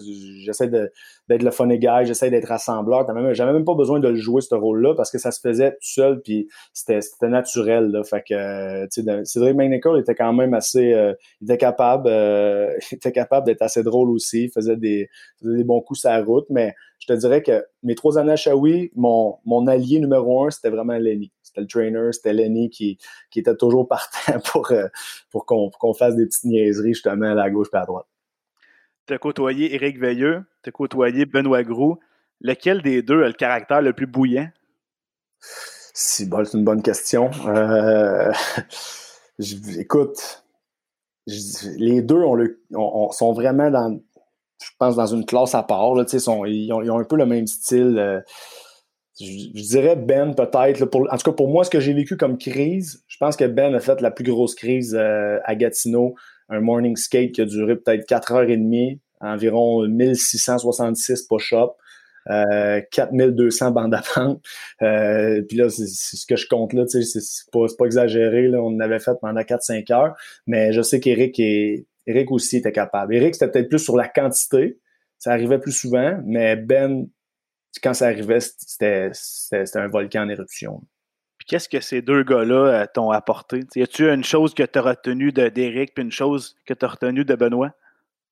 j'essaie 0.45 0.69
d'être 0.69 1.43
le 1.43 1.51
funny 1.51 1.79
guy, 1.79 2.05
j'essaie 2.05 2.31
d'être 2.31 2.49
rassembleur. 2.49 3.07
J'avais 3.33 3.53
même 3.53 3.65
pas 3.65 3.75
besoin 3.75 3.99
de 3.99 4.09
le 4.09 4.17
jouer, 4.17 4.43
ce 4.43 4.55
rôle-là, 4.55 4.95
parce 4.95 5.11
que 5.11 5.19
ça 5.19 5.31
se 5.31 5.41
faisait 5.41 5.73
tout 5.73 5.79
seul, 5.81 6.21
puis 6.23 6.49
c'était 6.73 7.01
naturel. 7.23 7.91
Là. 7.91 8.05
Fait 8.05 8.23
que, 8.23 8.87
Cédric 9.25 9.57
McNichol 9.57 10.01
était 10.01 10.15
quand 10.15 10.33
même 10.33 10.55
assez... 10.55 10.93
Euh, 10.93 11.15
il 11.41 11.45
était 11.45 11.59
capable 11.59 12.09
euh, 12.09 12.77
il 12.93 12.97
était 12.97 13.13
capable 13.13 13.47
d'être 13.47 13.63
assez 13.63 13.83
drôle 13.83 14.11
aussi. 14.11 14.45
Il 14.45 14.51
faisait 14.51 14.77
des, 14.77 15.09
faisait 15.41 15.57
des 15.57 15.65
bons 15.65 15.81
coups 15.81 16.01
sur 16.01 16.11
la 16.11 16.23
route, 16.23 16.47
mais 16.51 16.75
je 16.99 17.07
te 17.07 17.13
dirais 17.13 17.43
que 17.43 17.65
mes 17.83 17.95
trois 17.95 18.19
années 18.19 18.33
à 18.33 18.37
Shawi, 18.37 18.91
mon, 18.95 19.37
mon 19.45 19.67
allié 19.67 20.01
numéro 20.01 20.45
un, 20.45 20.51
c'était 20.51 20.71
vraiment 20.71 20.97
Lenny. 20.97 21.33
C'était 21.55 21.61
le 21.61 21.67
trainer, 21.67 22.13
c'était 22.13 22.33
Lenny 22.33 22.71
qui, 22.71 22.99
qui 23.31 23.41
était 23.41 23.57
toujours 23.57 23.87
partant 23.89 24.41
pour, 24.51 24.71
euh, 24.73 24.89
pour 25.31 25.47
qu'on 25.47 25.95
fasse 25.95 26.17
des 26.17 26.27
petites 26.27 26.45
niaiseries 26.45 26.95
justement 26.95 27.31
à 27.31 27.35
la 27.35 27.51
gauche 27.51 27.69
et 27.73 27.77
à 27.77 27.85
droite 27.85 28.07
tu 29.07 29.13
as 29.13 29.19
côtoyé 29.19 29.75
Éric 29.75 29.99
Veilleux, 29.99 30.45
tu 30.63 30.69
as 30.69 30.73
côtoyé 30.73 31.27
Benoît 31.27 31.63
Gros. 31.63 31.99
Lequel 32.41 32.83
des 32.83 33.03
deux 33.03 33.23
a 33.23 33.29
le 33.29 33.33
caractère 33.33 33.83
le 33.83 33.93
plus 33.93 34.07
bouillant? 34.07 34.49
c'est 35.97 36.25
une 36.25 36.65
bonne 36.65 36.83
question. 36.83 37.31
Euh, 37.47 38.33
écoute, 39.79 40.45
les 41.27 42.03
deux 42.03 42.23
sont 43.13 43.33
vraiment 43.33 43.71
dans, 43.71 44.01
je 44.61 44.71
pense, 44.79 44.97
dans 44.97 45.07
une 45.07 45.25
classe 45.25 45.55
à 45.55 45.63
part. 45.63 45.95
ils, 46.47 46.73
ont, 46.73 46.99
un 46.99 47.05
peu 47.05 47.17
le 47.17 47.27
même 47.27 47.47
style. 47.47 47.97
Euh, 47.99 48.21
je, 49.21 49.69
dirais 49.69 49.97
Ben 49.97 50.35
peut-être. 50.35 50.83
en 50.83 51.17
tout 51.17 51.31
cas, 51.31 51.37
pour 51.37 51.49
moi, 51.49 51.65
ce 51.65 51.71
que 51.71 51.81
j'ai 51.81 51.93
vécu 51.93 52.17
comme 52.17 52.39
crise, 52.39 53.05
je 53.07 53.17
pense 53.19 53.37
que 53.37 53.45
Ben 53.45 53.75
a 53.75 53.81
fait 53.81 54.01
la 54.01 54.11
plus 54.11 54.25
grosse 54.25 54.55
crise 54.55 54.97
euh, 54.99 55.39
à 55.45 55.55
Gatineau 55.55 56.15
un 56.49 56.61
morning 56.61 56.97
skate 56.97 57.33
qui 57.33 57.41
a 57.41 57.47
duré 57.47 57.77
peut-être 57.77 58.07
4 58.07 58.33
heures 58.33 58.51
et 58.51 58.57
demie, 58.57 59.01
environ 59.21 59.87
1666 59.87 61.23
push-ups. 61.23 61.73
Euh, 62.31 62.81
4200 62.91 63.71
bandes 63.73 63.95
à 63.95 64.03
pente. 64.15 64.43
Euh, 64.81 65.43
puis 65.43 65.59
là, 65.59 65.69
c'est 65.69 65.87
ce 65.87 66.25
que 66.25 66.37
je 66.37 66.49
compte 66.49 66.73
là, 66.73 66.87
c'est 66.87 67.21
pas, 67.53 67.67
pas 67.79 67.85
exagéré. 67.85 68.49
Là, 68.49 68.63
on 68.63 68.81
avait 68.81 68.99
fait 68.99 69.13
pendant 69.21 69.43
4-5 69.43 69.93
heures. 69.93 70.15
Mais 70.47 70.73
je 70.73 70.81
sais 70.81 71.01
qu'Éric 71.01 71.39
Eric 72.07 72.31
aussi 72.31 72.59
était 72.59 72.73
capable. 72.73 73.15
Eric, 73.15 73.35
c'était 73.35 73.51
peut-être 73.51 73.69
plus 73.69 73.79
sur 73.79 73.97
la 73.97 74.09
quantité. 74.09 74.79
Ça 75.19 75.33
arrivait 75.33 75.59
plus 75.59 75.73
souvent, 75.73 76.19
mais 76.25 76.57
Ben, 76.57 77.07
quand 77.83 77.95
ça 77.95 78.07
arrivait, 78.07 78.41
c'était 78.41 79.11
un 79.75 79.89
volcan 79.89 80.23
en 80.23 80.29
éruption 80.29 80.83
qu'est-ce 81.47 81.69
que 81.69 81.81
ces 81.81 82.03
deux 82.03 82.23
gars-là 82.23 82.83
euh, 82.83 82.87
t'ont 82.93 83.11
apporté? 83.11 83.61
y 83.77 83.83
a-tu 83.83 84.09
une 84.09 84.25
chose 84.25 84.55
que 84.55 84.63
tu 84.63 84.79
as 84.79 84.83
retenue 84.83 85.33
d'Éric 85.33 85.95
puis 85.95 86.05
une 86.05 86.13
chose 86.13 86.57
que 86.67 86.75
tu 86.75 86.85
as 86.85 86.89
retenue 86.89 87.25
de 87.25 87.35
Benoît? 87.35 87.73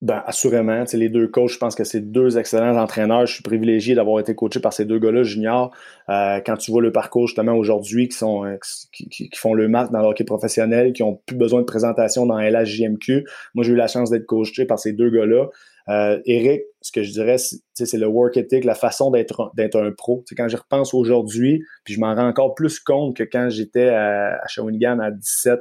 Ben, 0.01 0.21
assurément. 0.27 0.83
Les 0.95 1.09
deux 1.09 1.29
coachs, 1.29 1.51
je 1.51 1.59
pense 1.59 1.77
que 1.77 1.85
c'est 1.85 2.01
deux 2.01 2.37
excellents 2.37 2.77
entraîneurs. 2.77 3.25
Je 3.25 3.35
suis 3.35 3.43
privilégié 3.45 3.95
d'avoir 3.95 4.19
été 4.19 4.35
coaché 4.35 4.59
par 4.59 4.73
ces 4.73 4.85
deux 4.85 4.99
gars-là 4.99 5.23
juniors. 5.23 5.73
Euh, 6.09 6.41
quand 6.45 6.57
tu 6.57 6.73
vois 6.73 6.83
le 6.83 6.91
parcours 6.91 7.29
justement 7.29 7.55
aujourd'hui 7.55 8.09
qui 8.09 8.17
sont 8.17 8.45
euh, 8.45 8.57
qui, 8.93 9.31
font 9.37 9.55
le 9.55 9.69
match 9.69 9.91
dans 9.93 10.01
le 10.01 10.07
hockey 10.09 10.25
professionnel, 10.25 10.93
qui 10.93 11.05
ont 11.05 11.21
plus 11.25 11.37
besoin 11.37 11.61
de 11.61 11.67
présentation 11.67 12.27
dans 12.27 12.37
LHJMQ. 12.37 13.25
Moi, 13.55 13.65
j'ai 13.65 13.75
eu 13.75 13.77
la 13.77 13.87
chance 13.87 14.11
d'être 14.11 14.27
coaché 14.27 14.65
par 14.65 14.81
ces 14.81 14.93
deux 14.93 15.09
gars-là. 15.09 15.47
Euh, 15.89 16.21
Eric, 16.27 16.63
ce 16.83 16.93
que 16.93 17.03
je 17.03 17.13
dirais, 17.13 17.37
c'est 17.39 17.97
le 17.97 18.07
work 18.07 18.37
ethic, 18.37 18.65
la 18.65 18.75
façon 18.75 19.11
d'être 19.11 19.53
un 19.57 19.93
pro. 19.93 20.25
quand 20.37 20.49
j'y 20.49 20.57
repense 20.57 20.95
aujourd'hui, 20.95 21.65
puis 21.85 21.95
je 21.95 22.01
m'en 22.01 22.15
rends 22.15 22.29
encore 22.29 22.55
plus 22.55 22.79
compte 22.81 23.17
que 23.17 23.25
quand 23.25 23.49
j'étais 23.51 23.89
à, 23.89 24.41
Shawinigan 24.47 24.99
à 24.99 25.11
17, 25.11 25.61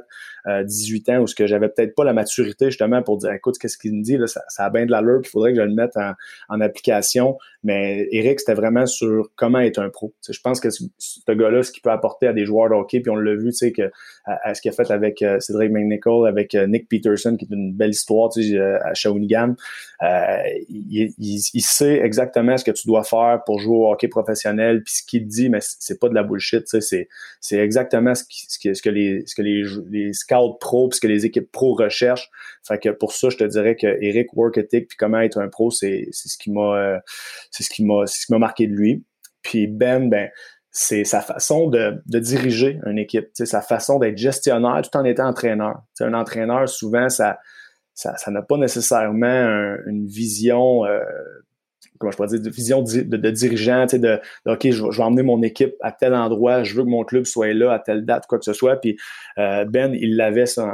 18 0.64 1.08
ans, 1.10 1.18
où 1.20 1.26
ce 1.26 1.34
que 1.34 1.46
j'avais 1.46 1.68
peut-être 1.68 1.94
pas 1.94 2.04
la 2.04 2.12
maturité 2.12 2.66
justement 2.66 3.02
pour 3.02 3.18
dire, 3.18 3.32
écoute, 3.32 3.56
qu'est-ce 3.58 3.78
qu'il 3.78 3.94
me 3.94 4.02
dit, 4.02 4.16
là, 4.16 4.26
ça, 4.26 4.42
ça 4.48 4.64
a 4.64 4.70
bien 4.70 4.86
de 4.86 4.90
l'allure, 4.90 5.20
il 5.22 5.28
faudrait 5.28 5.52
que 5.52 5.58
je 5.58 5.64
le 5.64 5.74
mette 5.74 5.96
en, 5.96 6.12
en 6.48 6.60
application. 6.60 7.38
Mais 7.64 8.08
Eric, 8.10 8.40
c'était 8.40 8.54
vraiment 8.54 8.86
sur 8.86 9.30
comment 9.36 9.60
être 9.60 9.78
un 9.78 9.88
pro. 9.88 10.12
je 10.28 10.40
pense 10.40 10.58
que 10.60 10.68
ce, 10.70 10.84
gars-là, 11.28 11.62
ce 11.62 11.70
qu'il 11.70 11.82
peut 11.82 11.92
apporter 11.92 12.26
à 12.26 12.32
des 12.32 12.44
joueurs 12.44 12.70
de 12.70 12.74
hockey, 12.74 13.00
puis 13.00 13.10
on 13.10 13.16
l'a 13.16 13.34
vu, 13.34 13.50
tu 13.50 13.52
sais, 13.52 13.72
que 13.72 13.90
à, 14.24 14.54
ce 14.54 14.60
qu'il 14.60 14.70
a 14.70 14.72
fait 14.72 14.90
avec 14.90 15.22
euh, 15.22 15.38
Cédric 15.38 15.70
McNichol, 15.70 16.26
avec 16.26 16.54
euh, 16.54 16.66
Nick 16.66 16.88
Peterson, 16.88 17.36
qui 17.36 17.44
est 17.44 17.54
une 17.54 17.72
belle 17.72 17.90
histoire, 17.90 18.30
tu 18.30 18.42
sais, 18.42 18.56
euh, 18.56 18.78
à 18.82 18.94
Shawinigan. 18.94 19.54
il, 20.68 21.11
il, 21.18 21.62
sait 21.62 21.98
exactement 21.98 22.56
ce 22.56 22.64
que 22.64 22.70
tu 22.70 22.86
dois 22.86 23.04
faire 23.04 23.40
pour 23.44 23.58
jouer 23.58 23.76
au 23.76 23.92
hockey 23.92 24.08
professionnel, 24.08 24.82
puis 24.82 24.94
ce 24.94 25.02
qu'il 25.04 25.26
dit, 25.26 25.48
mais 25.48 25.58
c'est 25.60 25.98
pas 25.98 26.08
de 26.08 26.14
la 26.14 26.22
bullshit, 26.22 26.64
c'est 26.66 27.08
c'est 27.40 27.58
exactement 27.58 28.14
ce, 28.14 28.24
que, 28.24 28.74
ce 28.74 28.82
que 28.82 28.90
les 28.90 29.24
ce 29.26 29.34
que 29.34 29.42
les, 29.42 30.12
scouts 30.12 30.54
pro, 30.60 30.88
puis 30.88 30.96
ce 30.96 31.00
que 31.00 31.06
les 31.06 31.26
équipes 31.26 31.50
pro 31.50 31.74
recherchent. 31.74 32.30
Fait 32.66 32.78
que 32.78 32.90
pour 32.90 33.12
ça, 33.12 33.28
je 33.30 33.36
te 33.36 33.44
dirais 33.44 33.76
que 33.76 33.86
Eric 34.00 34.34
work 34.36 34.58
ethic, 34.58 34.88
puis 34.88 34.96
comment 34.96 35.20
être 35.20 35.38
un 35.38 35.48
pro, 35.48 35.70
c'est 35.70 36.08
c'est 36.10 36.28
ce 36.28 36.38
qui 36.38 36.50
m'a 36.50 37.00
c'est 37.50 37.62
ce 37.62 37.70
qui 37.70 37.84
m'a 37.84 38.06
ce 38.06 38.26
qui 38.26 38.32
m'a 38.32 38.38
marqué 38.38 38.66
de 38.66 38.72
lui. 38.72 39.04
Puis 39.42 39.66
Ben, 39.66 40.08
ben 40.08 40.30
c'est 40.72 41.04
sa 41.04 41.20
façon 41.20 41.68
de, 41.68 42.02
de, 42.06 42.18
diriger 42.18 42.80
une 42.86 42.98
équipe, 42.98 43.28
sa 43.34 43.60
façon 43.60 43.98
d'être 43.98 44.16
gestionnaire 44.16 44.80
tout 44.82 44.96
en 44.96 45.04
étant 45.04 45.26
entraîneur. 45.26 45.82
T'sais, 45.94 46.04
un 46.04 46.14
entraîneur, 46.14 46.66
souvent, 46.66 47.10
ça 47.10 47.38
ça 47.94 48.30
n'a 48.30 48.42
pas 48.42 48.56
nécessairement 48.56 49.76
une 49.86 50.06
vision, 50.06 50.84
euh, 50.84 51.00
comment 51.98 52.10
je 52.10 52.16
pourrais 52.16 52.28
dire, 52.28 52.40
de 52.40 52.50
vision 52.50 52.82
de, 52.82 53.02
de, 53.02 53.30
dirigeant, 53.30 53.86
de, 53.86 53.98
de, 53.98 54.20
OK, 54.46 54.70
je, 54.70 54.82
vais 54.82 55.02
emmener 55.02 55.22
mon 55.22 55.42
équipe 55.42 55.74
à 55.80 55.92
tel 55.92 56.14
endroit, 56.14 56.62
je 56.62 56.74
veux 56.74 56.82
que 56.82 56.88
mon 56.88 57.04
club 57.04 57.24
soit 57.24 57.52
là 57.52 57.72
à 57.72 57.78
telle 57.78 58.04
date, 58.04 58.26
quoi 58.26 58.38
que 58.38 58.44
ce 58.44 58.52
soit. 58.52 58.76
Puis 58.76 58.96
euh, 59.38 59.64
Ben, 59.64 59.94
il 59.94 60.16
l'avait 60.16 60.58
en, 60.58 60.72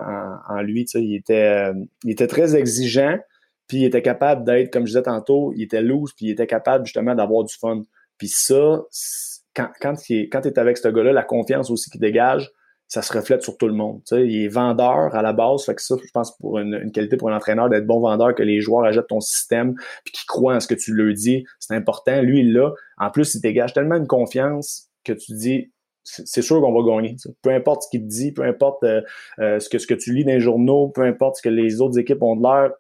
en, 0.49 0.63
lui. 0.63 0.85
Il 0.95 1.15
était, 1.15 1.71
euh, 1.71 1.75
il 2.05 2.13
était 2.13 2.29
très 2.29 2.57
exigeant, 2.57 3.19
puis 3.67 3.79
il 3.79 3.85
était 3.85 4.03
capable 4.03 4.45
d'être, 4.45 4.73
comme 4.73 4.87
je 4.87 4.93
disais 4.93 5.03
tantôt, 5.03 5.53
il 5.57 5.63
était 5.63 5.83
loose, 5.83 6.13
puis 6.15 6.27
il 6.27 6.31
était 6.31 6.47
capable 6.47 6.87
justement 6.87 7.15
d'avoir 7.15 7.45
du 7.45 7.55
fun. 7.55 7.83
Puis 8.17 8.29
ça, 8.29 8.83
quand, 9.55 9.69
quand, 9.81 9.95
tu 9.97 10.15
es 10.23 10.59
avec 10.59 10.79
ce 10.79 10.89
gars-là, 10.89 11.13
la 11.13 11.25
confiance 11.25 11.71
aussi 11.71 11.91
qu'il 11.91 12.01
dégage, 12.01 12.51
ça 12.89 13.03
se 13.03 13.13
reflète 13.13 13.43
sur 13.43 13.57
tout 13.59 13.69
le 13.69 13.75
monde. 13.75 14.01
Tu 14.07 14.17
sais, 14.17 14.27
il 14.27 14.45
est 14.45 14.49
vendeur 14.49 15.15
à 15.15 15.21
la 15.21 15.35
base, 15.35 15.65
fait 15.65 15.75
que 15.75 15.83
ça, 15.83 15.95
je 16.03 16.11
pense 16.11 16.37
pour 16.39 16.59
une, 16.59 16.91
qualité 16.91 17.19
pour 17.19 17.31
un 17.31 17.37
entraîneur 17.37 17.69
d'être 17.69 17.87
bon 17.87 18.01
vendeur, 18.01 18.35
que 18.35 18.43
les 18.43 18.61
joueurs 18.61 18.85
achètent 18.87 19.09
ton 19.09 19.21
système, 19.21 19.75
puis 20.05 20.13
qu'ils 20.13 20.27
croient 20.27 20.55
en 20.55 20.61
ce 20.61 20.67
que 20.67 20.75
tu 20.75 20.95
leur 20.95 21.13
dis, 21.13 21.45
c'est 21.61 21.75
important. 21.75 22.23
Lui, 22.23 22.41
il 22.41 22.55
l'a. 22.55 22.73
En 22.97 23.11
plus, 23.11 23.35
il 23.35 23.43
dégage 23.43 23.75
tellement 23.75 23.97
une 23.97 24.07
confiance 24.07 24.89
que 25.05 25.13
tu 25.13 25.35
dis, 25.35 25.71
c'est 26.03 26.41
sûr 26.41 26.63
qu'on 26.63 26.73
va 26.73 26.97
gagner. 26.97 27.17
Peu 27.43 27.51
importe 27.51 27.83
ce 27.83 27.91
qu'il 27.91 28.03
te 28.03 28.09
dit, 28.09 28.33
peu 28.33 28.43
importe 28.43 28.83
euh, 28.85 29.03
euh, 29.39 29.61
ce, 29.61 29.69
que, 29.69 29.79
ce 29.79 29.87
que 29.87 29.93
tu 29.93 30.15
lis 30.15 30.25
dans 30.25 30.33
les 30.33 30.41
journaux, 30.41 30.89
peu 30.89 31.03
importe 31.03 31.37
ce 31.37 31.43
que 31.43 31.51
les 31.51 31.83
autres 31.83 31.99
équipes 31.99 32.23
ont 32.23 32.37
de 32.37 32.43
l'air, 32.43 32.71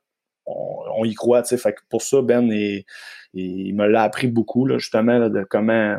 on, 0.46 1.04
y 1.04 1.12
croit. 1.12 1.44
Fait 1.44 1.74
que 1.74 1.80
pour 1.90 2.00
ça, 2.00 2.22
Ben, 2.22 2.50
il, 2.50 2.84
il 3.34 3.74
me 3.74 3.86
l'a 3.86 4.02
appris 4.02 4.28
beaucoup, 4.28 4.64
là, 4.64 4.78
justement, 4.78 5.28
de 5.28 5.44
comment 5.44 5.98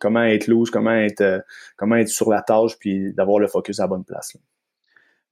comment 0.00 0.22
être 0.22 0.48
loose, 0.48 0.70
comment 0.70 0.92
être, 0.92 1.20
euh, 1.20 1.40
comment 1.76 1.96
être 1.96 2.08
sur 2.08 2.30
la 2.30 2.42
tâche, 2.42 2.72
puis 2.78 3.12
d'avoir 3.12 3.38
le 3.38 3.46
focus 3.46 3.80
à 3.80 3.84
la 3.84 3.88
bonne 3.88 4.04
place. 4.04 4.36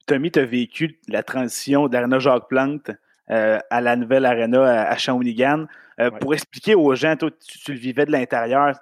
Tommy, 0.07 0.31
tu 0.31 0.41
as 0.41 0.45
vécu 0.45 0.99
la 1.09 1.23
transition 1.23 1.89
d'Arena 1.89 2.19
Jacques 2.19 2.49
Plante 2.49 2.91
euh, 3.31 3.59
à 3.71 3.81
la 3.81 3.97
nouvelle 3.97 4.27
Arena 4.27 4.89
à, 4.89 4.97
Shawinigan. 4.97 5.67
Euh, 6.01 6.11
pour 6.11 6.35
expliquer 6.35 6.75
aux 6.75 6.95
gens, 6.95 7.17
toi, 7.17 7.31
tu, 7.31 7.73
le 7.73 7.79
vivais 7.79 8.05
de 8.05 8.13
l'intérieur, 8.13 8.75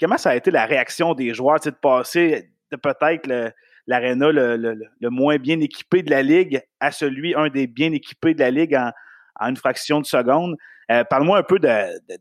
comment 0.00 0.18
ça 0.18 0.30
a 0.30 0.36
été 0.36 0.50
la 0.50 0.66
réaction 0.66 1.14
des 1.14 1.32
joueurs 1.32 1.60
de 1.60 1.70
passer 1.70 2.50
de 2.70 2.76
peut-être 2.76 3.52
l'Arena 3.86 4.32
le, 4.32 4.56
le, 4.56 5.10
moins 5.10 5.36
bien 5.38 5.60
équipé 5.60 6.02
de 6.02 6.10
la 6.10 6.22
Ligue 6.22 6.62
à 6.80 6.90
celui, 6.90 7.34
un 7.34 7.48
des 7.48 7.66
bien 7.66 7.92
équipés 7.92 8.34
de 8.34 8.40
la 8.40 8.50
Ligue 8.50 8.74
en, 8.74 8.90
en 9.38 9.48
une 9.50 9.56
fraction 9.56 10.00
de 10.00 10.06
seconde? 10.06 10.56
Parle-moi 11.08 11.38
un 11.38 11.42
peu 11.42 11.58
de, 11.58 11.70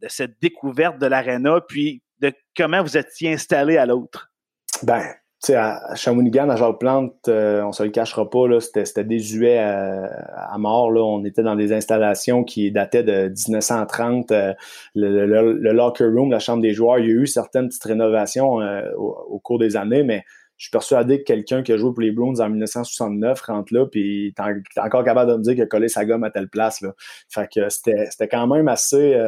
cette 0.07 0.39
découverte 0.41 0.97
de 0.97 1.05
l'aréna, 1.05 1.59
puis 1.67 2.01
de 2.21 2.33
comment 2.55 2.81
vous 2.83 2.97
étiez 2.97 3.33
installé 3.33 3.77
à 3.77 3.85
l'autre? 3.85 4.31
Ben, 4.83 5.01
tu 5.43 5.47
sais, 5.47 5.55
à 5.55 5.95
Shawinigan, 5.95 6.49
à 6.49 6.55
Jacques 6.55 6.79
Plante, 6.79 7.27
euh, 7.27 7.63
on 7.63 7.71
se 7.71 7.81
le 7.81 7.89
cachera 7.89 8.29
pas, 8.29 8.47
là, 8.47 8.59
c'était, 8.59 9.03
désuet 9.03 9.57
à, 9.57 10.55
mort. 10.59 10.91
Là. 10.91 11.01
On 11.01 11.25
était 11.25 11.41
dans 11.41 11.55
des 11.55 11.73
installations 11.73 12.43
qui 12.43 12.71
dataient 12.71 13.03
de 13.03 13.29
1930. 13.29 14.31
Euh, 14.31 14.53
le, 14.93 15.71
locker 15.71 16.05
room, 16.05 16.29
la 16.29 16.37
chambre 16.37 16.61
des 16.61 16.73
joueurs, 16.73 16.99
il 16.99 17.07
y 17.07 17.09
a 17.09 17.13
eu 17.13 17.25
certaines 17.25 17.69
petites 17.69 17.83
rénovations 17.83 18.59
au, 18.97 19.39
cours 19.39 19.57
des 19.57 19.75
années, 19.77 20.03
mais 20.03 20.23
je 20.57 20.65
suis 20.65 20.71
persuadé 20.71 21.17
que 21.19 21.23
quelqu'un 21.23 21.63
qui 21.63 21.73
a 21.73 21.77
joué 21.77 21.91
pour 21.91 22.01
les 22.01 22.11
Browns 22.11 22.39
en 22.39 22.49
1969 22.49 23.41
rentre 23.41 23.73
là, 23.73 23.87
puis 23.87 24.35
t'es 24.35 24.79
encore 24.79 25.03
capable 25.03 25.31
de 25.31 25.37
me 25.37 25.41
dire 25.41 25.53
qu'il 25.53 25.63
a 25.63 25.65
collé 25.65 25.87
sa 25.87 26.05
gomme 26.05 26.23
à 26.23 26.29
telle 26.29 26.49
place. 26.49 26.81
Là. 26.81 26.93
Fait 27.29 27.49
que 27.51 27.67
c'était 27.69 28.27
quand 28.29 28.45
même 28.45 28.67
assez. 28.67 29.19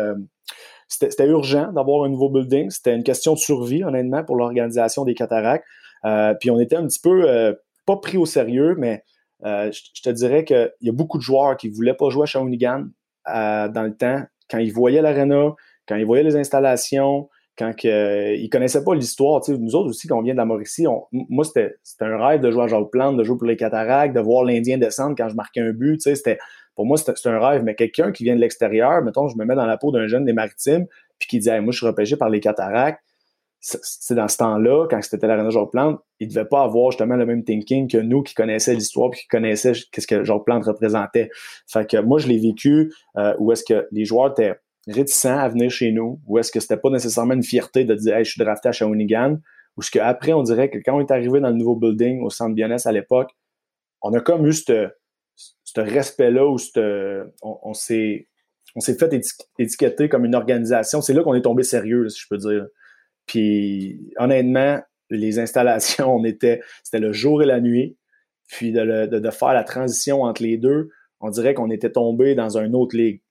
Euh, 1.02 1.08
c'était 1.10 1.28
urgent 1.28 1.72
d'avoir 1.72 2.04
un 2.04 2.10
nouveau 2.10 2.30
building. 2.30 2.70
C'était 2.70 2.96
une 2.96 3.04
question 3.04 3.34
de 3.34 3.40
survie, 3.40 3.84
honnêtement, 3.84 4.24
pour 4.24 4.36
l'organisation 4.36 5.06
des 5.06 5.14
cataractes. 5.14 5.66
Euh, 6.06 6.34
puis 6.40 6.52
on 6.52 6.60
était 6.60 6.76
un 6.76 6.86
petit 6.86 7.00
peu 7.00 7.30
euh, 7.30 7.54
pas 7.86 7.98
pris 7.98 8.18
au 8.18 8.26
sérieux, 8.26 8.76
mais 8.78 9.04
je 9.46 10.02
te 10.02 10.10
dirais 10.10 10.46
qu'il 10.46 10.72
y 10.82 10.90
a 10.90 10.94
beaucoup 10.94 11.18
de 11.18 11.24
joueurs 11.24 11.58
qui 11.58 11.70
ne 11.70 11.76
voulaient 11.76 11.94
pas 11.94 12.10
jouer 12.10 12.24
à 12.24 12.26
Shawinigan 12.26 12.86
dans 13.28 13.84
le 13.86 13.94
temps. 13.94 14.24
Quand 14.50 14.60
ils 14.60 14.72
voyaient 14.72 15.02
l'aréna, 15.02 15.54
quand 15.86 15.98
ils 15.98 16.06
voyaient 16.06 16.24
les 16.24 16.38
installations, 16.38 17.28
quand 17.58 17.74
ils 17.84 18.50
connaissaient 18.50 18.86
pas 18.86 18.96
l'histoire. 18.96 19.42
Nous 19.50 19.76
autres 19.76 19.90
aussi, 19.90 20.08
quand 20.08 20.18
on 20.18 20.22
vient 20.22 20.34
de 20.34 20.38
la 20.38 20.46
Mauricie, 20.46 20.86
moi, 21.12 21.44
c'était 21.44 21.76
un 22.00 22.26
rêve 22.26 22.40
de 22.40 22.52
jouer 22.52 22.64
à 22.64 22.68
Jacques 22.68 22.90
Plante, 22.90 23.18
de 23.18 23.24
jouer 23.26 23.38
pour 23.38 23.48
les 23.48 23.58
Cataractes, 23.58 24.16
de 24.16 24.22
voir 24.22 24.46
l'Indien 24.46 24.78
descendre 24.78 25.16
quand 25.18 25.28
je 25.28 25.36
marquais 25.36 25.60
un 25.60 25.74
but. 25.74 26.02
C'était, 26.02 26.40
pour 26.76 26.86
moi, 26.86 26.98
c'était 26.98 27.30
un 27.30 27.40
rêve. 27.40 27.64
Mais 27.64 27.76
quelqu'un 27.76 28.12
qui 28.12 28.24
vient 28.24 28.36
de 28.36 28.42
l'extérieur, 28.42 29.02
mettons, 29.02 29.28
je 29.28 29.38
me 29.38 29.46
mets 29.46 29.56
dans 29.56 29.66
la 29.66 29.78
peau 29.78 29.92
d'un 29.92 30.08
jeune 30.08 30.26
des 30.26 30.34
Maritimes, 30.34 30.86
puis 31.20 31.28
qui 31.28 31.40
dit 31.40 31.50
moi, 31.50 31.72
je 31.72 31.78
suis 31.78 31.86
repêché 31.86 32.18
par 32.18 32.30
les 32.30 32.40
Cataractes. 32.40 33.02
C'est 33.62 34.16
dans 34.16 34.28
ce 34.28 34.36
temps-là, 34.38 34.88
quand 34.90 35.02
c'était 35.02 35.26
l'Arena 35.26 35.50
Jacques 35.50 35.72
Plante, 35.72 36.02
il 36.20 36.28
devait 36.28 36.44
pas 36.44 36.64
avoir 36.64 36.92
justement 36.92 37.16
le 37.16 37.26
même 37.26 37.46
thinking 37.46 37.90
que 37.90 37.98
nous 37.98 38.22
qui 38.22 38.34
connaissaient 38.34 38.74
l'histoire 38.74 39.10
puis 39.10 39.22
qui 39.22 39.28
connaissaient 39.28 39.72
qu'est-ce 39.90 40.06
que 40.06 40.26
Jacques 40.26 40.44
Plante 40.44 40.66
représentait. 40.66 41.30
Fait 41.68 41.90
que 41.90 41.96
moi, 41.98 42.20
je 42.20 42.28
l'ai 42.28 42.40
vécu 42.40 42.92
euh, 43.16 43.34
où 43.40 43.54
est-ce 43.54 43.64
que 43.64 43.88
les 43.92 44.04
joueurs 44.04 44.32
étaient 44.32 44.56
réticents 44.88 45.38
à 45.38 45.48
venir 45.48 45.72
chez 45.72 45.94
nous, 45.94 46.20
ou 46.28 46.40
est-ce 46.40 46.52
que 46.52 46.60
c'était 46.60 46.76
pas 46.76 46.90
nécessairement 46.90 47.36
une 47.36 47.44
fierté 47.44 47.86
de 47.86 47.96
dire 47.96 48.18
hey, 48.18 48.26
je 48.26 48.32
suis 48.32 48.44
drafté 48.44 48.68
à 48.68 48.74
Shawinigan, 48.74 49.38
ou 49.78 49.82
est-ce 49.82 49.92
qu'après, 49.92 50.34
on 50.34 50.44
dirait 50.44 50.70
que 50.70 50.78
quand 50.78 50.98
on 50.98 51.00
est 51.00 51.12
arrivé 51.12 51.40
dans 51.40 51.50
le 51.50 51.56
nouveau 51.56 51.76
building 51.76 52.22
au 52.22 52.30
centre 52.30 52.54
Bionès 52.54 52.86
à 52.86 52.92
l'époque, 52.92 53.32
on 54.02 54.14
a 54.14 54.20
comme 54.20 54.46
eu 54.46 54.54
ce 55.76 55.82
respect-là 55.82 56.46
où 56.46 56.58
on, 57.42 57.60
on 57.64 57.74
s'est 57.74 58.28
fait 58.76 59.14
étiqueter 59.58 60.10
comme 60.10 60.26
une 60.26 60.36
organisation. 60.36 61.02
C'est 61.02 61.14
là 61.14 61.24
qu'on 61.24 61.34
est 61.34 61.42
tombé 61.42 61.64
sérieux, 61.64 62.10
si 62.10 62.20
je 62.22 62.28
peux 62.30 62.38
dire. 62.38 62.68
Puis 63.26 64.14
honnêtement, 64.18 64.80
les 65.10 65.40
installations, 65.40 66.16
on 66.16 66.24
était, 66.24 66.62
c'était 66.84 67.00
le 67.00 67.14
jour 67.14 67.42
et 67.42 67.46
la 67.46 67.60
nuit. 67.60 67.98
Puis 68.50 68.72
de, 68.72 69.06
de 69.08 69.30
faire 69.32 69.54
la 69.54 69.64
transition 69.64 70.24
entre 70.24 70.44
les 70.44 70.58
deux, 70.58 70.90
on 71.22 71.30
dirait 71.30 71.54
qu'on 71.54 71.72
était 71.72 71.92
tombé 71.92 72.36
dans 72.36 72.58
une 72.58 72.76
autre 72.76 72.96
ligue. 72.96 73.23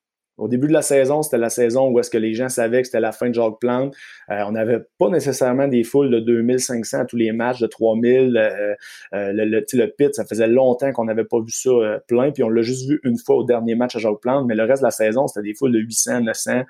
Au 0.42 0.48
début 0.48 0.66
de 0.66 0.72
la 0.72 0.82
saison, 0.82 1.22
c'était 1.22 1.38
la 1.38 1.50
saison 1.50 1.88
où 1.88 2.00
est-ce 2.00 2.10
que 2.10 2.18
les 2.18 2.34
gens 2.34 2.48
savaient 2.48 2.82
que 2.82 2.88
c'était 2.88 2.98
la 2.98 3.12
fin 3.12 3.28
de 3.28 3.34
Jacques 3.34 3.60
Plante. 3.60 3.94
Euh, 4.28 4.42
on 4.48 4.50
n'avait 4.50 4.80
pas 4.98 5.08
nécessairement 5.08 5.68
des 5.68 5.84
foules 5.84 6.10
de 6.10 6.18
2500 6.18 6.98
à 6.98 7.04
tous 7.04 7.16
les 7.16 7.30
matchs, 7.30 7.60
de 7.60 7.68
3000. 7.68 8.36
Euh, 8.36 8.74
euh, 9.14 9.32
le, 9.32 9.44
le, 9.44 9.86
pit, 9.86 10.12
ça 10.12 10.24
faisait 10.24 10.48
longtemps 10.48 10.90
qu'on 10.90 11.04
n'avait 11.04 11.22
pas 11.22 11.38
vu 11.38 11.52
ça 11.52 11.70
plein, 12.08 12.32
puis 12.32 12.42
on 12.42 12.48
l'a 12.48 12.62
juste 12.62 12.88
vu 12.88 12.98
une 13.04 13.18
fois 13.18 13.36
au 13.36 13.44
dernier 13.44 13.76
match 13.76 13.94
à 13.94 14.00
Jacques 14.00 14.20
Plante, 14.20 14.44
mais 14.48 14.56
le 14.56 14.64
reste 14.64 14.82
de 14.82 14.86
la 14.86 14.90
saison, 14.90 15.28
c'était 15.28 15.46
des 15.46 15.54
foules 15.54 15.70
de 15.70 15.78
800, 15.78 16.22
900 16.22 16.62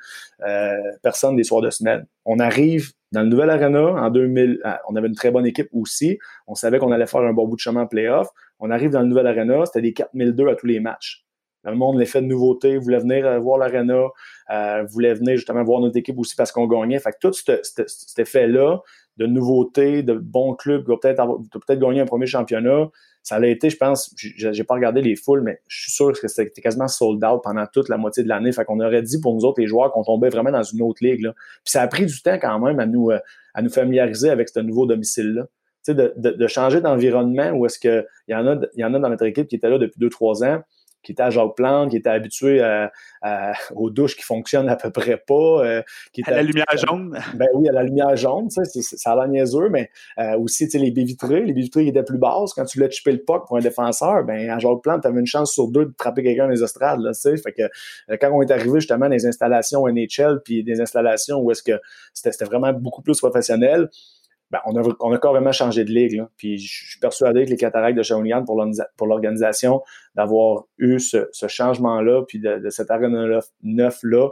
personnes 1.02 1.36
des 1.36 1.44
soirs 1.44 1.62
de 1.62 1.70
semaine. 1.70 2.04
On 2.26 2.38
arrive 2.40 2.90
dans 3.12 3.22
le 3.22 3.28
nouvel 3.28 3.48
arena 3.48 3.80
en 3.80 4.10
2000, 4.10 4.60
on 4.86 4.96
avait 4.96 5.08
une 5.08 5.14
très 5.14 5.30
bonne 5.30 5.46
équipe 5.46 5.68
aussi. 5.72 6.18
On 6.46 6.54
savait 6.54 6.78
qu'on 6.78 6.92
allait 6.92 7.06
faire 7.06 7.22
un 7.22 7.32
bon 7.32 7.48
bout 7.48 7.56
de 7.56 7.60
chemin 7.60 7.82
en 7.82 7.86
playoff. 7.86 8.28
On 8.60 8.70
arrive 8.70 8.90
dans 8.90 9.00
le 9.00 9.06
nouvel 9.06 9.26
arena, 9.26 9.64
c'était 9.64 9.80
des 9.80 9.94
4002 9.94 10.48
à 10.48 10.56
tous 10.56 10.66
les 10.66 10.78
matchs. 10.78 11.24
Le 11.64 11.76
monde, 11.76 11.98
l'effet 11.98 12.20
de 12.20 12.26
nouveauté, 12.26 12.76
voulait 12.76 12.98
venir 12.98 13.26
euh, 13.26 13.38
voir 13.38 13.58
l'arena, 13.58 14.08
euh, 14.50 14.84
voulait 14.84 15.14
venir 15.14 15.36
justement 15.36 15.62
voir 15.62 15.80
notre 15.80 15.96
équipe 15.96 16.18
aussi 16.18 16.34
parce 16.34 16.50
qu'on 16.50 16.66
gagnait. 16.66 16.98
Fait 16.98 17.12
que 17.12 17.18
tout 17.20 17.32
cet 17.32 18.18
effet-là 18.18 18.80
de 19.18 19.26
nouveauté, 19.26 20.02
de 20.02 20.14
bon 20.14 20.54
club 20.54 20.84
qui 20.84 20.96
peut-être 20.96 21.38
peut-être 21.52 21.78
gagner 21.78 22.00
un 22.00 22.06
premier 22.06 22.26
championnat, 22.26 22.88
ça 23.22 23.36
a 23.36 23.46
été, 23.46 23.70
je 23.70 23.76
pense, 23.76 24.12
j'ai 24.16 24.64
pas 24.64 24.74
regardé 24.74 25.00
les 25.00 25.14
foules, 25.14 25.42
mais 25.42 25.60
je 25.68 25.82
suis 25.82 25.92
sûr 25.92 26.12
que 26.12 26.26
c'était 26.26 26.60
quasiment 26.60 26.88
sold 26.88 27.22
out 27.24 27.40
pendant 27.44 27.66
toute 27.72 27.88
la 27.88 27.96
moitié 27.96 28.24
de 28.24 28.28
l'année. 28.28 28.50
Fait 28.50 28.64
qu'on 28.64 28.80
aurait 28.80 29.02
dit 29.02 29.20
pour 29.20 29.34
nous 29.34 29.44
autres, 29.44 29.60
les 29.60 29.68
joueurs, 29.68 29.92
qu'on 29.92 30.02
tombait 30.02 30.28
vraiment 30.28 30.50
dans 30.50 30.62
une 30.64 30.82
autre 30.82 31.04
ligue. 31.04 31.22
Là. 31.22 31.32
Puis 31.32 31.70
ça 31.70 31.82
a 31.82 31.86
pris 31.86 32.06
du 32.06 32.20
temps 32.20 32.38
quand 32.40 32.58
même 32.58 32.80
à 32.80 32.86
nous, 32.86 33.10
euh, 33.10 33.18
à 33.54 33.62
nous 33.62 33.70
familiariser 33.70 34.30
avec 34.30 34.48
ce 34.48 34.60
nouveau 34.60 34.86
domicile-là. 34.86 35.46
De, 35.88 36.14
de, 36.16 36.30
de 36.30 36.46
changer 36.46 36.80
d'environnement 36.80 37.50
où 37.50 37.66
est-ce 37.66 37.80
qu'il 37.80 38.06
y 38.28 38.34
en 38.36 38.46
a, 38.46 38.56
y 38.76 38.84
en 38.84 38.94
a 38.94 39.00
dans 39.00 39.08
notre 39.08 39.24
équipe 39.24 39.48
qui 39.48 39.56
étaient 39.56 39.68
là 39.68 39.78
depuis 39.78 39.98
deux, 39.98 40.10
trois 40.10 40.44
ans 40.44 40.62
qui 41.02 41.12
était 41.12 41.22
à 41.22 41.30
Jacques 41.30 41.56
Plante, 41.56 41.90
qui 41.90 41.96
était 41.96 42.10
habitué 42.10 42.62
aux 43.74 43.90
douches 43.90 44.16
qui 44.16 44.22
fonctionnent 44.22 44.68
à 44.68 44.76
peu 44.76 44.90
près 44.90 45.16
pas. 45.16 45.64
Euh, 45.64 45.82
qui 46.12 46.22
à 46.26 46.30
la 46.30 46.42
lumière 46.42 46.66
jaune. 46.74 47.18
Ben 47.34 47.48
oui, 47.54 47.68
à 47.68 47.72
la 47.72 47.82
lumière 47.82 48.16
jaune, 48.16 48.48
ça 48.50 49.12
a 49.12 49.16
l'air 49.16 49.28
niaiseur, 49.28 49.70
mais 49.70 49.90
euh, 50.18 50.36
aussi 50.38 50.66
les 50.74 50.90
baies 50.90 51.04
vitrées. 51.04 51.44
Les 51.44 51.52
baies 51.52 51.62
vitrées 51.62 51.86
étaient 51.86 52.02
plus 52.02 52.18
basses. 52.18 52.54
Quand 52.54 52.64
tu 52.64 52.78
voulais 52.78 52.90
chipper 52.90 53.12
le 53.12 53.22
puck 53.22 53.46
pour 53.46 53.56
un 53.56 53.60
défenseur, 53.60 54.24
ben 54.24 54.50
à 54.50 54.58
Jacques 54.58 54.82
Plante, 54.82 55.02
tu 55.02 55.08
avais 55.08 55.20
une 55.20 55.26
chance 55.26 55.52
sur 55.52 55.68
deux 55.68 55.86
de 55.86 55.94
trapper 55.96 56.22
quelqu'un 56.22 56.44
dans 56.44 56.50
les 56.50 56.62
estrades. 56.62 57.00
Là, 57.00 57.12
fait 57.14 57.52
que, 57.52 57.62
euh, 57.62 58.16
quand 58.20 58.30
on 58.32 58.42
est 58.42 58.50
arrivé 58.50 58.80
justement 58.80 59.06
dans 59.06 59.12
les 59.12 59.26
installations 59.26 59.86
NHL, 59.86 60.40
puis 60.44 60.62
des 60.62 60.80
installations 60.80 61.38
où 61.38 61.50
est-ce 61.50 61.62
que 61.62 61.80
c'était 62.12 62.44
vraiment 62.44 62.72
beaucoup 62.72 63.02
plus 63.02 63.18
professionnel, 63.18 63.88
ben, 64.52 64.60
on, 64.66 64.76
a, 64.76 64.86
on 65.00 65.12
a 65.12 65.18
carrément 65.18 65.50
changé 65.50 65.82
de 65.84 65.90
ligue. 65.90 66.22
Puis 66.36 66.58
je 66.58 66.90
suis 66.90 67.00
persuadé 67.00 67.46
que 67.46 67.50
les 67.50 67.56
cataractes 67.56 67.96
de 67.96 68.02
Shawinigan, 68.02 68.44
pour 68.44 69.06
l'organisation, 69.06 69.82
d'avoir 70.14 70.64
eu 70.76 71.00
ce, 71.00 71.26
changement-là, 71.48 72.22
puis 72.28 72.38
de, 72.38 72.68
cet 72.68 72.90
arène 72.90 73.40
neuf-là, 73.62 74.28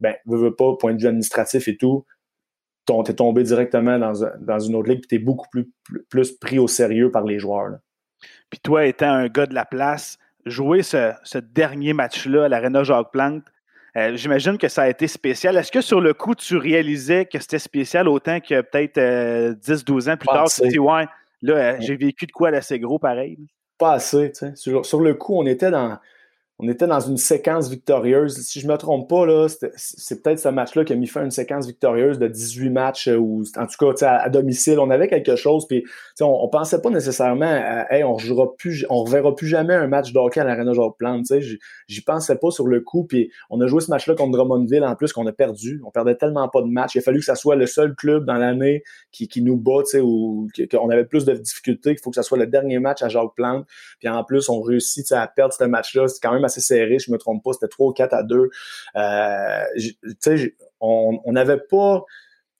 ben, 0.00 0.16
veux, 0.26 0.38
veux 0.38 0.56
pas, 0.56 0.76
point 0.76 0.94
de 0.94 1.00
vue 1.00 1.06
administratif 1.06 1.68
et 1.68 1.76
tout, 1.76 2.04
t'es 3.04 3.14
tombé 3.14 3.44
directement 3.44 3.98
dans, 3.98 4.58
une 4.58 4.74
autre 4.74 4.88
ligue, 4.88 5.00
puis 5.00 5.08
t'es 5.08 5.24
beaucoup 5.24 5.46
plus, 5.52 5.70
plus, 6.08 6.32
pris 6.32 6.58
au 6.58 6.66
sérieux 6.66 7.12
par 7.12 7.22
les 7.22 7.38
joueurs. 7.38 7.78
Puis 8.50 8.58
toi, 8.60 8.86
étant 8.86 9.12
un 9.12 9.28
gars 9.28 9.46
de 9.46 9.54
la 9.54 9.64
place, 9.64 10.18
jouer 10.46 10.82
ce, 10.82 11.12
ce 11.22 11.38
dernier 11.38 11.92
match-là 11.92 12.46
à 12.46 12.48
l'Arena 12.48 12.82
Jacques 12.82 13.12
Plante, 13.12 13.44
euh, 13.96 14.16
j'imagine 14.16 14.56
que 14.56 14.68
ça 14.68 14.82
a 14.82 14.88
été 14.88 15.08
spécial. 15.08 15.56
Est-ce 15.56 15.72
que 15.72 15.80
sur 15.80 16.00
le 16.00 16.14
coup, 16.14 16.34
tu 16.34 16.56
réalisais 16.56 17.24
que 17.24 17.38
c'était 17.38 17.58
spécial 17.58 18.08
autant 18.08 18.40
que 18.40 18.60
peut-être 18.60 18.98
10-12 18.98 20.08
euh, 20.08 20.12
ans 20.12 20.16
plus 20.16 20.28
tard, 20.28 20.48
tu 20.48 20.60
te 20.60 20.66
dis, 20.68 20.78
ouais, 20.78 21.06
là, 21.42 21.54
euh, 21.54 21.76
j'ai 21.80 21.96
vécu 21.96 22.26
de 22.26 22.32
quoi 22.32 22.50
d'assez 22.50 22.78
gros 22.78 22.98
pareil? 22.98 23.38
Pas 23.78 23.94
assez, 23.94 24.30
tu 24.32 24.52
sais. 24.54 24.82
sur, 24.84 25.00
le 25.00 25.14
coup, 25.14 25.40
on 25.40 25.46
était 25.46 25.70
dans 25.70 25.98
on 26.62 26.68
était 26.68 26.86
dans 26.86 27.00
une 27.00 27.16
séquence 27.16 27.70
victorieuse. 27.70 28.36
Si 28.36 28.60
je 28.60 28.66
ne 28.66 28.72
me 28.72 28.76
trompe 28.76 29.08
pas, 29.08 29.24
là, 29.24 29.48
c'est 29.76 30.22
peut-être 30.22 30.38
ce 30.38 30.48
match-là 30.48 30.84
qui 30.84 30.92
a 30.92 30.96
mis 30.96 31.06
fin 31.06 31.22
à 31.22 31.24
une 31.24 31.30
séquence 31.30 31.66
victorieuse 31.66 32.18
de 32.18 32.28
18 32.28 32.70
matchs, 32.70 33.08
euh, 33.08 33.16
ou 33.16 33.44
en 33.56 33.66
tout 33.66 33.92
cas 33.92 34.06
à, 34.06 34.24
à, 34.24 34.28
domicile. 34.28 34.78
On 34.78 34.90
avait 34.90 35.08
quelque 35.08 35.36
chose, 35.36 35.66
puis 35.66 35.84
on, 36.20 36.44
ne 36.44 36.50
pensait 36.50 36.82
pas 36.82 36.90
nécessairement 36.90 37.46
à 37.46 37.86
hey, 37.90 38.04
on 38.04 38.18
jouera 38.18 38.54
plus, 38.56 38.84
on 38.90 39.04
reverra 39.04 39.34
plus 39.34 39.46
jamais 39.46 39.74
un 39.74 39.86
match 39.86 40.12
d'hockey 40.12 40.40
à 40.40 40.44
l'Arena 40.44 40.74
Jacques 40.74 40.98
Plante. 40.98 41.24
J'y 41.88 42.00
pensais 42.02 42.36
pas 42.36 42.50
sur 42.50 42.66
le 42.66 42.80
coup. 42.80 43.04
Puis 43.04 43.30
on 43.48 43.60
a 43.60 43.66
joué 43.66 43.80
ce 43.80 43.90
match-là 43.90 44.14
contre 44.14 44.32
Drummondville 44.32 44.84
en 44.84 44.94
plus 44.96 45.12
qu'on 45.12 45.26
a 45.26 45.32
perdu. 45.32 45.80
On 45.86 45.90
perdait 45.90 46.16
tellement 46.16 46.48
pas 46.48 46.60
de 46.60 46.68
matchs. 46.68 46.94
Il 46.94 46.98
a 46.98 47.02
fallu 47.02 47.20
que 47.20 47.24
ça 47.24 47.36
soit 47.36 47.56
le 47.56 47.66
seul 47.66 47.94
club 47.94 48.26
dans 48.26 48.36
l'année 48.36 48.82
qui, 49.12 49.28
qui 49.28 49.42
nous 49.42 49.56
bat, 49.56 49.82
ou 50.02 50.48
qu'on 50.70 50.90
avait 50.90 51.06
plus 51.06 51.24
de 51.24 51.32
difficultés, 51.32 51.94
qu'il 51.94 52.02
faut 52.02 52.10
que 52.10 52.16
ça 52.16 52.22
soit 52.22 52.38
le 52.38 52.46
dernier 52.46 52.78
match 52.78 53.02
à 53.02 53.08
Jacques 53.08 53.34
Plante. 53.34 53.66
Puis 53.98 54.08
en 54.08 54.22
plus, 54.24 54.48
on 54.48 54.60
réussit 54.60 55.10
à 55.12 55.26
perdre 55.26 55.54
ce 55.54 55.64
match-là. 55.64 56.08
C'est 56.08 56.20
quand 56.22 56.32
même 56.32 56.44
assez 56.50 56.60
serré, 56.60 56.98
je 56.98 57.10
me 57.10 57.18
trompe 57.18 57.42
pas, 57.42 57.52
c'était 57.52 57.68
3 57.68 57.88
ou 57.88 57.92
4 57.92 58.14
à 58.14 58.22
2. 58.22 58.50
Euh, 58.96 59.64
on 60.80 61.32
n'avait 61.32 61.58
pas 61.58 62.04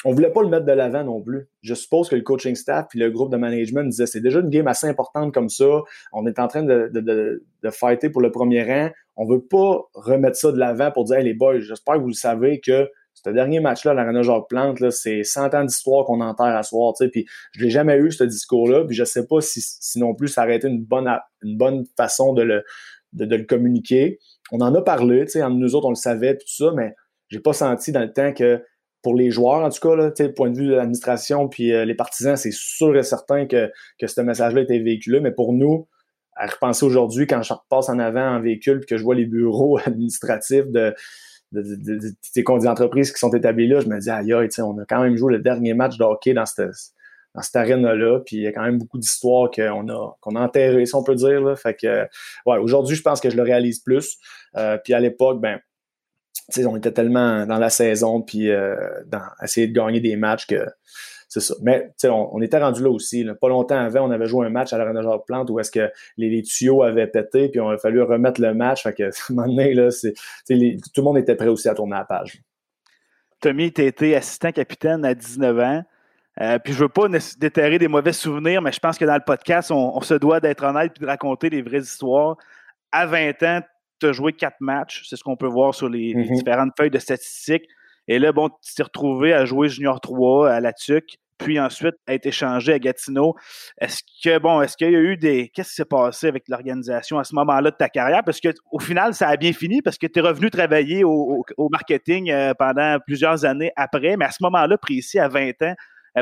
on 0.05 0.13
voulait 0.13 0.31
pas 0.31 0.43
le 0.43 0.49
mettre 0.49 0.65
de 0.65 0.73
l'avant 0.73 1.05
non 1.05 1.21
plus. 1.21 1.49
Je 1.63 1.75
suppose 1.75 2.09
que 2.09 2.17
le 2.17 2.23
coaching 2.23 2.55
staff 2.55 2.87
et 2.95 2.99
le 2.99 3.11
groupe 3.11 3.31
de 3.31 3.37
management 3.37 3.85
disaient 3.85 4.07
c'est 4.07 4.21
déjà 4.21 4.41
une 4.41 4.49
game 4.49 4.67
assez 4.67 4.87
importante 4.87 5.35
comme 5.35 5.49
ça. 5.49 5.83
On 6.13 6.27
est 6.27 6.39
en 6.39 6.49
train 6.49 6.63
de, 6.63 6.91
de, 6.93 7.01
de, 7.63 7.71
fighter 7.71 8.09
pour 8.09 8.23
le 8.23 8.31
premier 8.31 8.63
rang. 8.63 8.91
On 9.17 9.27
veut 9.27 9.43
pas 9.43 9.83
remettre 9.95 10.37
ça 10.37 10.53
de 10.53 10.59
l'avant 10.59 10.91
pour 10.91 11.05
dire 11.05 11.21
les 11.21 11.35
boys, 11.35 11.61
j'espère 11.61 11.97
que 11.97 12.01
vous 12.01 12.13
savez 12.13 12.61
que 12.61 12.91
ce 13.13 13.29
dernier 13.29 13.61
match-là, 13.61 13.93
l'Arena 13.93 14.23
Jacques 14.23 14.49
Plante, 14.49 14.91
c'est 14.91 15.25
100 15.25 15.55
ans 15.55 15.65
d'histoire 15.65 16.07
qu'on 16.07 16.23
enterre 16.23 16.57
à 16.57 16.63
soir. 16.63 16.95
Puis 17.13 17.27
je 17.53 17.63
l'ai 17.63 17.71
jamais 17.71 17.99
eu, 17.99 18.11
ce 18.11 18.25
discours-là. 18.25 18.85
Puis 18.87 18.97
je 18.97 19.05
sais 19.05 19.27
pas 19.27 19.43
si, 19.43 19.61
si 19.61 19.99
non 19.99 20.15
plus 20.15 20.29
ça 20.29 20.45
aurait 20.45 20.57
été 20.57 20.69
une 20.69 20.83
bonne, 20.83 21.11
une 21.43 21.59
bonne 21.59 21.85
façon 21.99 22.33
de 22.33 22.43
le, 22.43 22.65
de, 23.13 23.37
le 23.37 23.45
communiquer. 23.45 24.19
On 24.53 24.61
en 24.61 24.75
a 24.75 24.83
parlé, 24.83 25.25
tu 25.25 25.33
sais, 25.33 25.49
nous 25.49 25.75
autres, 25.75 25.87
on 25.87 25.91
le 25.91 25.97
savait, 25.97 26.37
tout 26.37 26.49
ça, 26.49 26.73
mais 26.75 26.95
j'ai 27.29 27.41
pas 27.41 27.53
senti 27.53 27.93
dans 27.93 28.01
le 28.01 28.13
temps 28.13 28.33
que 28.33 28.63
pour 29.03 29.15
les 29.15 29.31
joueurs, 29.31 29.63
en 29.63 29.71
tout 29.71 29.81
cas, 29.81 29.97
là, 29.97 30.13
point 30.37 30.51
de 30.51 30.59
vue 30.59 30.67
de 30.67 30.75
l'administration 30.75 31.49
puis 31.49 31.73
euh, 31.73 31.85
les 31.85 31.95
partisans, 31.95 32.37
c'est 32.37 32.53
sûr 32.53 32.97
et 32.97 33.03
certain 33.03 33.47
que, 33.47 33.71
ce 34.05 34.21
message-là 34.21 34.63
était 34.63 34.79
véhiculé, 34.79 35.21
mais 35.21 35.31
pour 35.31 35.53
nous, 35.53 35.89
à 36.37 36.47
repenser 36.47 36.85
aujourd'hui 36.85 37.27
quand 37.27 37.43
je 37.43 37.53
repasse 37.53 37.89
en 37.89 37.99
avant 37.99 38.37
en 38.37 38.41
véhicule 38.41 38.81
puis 38.81 38.87
que 38.87 38.97
je 38.97 39.03
vois 39.03 39.15
les 39.15 39.27
bureaux 39.27 39.79
administratifs 39.85 40.67
de, 40.67 40.95
de, 41.53 41.63
de, 41.63 42.65
d'entreprise 42.65 43.13
qui 43.13 43.19
sont 43.19 43.31
établis 43.31 43.69
là, 43.69 43.81
je 43.81 43.89
me 43.89 43.99
dis, 43.99 44.11
aïe, 44.11 44.33
aïe, 44.33 44.49
on 44.59 44.79
a 44.79 44.85
quand 44.87 45.03
même 45.03 45.17
joué 45.17 45.33
le 45.33 45.41
dernier 45.41 45.75
match 45.75 45.97
de 45.97 46.05
hockey 46.05 46.35
dans 46.35 46.47
cette, 46.47 46.71
dans 47.35 47.43
cette 47.43 47.57
arène-là. 47.57 48.21
Puis 48.25 48.37
il 48.37 48.43
y 48.43 48.47
a 48.47 48.53
quand 48.53 48.63
même 48.63 48.79
beaucoup 48.79 48.99
d'histoires 48.99 49.51
qu'on 49.51 49.89
a, 49.89 50.17
enterrées, 50.23 50.87
si 50.87 50.95
on 50.95 51.03
peut 51.03 51.15
dire. 51.15 51.41
Là. 51.41 51.57
Fait 51.57 51.75
que, 51.75 52.03
ouais, 52.47 52.59
aujourd'hui, 52.59 52.97
je 52.97 53.03
pense 53.03 53.21
que 53.21 53.31
je 53.31 53.37
le 53.37 53.43
réalise 53.43 53.81
plus. 53.81 54.19
Euh, 54.57 54.79
puis 54.83 54.95
à 54.95 55.01
l'époque, 55.01 55.41
ben, 55.41 55.61
on 56.65 56.77
était 56.77 56.93
tellement 56.93 57.47
dans 57.47 57.59
la 57.59 57.71
saison, 57.71 58.23
puis 58.23 58.51
euh, 58.51 58.77
dans 59.07 59.23
essayer 59.43 59.69
de 59.69 59.73
gagner 59.73 60.01
des 60.01 60.17
matchs 60.17 60.47
que 60.47 60.67
c'est 61.29 61.41
ça. 61.41 61.55
Mais 61.63 61.93
on, 62.05 62.31
on 62.33 62.43
était 62.43 62.59
rendu 62.59 62.83
là 62.83 62.91
aussi. 62.91 63.25
Pas 63.41 63.49
longtemps 63.49 63.79
avant, 63.79 64.09
on 64.09 64.11
avait 64.11 64.27
joué 64.27 64.47
un 64.47 64.51
match 64.51 64.73
à 64.73 64.79
la 64.79 65.03
Jacques 65.03 65.27
Plante 65.27 65.49
où 65.49 65.61
est-ce 65.61 65.71
que 65.71 65.89
les, 66.17 66.43
tuyaux 66.43 66.83
avaient 66.83 67.07
pété, 67.07 67.49
puis 67.49 67.61
on 67.61 67.69
a 67.69 67.79
fallu 67.79 68.03
remettre 68.03 68.41
le 68.41 68.53
match. 68.53 68.83
Fait 68.83 68.93
que 68.93 69.03
à 69.05 69.07
un 69.07 69.35
moment 69.35 69.47
donné, 69.47 69.73
là, 69.75 69.93
c'est, 69.93 70.13
tout 70.49 70.57
le 70.97 71.03
monde 71.03 71.19
était 71.19 71.37
prêt 71.37 71.47
aussi 71.47 71.69
à 71.69 71.75
tourner 71.75 71.95
la 71.95 72.05
page. 72.05 72.43
Tommy, 73.41 73.73
tu 73.73 73.87
été 73.87 74.17
assistant 74.17 74.51
capitaine 74.51 75.05
à 75.05 75.15
19 75.15 75.59
ans. 75.61 75.83
Euh, 76.41 76.59
puis 76.59 76.73
je 76.73 76.79
veux 76.79 76.89
pas 76.89 77.07
déterrer 77.39 77.79
des 77.79 77.89
mauvais 77.89 78.13
souvenirs, 78.13 78.63
mais 78.63 78.73
je 78.73 78.81
pense 78.81 78.97
que 78.97 79.05
dans 79.05 79.15
le 79.15 79.25
podcast, 79.25 79.71
on, 79.71 80.01
se 80.01 80.15
doit 80.15 80.41
d'être 80.41 80.65
honnête 80.65 80.93
et 80.97 81.01
de 81.01 81.07
raconter 81.07 81.51
des 81.51 81.61
vraies 81.61 81.81
histoires. 81.81 82.37
À 82.93 83.07
20 83.07 83.43
ans, 83.43 83.61
tu 84.01 84.07
as 84.07 84.13
joué 84.13 84.33
quatre 84.33 84.61
matchs. 84.61 85.05
C'est 85.09 85.17
ce 85.17 85.23
qu'on 85.23 85.37
peut 85.37 85.47
voir 85.47 85.75
sur 85.75 85.89
les, 85.89 86.15
mm-hmm. 86.15 86.35
différentes 86.35 86.73
feuilles 86.77 86.91
de 86.91 86.99
statistiques. 86.99 87.67
Et 88.09 88.19
là, 88.19 88.33
bon, 88.33 88.49
tu 88.49 88.75
t'es 88.75 88.83
retrouvé 88.83 89.35
à 89.35 89.45
jouer 89.45 89.69
Junior 89.69 90.01
3 90.01 90.51
à 90.51 90.61
la 90.61 90.73
TUC, 90.73 91.19
puis 91.37 91.61
ensuite 91.61 91.95
à 92.07 92.15
être 92.15 92.27
échangé 92.27 92.73
à 92.73 92.79
Gatineau. 92.79 93.35
Est-ce 93.79 94.03
que, 94.25 94.39
bon, 94.39 94.63
est-ce 94.63 94.79
qu'il 94.79 94.91
y 94.91 94.97
a 94.97 95.01
eu 95.01 95.19
des. 95.19 95.51
Qu'est-ce 95.51 95.69
qui 95.69 95.75
s'est 95.77 95.85
passé 95.85 96.27
avec 96.27 96.49
l'organisation 96.49 97.19
à 97.19 97.25
ce 97.25 97.35
moment-là 97.35 97.71
de 97.71 97.77
ta 97.77 97.91
carrière? 97.91 98.23
Parce 98.25 98.41
qu'au 98.41 98.79
final, 98.79 99.13
ça 99.13 99.29
a 99.29 99.37
bien 99.37 99.53
fini 99.53 99.83
parce 99.83 99.99
que 99.99 100.07
tu 100.07 100.19
es 100.19 100.23
revenu 100.23 100.51
travailler 100.51 101.05
au, 101.05 101.45
marketing 101.71 102.31
euh, 102.31 102.55
pendant 102.59 102.97
plusieurs 103.07 103.45
années 103.45 103.73
après, 103.77 104.17
mais 104.17 104.25
à 104.25 104.31
ce 104.31 104.43
moment-là, 104.43 104.79
précis, 104.79 105.19
à 105.19 105.29
20 105.29 105.63
ans, 105.63 105.75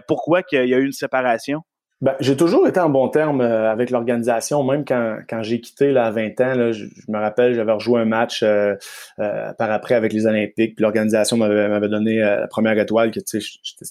pourquoi 0.06 0.42
qu'il 0.42 0.68
y 0.68 0.74
a 0.74 0.78
eu 0.78 0.84
une 0.86 0.92
séparation? 0.92 1.62
Ben, 2.00 2.14
j'ai 2.20 2.36
toujours 2.36 2.68
été 2.68 2.78
en 2.78 2.90
bon 2.90 3.08
terme 3.08 3.40
euh, 3.40 3.72
avec 3.72 3.90
l'organisation, 3.90 4.62
même 4.62 4.84
quand, 4.84 5.18
quand 5.28 5.42
j'ai 5.42 5.60
quitté 5.60 5.90
là, 5.90 6.06
à 6.06 6.10
20 6.12 6.40
ans. 6.40 6.54
Là, 6.54 6.70
je, 6.70 6.84
me 7.08 7.18
rappelle, 7.18 7.54
j'avais 7.54 7.72
rejoué 7.72 8.00
un 8.00 8.04
match 8.04 8.44
euh, 8.44 8.76
euh, 9.18 9.52
par 9.54 9.72
après 9.72 9.96
avec 9.96 10.12
les 10.12 10.24
Olympiques, 10.24 10.76
puis 10.76 10.82
l'organisation 10.84 11.36
m'avait 11.36 11.88
donné 11.88 12.18
la 12.20 12.46
première 12.46 12.78
étoile, 12.78 13.10
que 13.10 13.18
c'était 13.24 13.42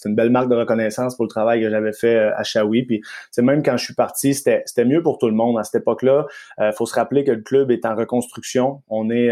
une 0.08 0.16
belle 0.16 0.30
marque 0.30 0.47
de 0.47 0.55
reconnaissance 0.55 1.18
pour 1.18 1.26
le 1.26 1.30
travail 1.30 1.62
que 1.62 1.70
j'avais 1.70 1.91
fait 1.91 2.18
à 2.18 2.43
Shawi. 2.43 2.84
Puis 2.84 3.01
même 3.39 3.62
quand 3.62 3.76
je 3.76 3.84
suis 3.84 3.93
parti, 3.93 4.34
c'était 4.34 4.86
mieux 4.86 5.03
pour 5.03 5.18
tout 5.18 5.28
le 5.28 5.36
monde 5.36 5.60
à 5.60 5.66
cette 5.66 5.82
époque-là. 5.82 6.28
Il 6.60 6.72
faut 6.78 6.86
se 6.86 6.95
rappeler 6.95 7.26
que 7.26 7.32
le 7.32 7.41
club 7.41 7.72
est 7.72 7.86
en 7.86 7.93
reconstruction. 7.93 8.84
On 8.88 9.10
est 9.10 9.30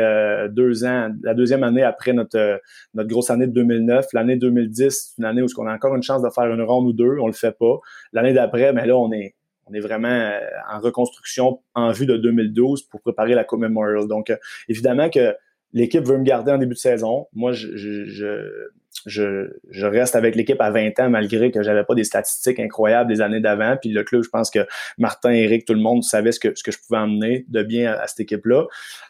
deux 0.49 0.83
ans, 0.83 1.11
la 1.23 1.33
deuxième 1.33 1.63
année 1.63 1.83
après 1.83 2.11
notre 2.11 2.59
notre 2.93 3.09
grosse 3.09 3.29
année 3.29 3.47
de 3.47 3.53
2009. 3.53 4.07
L'année 4.11 4.35
2010, 4.35 4.89
c'est 4.89 5.17
une 5.17 5.25
année 5.25 5.41
où 5.41 5.47
on 5.57 5.67
a 5.67 5.73
encore 5.73 5.95
une 5.95 6.03
chance 6.03 6.21
de 6.21 6.29
faire 6.29 6.47
une 6.47 6.61
ronde 6.61 6.87
ou 6.87 6.93
deux. 6.93 7.17
On 7.21 7.27
le 7.27 7.33
fait 7.33 7.57
pas. 7.57 7.79
L'année 8.11 8.33
d'après 8.33 8.64
mais 8.73 8.85
là, 8.85 8.97
on 8.97 9.11
est, 9.11 9.35
on 9.67 9.73
est 9.73 9.79
vraiment 9.79 10.07
euh, 10.07 10.39
en 10.69 10.79
reconstruction 10.79 11.59
en 11.73 11.91
vue 11.91 12.05
de 12.05 12.17
2012 12.17 12.83
pour 12.83 13.01
préparer 13.01 13.33
la 13.33 13.43
Coupe 13.43 13.61
Memorial. 13.61 14.07
Donc, 14.07 14.29
euh, 14.29 14.37
évidemment 14.69 15.09
que 15.09 15.35
l'équipe 15.73 16.03
veut 16.05 16.17
me 16.17 16.23
garder 16.23 16.51
en 16.51 16.57
début 16.57 16.75
de 16.75 16.79
saison. 16.79 17.27
Moi, 17.33 17.51
je, 17.51 18.27
reste 19.87 20.15
avec 20.15 20.35
l'équipe 20.35 20.61
à 20.61 20.71
20 20.71 20.99
ans 20.99 21.09
malgré 21.09 21.51
que 21.51 21.63
j'avais 21.63 21.83
pas 21.83 21.95
des 21.95 22.05
statistiques 22.05 22.59
incroyables 22.59 23.09
des 23.09 23.21
années 23.21 23.41
d'avant. 23.41 23.75
Puis 23.79 23.89
le 23.91 24.03
club, 24.03 24.23
je 24.23 24.29
pense 24.29 24.49
que 24.49 24.65
Martin, 24.97 25.31
Eric, 25.31 25.65
tout 25.65 25.73
le 25.73 25.81
monde 25.81 26.03
savait 26.03 26.31
ce 26.31 26.39
que, 26.39 26.55
ce 26.55 26.63
que 26.63 26.71
je 26.71 26.77
pouvais 26.79 26.99
emmener 26.99 27.45
de 27.49 27.63
bien 27.63 27.93
à 27.93 28.07
cette 28.07 28.21
équipe-là. 28.21 28.65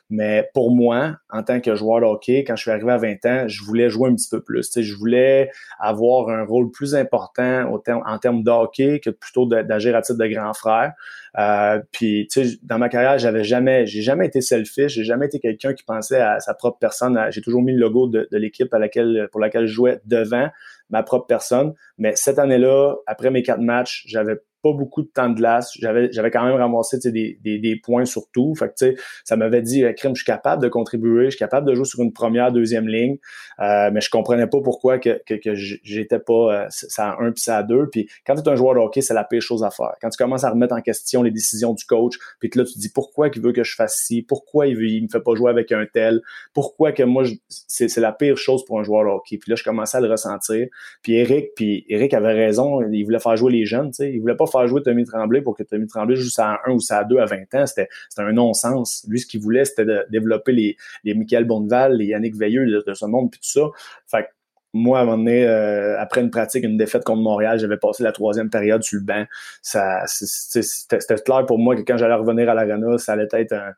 Mais 0.09 0.49
pour 0.53 0.69
moi, 0.69 1.17
en 1.31 1.41
tant 1.41 1.59
que 1.59 1.73
joueur 1.73 2.01
de 2.01 2.05
hockey, 2.05 2.43
quand 2.43 2.55
je 2.55 2.61
suis 2.61 2.71
arrivé 2.71 2.91
à 2.91 2.97
20 2.97 3.25
ans, 3.25 3.47
je 3.47 3.63
voulais 3.63 3.89
jouer 3.89 4.09
un 4.09 4.15
petit 4.15 4.29
peu 4.29 4.41
plus. 4.41 4.69
je 4.75 4.95
voulais 4.95 5.49
avoir 5.79 6.29
un 6.29 6.43
rôle 6.45 6.69
plus 6.69 6.93
important 6.93 7.73
en 7.87 8.19
termes 8.19 8.43
de 8.43 8.51
hockey 8.51 8.99
que 8.99 9.09
plutôt 9.09 9.47
d'agir 9.47 9.95
à 9.95 10.01
titre 10.01 10.19
de 10.19 10.27
grand 10.27 10.53
frère. 10.53 10.93
Euh, 11.39 11.81
puis, 11.91 12.27
tu 12.31 12.45
sais, 12.45 12.57
dans 12.61 12.77
ma 12.77 12.87
carrière, 12.87 13.17
j'avais 13.17 13.43
jamais, 13.43 13.87
j'ai 13.87 14.01
jamais 14.01 14.27
été 14.27 14.41
selfish, 14.41 14.93
j'ai 14.93 15.03
jamais 15.03 15.25
été 15.25 15.39
quelqu'un 15.39 15.73
qui 15.73 15.83
pensait 15.83 16.21
à 16.21 16.39
sa 16.39 16.53
propre 16.53 16.77
personne. 16.79 17.19
J'ai 17.31 17.41
toujours 17.41 17.63
mis 17.63 17.73
le 17.73 17.79
logo 17.79 18.07
de, 18.07 18.27
de 18.31 18.37
l'équipe 18.37 18.71
à 18.73 18.79
laquelle, 18.79 19.27
pour 19.31 19.41
laquelle 19.41 19.65
je 19.65 19.73
jouais 19.73 20.01
devant 20.05 20.49
ma 20.91 21.01
propre 21.01 21.25
personne. 21.25 21.73
Mais 21.97 22.15
cette 22.15 22.37
année-là, 22.37 22.95
après 23.07 23.31
mes 23.31 23.41
quatre 23.41 23.61
matchs, 23.61 24.03
j'avais 24.07 24.37
pas 24.65 24.73
beaucoup 24.73 25.03
de 25.03 25.07
temps 25.07 25.29
de 25.29 25.35
glace. 25.35 25.73
J'avais, 25.79 26.11
j'avais 26.11 26.31
quand 26.31 26.43
même 26.43 26.55
ramassé 26.55 26.97
des, 26.97 27.37
des, 27.39 27.75
points 27.75 28.05
sur 28.05 28.23
tout. 28.31 28.55
Fait 28.55 28.73
que, 28.75 28.95
ça 29.23 29.35
m'avait 29.35 29.61
dit, 29.61 29.83
crime, 29.95 30.15
je 30.15 30.23
suis 30.23 30.25
capable 30.25 30.63
de 30.63 30.69
contribuer, 30.69 31.25
je 31.25 31.31
suis 31.31 31.37
capable 31.37 31.67
de 31.67 31.75
jouer 31.75 31.85
sur 31.85 32.01
une 32.01 32.11
première, 32.11 32.51
deuxième 32.51 32.87
ligne, 32.87 33.17
euh, 33.59 33.91
mais 33.93 34.01
je 34.01 34.09
comprenais 34.09 34.47
pas 34.47 34.59
pourquoi 34.61 34.97
que, 34.97 35.21
que, 35.27 35.53
j'étais 35.53 36.17
pas 36.17 36.63
euh, 36.63 36.65
ça 36.69 37.11
à 37.11 37.23
un 37.23 37.31
puis 37.31 37.43
ça 37.43 37.57
à 37.57 37.63
deux. 37.63 37.89
Puis 37.91 38.09
quand 38.25 38.33
tu 38.33 38.41
es 38.41 38.49
un 38.49 38.55
joueur 38.55 38.73
de 38.73 38.79
hockey, 38.79 39.01
c'est 39.01 39.13
la 39.13 39.23
pire 39.23 39.41
chose 39.41 39.63
à 39.63 39.69
faire. 39.69 39.93
Quand 40.01 40.09
tu 40.09 40.17
commences 40.17 40.43
à 40.43 40.49
remettre 40.49 40.73
en 40.73 40.81
question 40.81 41.21
les 41.21 41.29
décisions 41.29 41.75
du 41.75 41.85
coach, 41.85 42.15
puis 42.39 42.49
que 42.49 42.57
là, 42.57 42.65
tu 42.65 42.73
te 42.73 42.79
dis 42.79 42.89
pourquoi 42.89 43.27
il 43.27 43.39
veut 43.39 43.51
que 43.51 43.63
je 43.63 43.75
fasse 43.75 43.97
ci, 43.97 44.23
pourquoi 44.23 44.65
il, 44.65 44.75
veut, 44.75 44.87
il 44.87 45.03
me 45.03 45.09
fait 45.09 45.19
pas 45.19 45.35
jouer 45.35 45.51
avec 45.51 45.71
un 45.71 45.85
tel, 45.85 46.21
pourquoi 46.55 46.91
que 46.91 47.03
moi, 47.03 47.23
c'est, 47.49 47.87
c'est 47.87 48.01
la 48.01 48.13
pire 48.13 48.35
chose 48.35 48.65
pour 48.65 48.79
un 48.79 48.83
joueur 48.83 49.03
de 49.03 49.09
hockey. 49.09 49.37
Puis 49.37 49.51
là, 49.51 49.55
je 49.55 49.63
commençais 49.63 49.97
à 49.97 50.01
le 50.01 50.09
ressentir. 50.09 50.67
Puis 51.03 51.17
Eric, 51.17 51.49
puis 51.55 51.85
Eric 51.87 52.15
avait 52.15 52.33
raison, 52.33 52.81
il 52.91 53.03
voulait 53.03 53.19
faire 53.19 53.37
jouer 53.37 53.51
les 53.51 53.65
jeunes, 53.65 53.91
tu 53.91 53.97
sais, 53.97 54.11
il 54.11 54.19
voulait 54.19 54.35
pas 54.35 54.47
faire 54.47 54.54
jouer 54.67 54.81
Tommy 54.81 55.03
Tremblay 55.03 55.41
pour 55.41 55.55
que 55.55 55.63
Tommy 55.63 55.87
Tremblay 55.87 56.15
joue 56.15 56.29
ça 56.29 56.53
à 56.53 56.69
1 56.69 56.73
ou 56.73 56.79
ça 56.79 56.99
à 56.99 57.03
2 57.03 57.17
à 57.17 57.25
20 57.25 57.53
ans. 57.55 57.65
C'était 57.65 57.87
un 58.17 58.31
non-sens. 58.31 59.05
Lui, 59.07 59.19
ce 59.19 59.25
qu'il 59.25 59.41
voulait, 59.41 59.65
c'était 59.65 59.85
de 59.85 60.05
développer 60.09 60.51
les, 60.51 60.77
les 61.03 61.13
Michael 61.13 61.45
Bonneval, 61.45 61.97
les 61.97 62.05
Yannick 62.05 62.35
Veilleux 62.35 62.65
de, 62.65 62.93
ce 62.93 63.05
monde, 63.05 63.31
puis 63.31 63.39
tout 63.39 63.49
ça. 63.49 63.69
Fait 64.07 64.27
moi, 64.73 64.99
à 64.99 65.01
un 65.03 65.05
moment 65.05 65.17
donné, 65.19 65.47
euh, 65.47 65.97
après 65.99 66.19
une 66.19 66.29
pratique, 66.29 66.65
une 66.65 66.75
défaite 66.75 67.05
contre 67.05 67.21
Montréal, 67.21 67.57
j'avais 67.57 67.77
passé 67.77 68.03
la 68.03 68.11
troisième 68.11 68.49
période 68.49 68.83
sur 68.83 68.99
le 68.99 69.05
banc. 69.05 69.25
C'était 69.61 71.15
clair 71.23 71.45
pour 71.45 71.59
moi 71.59 71.77
que 71.77 71.81
quand 71.81 71.95
j'allais 71.95 72.13
revenir 72.13 72.49
à 72.49 72.53
l'arena, 72.53 72.97
ça 72.97 73.13
allait 73.13 73.29
être 73.31 73.53
un, 73.53 73.71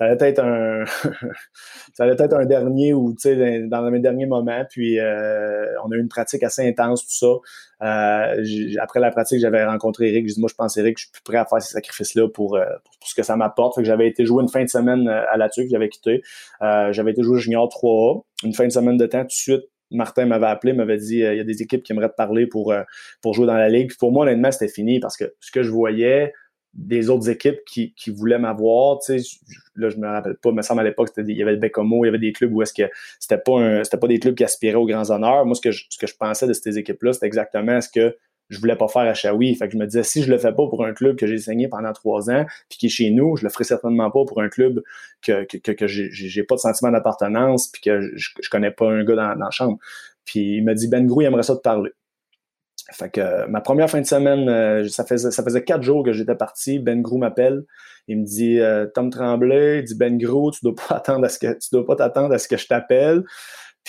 ça 0.00 0.06
allait 0.06 0.28
être 0.28 0.38
un 0.38 0.84
ça 1.94 2.04
allait 2.04 2.16
être 2.18 2.32
un 2.32 2.46
dernier 2.46 2.94
ou 2.94 3.12
tu 3.12 3.28
sais 3.28 3.60
dans, 3.68 3.90
mes 3.90 4.00
derniers 4.00 4.24
moments 4.24 4.64
puis 4.70 4.98
euh, 4.98 5.66
on 5.84 5.92
a 5.92 5.94
eu 5.94 6.00
une 6.00 6.08
pratique 6.08 6.42
assez 6.42 6.66
intense 6.66 7.06
tout 7.06 7.42
ça. 7.80 7.86
Euh, 7.86 8.42
après 8.80 8.98
la 8.98 9.10
pratique 9.10 9.40
j'avais 9.40 9.62
rencontré 9.64 10.08
Eric. 10.08 10.26
J'ai 10.26 10.34
dit 10.34 10.40
moi 10.40 10.48
je 10.50 10.54
pense 10.54 10.76
Eric 10.78 10.96
je 10.96 11.04
suis 11.04 11.12
plus 11.12 11.22
prêt 11.22 11.36
à 11.36 11.44
faire 11.44 11.60
ces 11.60 11.72
sacrifices 11.72 12.14
là 12.14 12.28
pour, 12.28 12.56
euh, 12.56 12.64
pour 12.98 13.08
ce 13.08 13.14
que 13.14 13.22
ça 13.22 13.36
m'apporte. 13.36 13.74
Fait 13.74 13.82
que 13.82 13.86
j'avais 13.86 14.08
été 14.08 14.24
jouer 14.24 14.42
une 14.42 14.48
fin 14.48 14.64
de 14.64 14.70
semaine 14.70 15.06
à 15.06 15.36
la 15.36 15.50
TUC 15.50 15.68
j'avais 15.70 15.90
quitté. 15.90 16.22
J'avais 16.60 17.10
été 17.10 17.22
jouer 17.22 17.38
junior 17.38 17.68
3A 17.68 18.22
une 18.44 18.54
fin 18.54 18.64
de 18.64 18.72
semaine 18.72 18.96
de 18.96 19.06
temps 19.06 19.20
tout 19.20 19.26
de 19.26 19.32
suite 19.32 19.64
Martin 19.90 20.24
m'avait 20.24 20.46
appelé, 20.46 20.72
m'avait 20.72 20.98
dit 20.98 21.16
il 21.16 21.36
y 21.36 21.40
a 21.40 21.44
des 21.44 21.62
équipes 21.62 21.82
qui 21.82 21.92
aimeraient 21.92 22.08
te 22.08 22.14
parler 22.14 22.46
pour, 22.46 22.72
pour 23.20 23.34
jouer 23.34 23.46
dans 23.46 23.56
la 23.56 23.68
ligue. 23.68 23.88
Puis 23.88 23.96
pour 23.98 24.12
moi, 24.12 24.24
honnêtement, 24.24 24.52
c'était 24.52 24.72
fini 24.72 25.00
parce 25.00 25.16
que 25.16 25.34
ce 25.40 25.50
que 25.50 25.64
je 25.64 25.70
voyais, 25.70 26.32
des 26.72 27.10
autres 27.10 27.28
équipes 27.28 27.60
qui, 27.66 27.92
qui 27.94 28.10
voulaient 28.10 28.38
m'avoir. 28.38 28.98
Tu 29.00 29.18
sais, 29.18 29.38
là, 29.74 29.88
je 29.88 29.96
me 29.96 30.06
rappelle 30.06 30.36
pas, 30.36 30.52
mais 30.52 30.62
ça 30.62 30.74
à 30.74 30.84
l'époque, 30.84 31.10
il 31.16 31.36
y 31.36 31.42
avait 31.42 31.52
le 31.52 31.58
Becomo, 31.58 32.04
il 32.04 32.08
y 32.08 32.10
avait 32.10 32.18
des 32.18 32.32
clubs 32.32 32.52
où 32.52 32.62
est-ce 32.62 32.72
que 32.72 32.88
c'était 33.18 33.38
pas 33.38 33.82
c'était 33.84 33.98
pas 33.98 34.06
des 34.06 34.18
clubs 34.18 34.34
qui 34.34 34.44
aspiraient 34.44 34.76
aux 34.76 34.86
grands 34.86 35.10
honneurs. 35.10 35.44
Moi, 35.46 35.54
ce 35.54 35.60
que 35.60 35.72
je, 35.72 35.84
ce 35.90 35.98
que 35.98 36.06
je 36.06 36.14
pensais 36.16 36.46
de 36.46 36.52
ces 36.52 36.78
équipes-là, 36.78 37.12
c'était 37.12 37.26
exactement 37.26 37.80
ce 37.80 37.88
que 37.88 38.16
je 38.50 38.58
voulais 38.58 38.76
pas 38.76 38.88
faire 38.88 39.02
à 39.02 39.14
Shawi. 39.14 39.54
Fait 39.54 39.66
que 39.66 39.72
je 39.72 39.78
me 39.78 39.86
disais, 39.86 40.02
si 40.02 40.22
je 40.22 40.30
le 40.30 40.36
fais 40.36 40.52
pas 40.52 40.66
pour 40.68 40.84
un 40.84 40.92
club 40.92 41.16
que 41.16 41.26
j'ai 41.26 41.38
saigné 41.38 41.68
pendant 41.68 41.92
trois 41.92 42.30
ans, 42.30 42.44
puis 42.68 42.78
qui 42.78 42.86
est 42.86 42.90
chez 42.90 43.10
nous, 43.10 43.36
je 43.36 43.44
le 43.44 43.50
ferai 43.50 43.64
certainement 43.64 44.10
pas 44.10 44.24
pour 44.24 44.40
un 44.42 44.48
club 44.48 44.82
que, 45.22 45.44
que, 45.44 45.56
que, 45.56 45.72
que 45.72 45.86
j'ai 45.86 46.42
pas 46.42 46.56
de 46.56 46.60
sentiment 46.60 46.90
d'appartenance, 46.90 47.68
puis 47.68 47.80
que 47.80 48.00
je, 48.16 48.30
je 48.40 48.50
connais 48.50 48.72
pas 48.72 48.90
un 48.90 49.04
gars 49.04 49.14
dans, 49.14 49.36
dans 49.36 49.44
la 49.44 49.50
chambre. 49.50 49.78
Puis 50.24 50.56
il 50.56 50.64
m'a 50.64 50.74
dit, 50.74 50.88
Ben 50.88 51.06
Grou, 51.06 51.22
il 51.22 51.26
aimerait 51.26 51.44
ça 51.44 51.56
te 51.56 51.60
parler. 51.60 51.90
Fait 52.92 53.10
que 53.10 53.20
euh, 53.20 53.46
ma 53.48 53.60
première 53.60 53.88
fin 53.88 54.00
de 54.00 54.06
semaine, 54.06 54.48
euh, 54.48 54.88
ça 54.88 55.04
faisait 55.04 55.30
ça 55.30 55.42
faisait 55.42 55.62
quatre 55.62 55.82
jours 55.82 56.04
que 56.04 56.12
j'étais 56.12 56.34
parti. 56.34 56.78
Ben 56.78 57.02
Grou 57.02 57.18
m'appelle. 57.18 57.64
Il 58.08 58.20
me 58.20 58.24
dit 58.24 58.58
euh, 58.58 58.86
Tom 58.86 59.10
Tremblay, 59.10 59.80
il 59.80 59.84
dit 59.84 59.94
Ben 59.94 60.18
Grou, 60.18 60.50
tu 60.50 60.60
dois 60.62 60.74
pas 60.74 60.94
attendre 60.96 61.24
à 61.24 61.28
ce 61.28 61.38
que 61.38 61.52
tu 61.58 61.68
dois 61.72 61.86
pas 61.86 61.96
t'attendre 61.96 62.34
à 62.34 62.38
ce 62.38 62.48
que 62.48 62.56
je 62.56 62.66
t'appelle. 62.66 63.24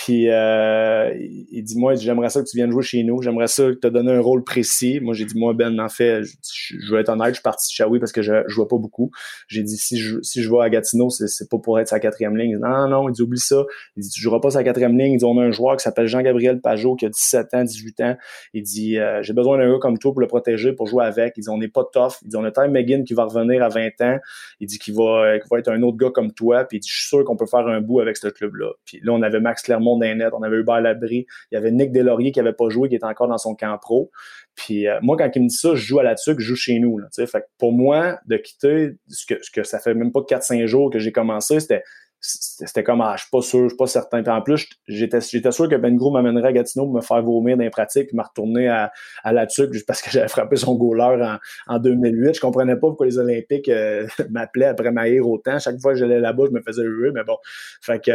Puis 0.03 0.29
euh, 0.29 1.13
il 1.51 1.63
dit 1.63 1.77
moi 1.77 1.93
j'aimerais 1.93 2.29
ça 2.29 2.41
que 2.41 2.47
tu 2.49 2.57
viennes 2.57 2.71
jouer 2.71 2.81
chez 2.81 3.03
nous, 3.03 3.21
j'aimerais 3.21 3.47
ça 3.47 3.65
que 3.65 3.73
tu 3.73 3.79
te 3.81 3.87
donnes 3.87 4.09
un 4.09 4.19
rôle 4.19 4.43
précis. 4.43 4.99
Moi 4.99 5.13
j'ai 5.13 5.25
dit 5.25 5.37
moi 5.37 5.53
Ben 5.53 5.79
en 5.79 5.89
fait 5.89 6.23
je, 6.23 6.33
je, 6.79 6.91
vais 6.91 7.01
être 7.01 7.09
honnête, 7.09 7.29
je 7.29 7.33
suis 7.33 7.43
parti 7.43 7.71
de 7.71 7.75
Shawi 7.75 7.99
parce 7.99 8.11
que 8.11 8.23
je, 8.23 8.33
je 8.47 8.55
vois 8.55 8.67
pas 8.67 8.79
beaucoup. 8.79 9.11
J'ai 9.47 9.61
dit 9.61 9.77
si 9.77 9.99
je 9.99 10.19
si 10.23 10.41
je 10.41 10.49
vais 10.49 10.59
à 10.59 10.71
Gatineau 10.71 11.11
c'est 11.11 11.47
pas 11.49 11.59
pour 11.59 11.79
être 11.79 11.87
sa 11.87 11.99
quatrième 11.99 12.35
ligne. 12.35 12.57
non 12.57 12.69
non 12.69 12.87
non, 12.87 13.09
il 13.09 13.11
dit 13.11 13.21
oublie 13.21 13.39
ça. 13.39 13.63
Il 13.95 14.01
dit 14.01 14.09
tu 14.09 14.21
joueras 14.21 14.39
pas 14.39 14.49
sa 14.49 14.63
quatrième 14.63 14.97
ligne. 14.97 15.13
Il 15.13 15.17
dit 15.17 15.25
on 15.25 15.37
a 15.37 15.43
un 15.43 15.51
joueur 15.51 15.77
qui 15.77 15.83
s'appelle 15.83 16.07
Jean-Gabriel 16.07 16.61
Pajot 16.61 16.95
qui 16.95 17.05
a 17.05 17.09
17 17.09 17.53
ans, 17.53 17.63
18 17.63 18.01
ans. 18.01 18.17
Il 18.55 18.63
dit 18.63 18.97
euh, 18.97 19.21
j'ai 19.21 19.33
besoin 19.33 19.59
d'un 19.59 19.71
gars 19.71 19.79
comme 19.79 19.99
toi 19.99 20.13
pour 20.13 20.21
le 20.21 20.27
protéger, 20.27 20.73
pour 20.73 20.87
jouer 20.87 21.05
avec. 21.05 21.33
Il 21.37 21.41
dit 21.41 21.49
on 21.49 21.59
n'est 21.59 21.67
pas 21.67 21.83
tough. 21.93 22.13
Il 22.23 22.29
dit 22.29 22.37
on 22.37 22.43
a 22.43 22.49
Time 22.49 22.71
McGinn 22.71 23.03
qui 23.03 23.13
va 23.13 23.25
revenir 23.25 23.61
à 23.61 23.69
20 23.69 24.01
ans. 24.01 24.17
Il 24.59 24.65
dit 24.65 24.79
qu'il 24.79 24.95
va 24.95 25.37
qu'il 25.37 25.47
va 25.51 25.59
être 25.59 25.69
un 25.69 25.83
autre 25.83 25.97
gars 25.97 26.09
comme 26.09 26.33
toi. 26.33 26.63
Puis 26.63 26.77
il 26.77 26.79
dit 26.79 26.89
je 26.89 27.01
suis 27.01 27.07
sûr 27.07 27.23
qu'on 27.23 27.37
peut 27.37 27.45
faire 27.45 27.67
un 27.67 27.81
bout 27.81 27.99
avec 27.99 28.17
ce 28.17 28.29
club 28.29 28.55
là. 28.55 28.71
Puis 28.83 28.99
là 29.03 29.13
on 29.13 29.21
avait 29.21 29.39
Max 29.39 29.61
Clermont 29.61 29.90
On 29.93 30.43
avait 30.43 30.57
Hubert 30.57 30.81
Labry. 30.81 31.25
Il 31.51 31.55
y 31.55 31.57
avait 31.57 31.71
Nick 31.71 31.91
Delaurier 31.91 32.31
qui 32.31 32.39
avait 32.39 32.53
pas 32.53 32.69
joué, 32.69 32.89
qui 32.89 32.95
était 32.95 33.05
encore 33.05 33.27
dans 33.27 33.37
son 33.37 33.55
camp 33.55 33.77
pro. 33.77 34.11
Puis 34.55 34.87
euh, 34.87 34.99
moi, 35.01 35.17
quand 35.17 35.29
il 35.35 35.43
me 35.43 35.47
dit 35.47 35.55
ça, 35.55 35.75
je 35.75 35.83
joue 35.83 35.99
à 35.99 36.03
la 36.03 36.15
tuque, 36.15 36.39
je 36.39 36.45
joue 36.45 36.55
chez 36.55 36.79
nous. 36.79 36.99
Fait 37.15 37.45
pour 37.57 37.71
moi, 37.71 38.19
de 38.27 38.37
quitter, 38.37 38.97
ce 39.07 39.25
que, 39.25 39.43
ce 39.43 39.51
que 39.51 39.63
ça 39.63 39.79
fait 39.79 39.93
même 39.93 40.11
pas 40.11 40.21
4-5 40.21 40.65
jours 40.65 40.89
que 40.89 40.99
j'ai 40.99 41.11
commencé, 41.11 41.59
c'était 41.59 41.83
c'était 42.22 42.84
comme 42.84 43.01
ah, 43.01 43.15
je 43.17 43.24
suis 43.24 43.32
pas 43.32 43.41
sûr, 43.41 43.63
je 43.63 43.69
suis 43.69 43.78
pas 43.78 43.88
certain. 43.88 44.22
Puis 44.22 44.32
en 44.32 44.41
plus, 44.41 44.67
j'étais 44.88 45.19
j'étais 45.22 45.51
sûr 45.51 45.67
que 45.67 45.76
Ben 45.76 45.95
Gros 45.95 46.11
m'amènerait 46.11 46.49
à 46.49 46.53
Gatineau 46.53 46.86
pour 46.86 46.93
me 46.93 47.01
faire 47.01 47.22
vomir 47.24 47.57
dans 47.57 47.63
les 47.63 47.69
pratiques 47.69 48.13
me 48.13 48.22
retourner 48.22 48.67
à, 48.67 48.91
à 49.24 49.34
la 49.34 49.47
tuque 49.47 49.74
juste 49.74 49.88
parce 49.88 50.01
que 50.01 50.11
j'avais 50.11 50.28
frappé 50.28 50.55
son 50.55 50.76
goaler 50.76 51.24
en, 51.24 51.76
en 51.76 51.80
2008. 51.80 52.36
Je 52.36 52.41
comprenais 52.41 52.76
pas 52.76 52.88
pourquoi 52.88 53.07
les 53.07 53.17
Olympiques 53.17 53.69
euh, 53.69 54.07
m'appelaient 54.30 54.67
après 54.67 54.91
Maïr 54.91 55.28
autant. 55.28 55.57
Chaque 55.59 55.80
fois 55.82 55.93
que 55.93 55.99
j'allais 55.99 56.19
là-bas, 56.19 56.43
je 56.47 56.51
me 56.51 56.61
faisais 56.61 56.84
jouer, 56.84 57.11
mais 57.11 57.24
bon. 57.24 57.38
Fait 57.82 58.03
que 58.03 58.11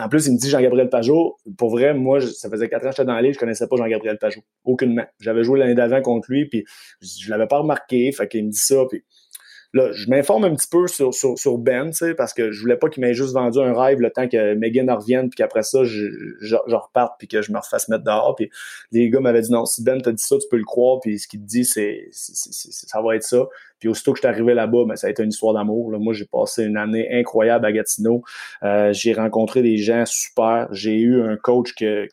en 0.00 0.08
plus, 0.08 0.26
il 0.26 0.32
me 0.32 0.38
dit 0.38 0.48
Jean-Gabriel 0.48 0.88
Pajot. 0.88 1.36
Pour 1.58 1.70
vrai, 1.70 1.92
moi, 1.92 2.20
ça 2.20 2.48
faisait 2.48 2.68
quatre 2.68 2.86
ans 2.86 2.90
que 2.90 2.96
j'étais 2.96 3.04
dans 3.04 3.14
la 3.14 3.22
ligue, 3.22 3.34
je 3.34 3.38
connaissais 3.38 3.66
pas 3.66 3.76
Jean-Gabriel 3.76 4.18
Pajot. 4.18 4.40
Aucunement. 4.64 5.04
J'avais 5.20 5.44
joué 5.44 5.58
l'année 5.58 5.74
d'avant 5.74 6.00
contre 6.00 6.30
lui, 6.30 6.46
puis 6.46 6.64
je 7.02 7.30
l'avais 7.30 7.46
pas 7.46 7.58
remarqué. 7.58 8.10
Fait 8.12 8.28
qu'il 8.28 8.46
me 8.46 8.50
dit 8.50 8.58
ça, 8.58 8.84
puis 8.88 9.04
Là, 9.72 9.92
je 9.92 10.10
m'informe 10.10 10.44
un 10.44 10.54
petit 10.54 10.66
peu 10.68 10.88
sur, 10.88 11.14
sur, 11.14 11.38
sur 11.38 11.58
Ben, 11.58 11.92
parce 12.16 12.34
que 12.34 12.50
je 12.50 12.60
voulais 12.60 12.76
pas 12.76 12.88
qu'il 12.88 13.02
m'ait 13.02 13.14
juste 13.14 13.34
vendu 13.34 13.58
un 13.60 13.72
rêve 13.72 14.00
le 14.00 14.10
temps 14.10 14.26
que 14.28 14.54
Megan 14.54 14.90
revienne, 14.90 15.28
puis 15.28 15.36
qu'après 15.36 15.62
ça, 15.62 15.84
je, 15.84 16.06
je, 16.40 16.56
reparte, 16.74 17.14
puis 17.18 17.28
que 17.28 17.40
je 17.40 17.52
me 17.52 17.58
refasse 17.58 17.88
mettre 17.88 18.02
dehors. 18.02 18.34
Puis 18.34 18.50
les 18.90 19.08
gars 19.10 19.20
m'avaient 19.20 19.42
dit 19.42 19.52
non, 19.52 19.66
si 19.66 19.84
Ben 19.84 20.00
t'a 20.02 20.10
dit 20.10 20.22
ça, 20.22 20.36
tu 20.38 20.46
peux 20.50 20.56
le 20.56 20.64
croire, 20.64 20.98
puis 21.00 21.20
ce 21.20 21.28
qu'il 21.28 21.40
te 21.40 21.46
dit, 21.46 21.64
c'est, 21.64 22.08
ça 22.10 23.00
va 23.00 23.14
être 23.14 23.22
ça. 23.22 23.46
Puis 23.78 23.88
aussitôt 23.88 24.12
que 24.12 24.18
je 24.18 24.22
suis 24.22 24.28
arrivé 24.28 24.54
là-bas, 24.54 24.84
ben, 24.86 24.96
ça 24.96 25.06
a 25.06 25.10
été 25.10 25.22
une 25.22 25.30
histoire 25.30 25.54
d'amour. 25.54 25.90
Moi, 25.98 26.14
j'ai 26.14 26.26
passé 26.26 26.64
une 26.64 26.76
année 26.76 27.08
incroyable 27.12 27.64
à 27.64 27.72
Gatineau. 27.72 28.22
Euh, 28.64 28.92
j'ai 28.92 29.12
rencontré 29.12 29.62
des 29.62 29.76
gens 29.76 30.04
super. 30.04 30.68
J'ai 30.72 30.98
eu 30.98 31.22
un 31.22 31.36
coach 31.36 31.74
que, 31.74 32.08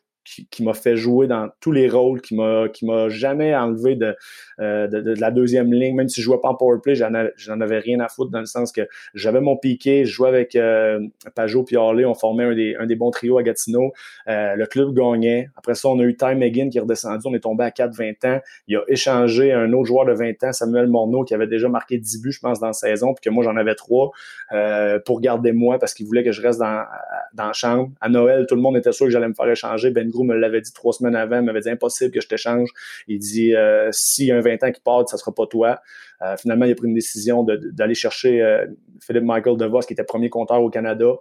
qui, 0.49 0.63
m'a 0.63 0.73
fait 0.73 0.97
jouer 0.97 1.27
dans 1.27 1.49
tous 1.59 1.71
les 1.71 1.89
rôles, 1.89 2.21
qui 2.21 2.35
m'a 2.35 2.67
qui 2.69 2.85
m'a 2.85 3.09
jamais 3.09 3.55
enlevé 3.55 3.95
de, 3.95 4.15
euh, 4.59 4.87
de, 4.87 5.19
la 5.19 5.31
deuxième 5.31 5.71
ligne, 5.73 5.95
même 5.95 6.09
si 6.09 6.21
je 6.21 6.25
jouais 6.25 6.39
pas 6.41 6.49
en 6.49 6.55
power 6.55 6.79
play, 6.81 6.95
j'en 6.95 7.61
avais 7.61 7.79
rien 7.79 7.99
à 7.99 8.07
foutre 8.07 8.31
dans 8.31 8.39
le 8.39 8.45
sens 8.45 8.71
que 8.71 8.81
j'avais 9.13 9.41
mon 9.41 9.57
piqué, 9.57 10.05
je 10.05 10.11
jouais 10.11 10.29
avec 10.29 10.55
euh, 10.55 10.99
Pajot 11.35 11.65
et 11.71 12.05
on 12.05 12.13
formait 12.13 12.43
un 12.43 12.55
des, 12.55 12.75
un 12.79 12.85
des 12.85 12.95
bons 12.95 13.11
trios 13.11 13.37
à 13.37 13.43
Gatineau. 13.43 13.91
Euh, 14.27 14.55
le 14.55 14.65
club 14.65 14.93
gagnait. 14.93 15.49
Après 15.55 15.75
ça, 15.75 15.89
on 15.89 15.99
a 15.99 16.03
eu 16.03 16.15
Ty 16.15 16.35
McGinn 16.35 16.69
qui 16.69 16.77
est 16.77 16.81
redescendu, 16.81 17.23
on 17.25 17.33
est 17.33 17.39
tombé 17.39 17.63
à 17.63 17.69
4-20 17.69 18.27
ans. 18.27 18.39
Il 18.67 18.77
a 18.77 18.81
échangé 18.87 19.53
un 19.53 19.71
autre 19.73 19.85
joueur 19.85 20.05
de 20.05 20.13
20 20.13 20.43
ans, 20.43 20.53
Samuel 20.53 20.87
Morneau, 20.87 21.23
qui 21.23 21.33
avait 21.33 21.47
déjà 21.47 21.69
marqué 21.69 21.97
10 21.97 22.21
buts, 22.21 22.31
je 22.31 22.39
pense, 22.39 22.59
dans 22.59 22.67
la 22.67 22.73
saison, 22.73 23.13
puis 23.13 23.23
que 23.23 23.29
moi 23.29 23.43
j'en 23.43 23.55
avais 23.55 23.75
trois 23.75 24.11
pour 25.05 25.21
garder 25.21 25.51
moi 25.51 25.79
parce 25.79 25.93
qu'il 25.93 26.05
voulait 26.05 26.23
que 26.23 26.31
je 26.31 26.41
reste 26.41 26.59
dans, 26.59 26.83
dans 27.33 27.47
la 27.47 27.53
chambre. 27.53 27.91
À 28.01 28.09
Noël, 28.09 28.45
tout 28.47 28.55
le 28.55 28.61
monde 28.61 28.77
était 28.77 28.91
sûr 28.91 29.05
que 29.05 29.11
j'allais 29.11 29.27
me 29.27 29.33
faire 29.33 29.49
échanger. 29.49 29.91
Ben 29.91 30.09
me 30.23 30.35
l'avait 30.35 30.61
dit 30.61 30.73
trois 30.73 30.93
semaines 30.93 31.15
avant, 31.15 31.39
il 31.39 31.43
m'avait 31.43 31.61
dit 31.61 31.69
impossible 31.69 32.11
que 32.11 32.21
je 32.21 32.27
t'échange. 32.27 32.69
Il 33.07 33.19
dit 33.19 33.55
euh, 33.55 33.89
s'il 33.91 34.27
y 34.27 34.31
a 34.31 34.37
un 34.37 34.41
20 34.41 34.63
ans 34.63 34.71
qui 34.71 34.81
part, 34.81 35.07
ça 35.07 35.17
sera 35.17 35.33
pas 35.33 35.45
toi. 35.47 35.79
Euh, 36.21 36.35
finalement, 36.37 36.65
il 36.65 36.71
a 36.71 36.75
pris 36.75 36.87
une 36.87 36.93
décision 36.93 37.43
d'aller 37.43 37.95
chercher 37.95 38.41
euh, 38.41 38.65
Philippe 39.01 39.23
Michael 39.23 39.57
DeVos, 39.57 39.81
qui 39.81 39.93
était 39.93 40.03
premier 40.03 40.29
compteur 40.29 40.61
au 40.61 40.69
Canada. 40.69 41.13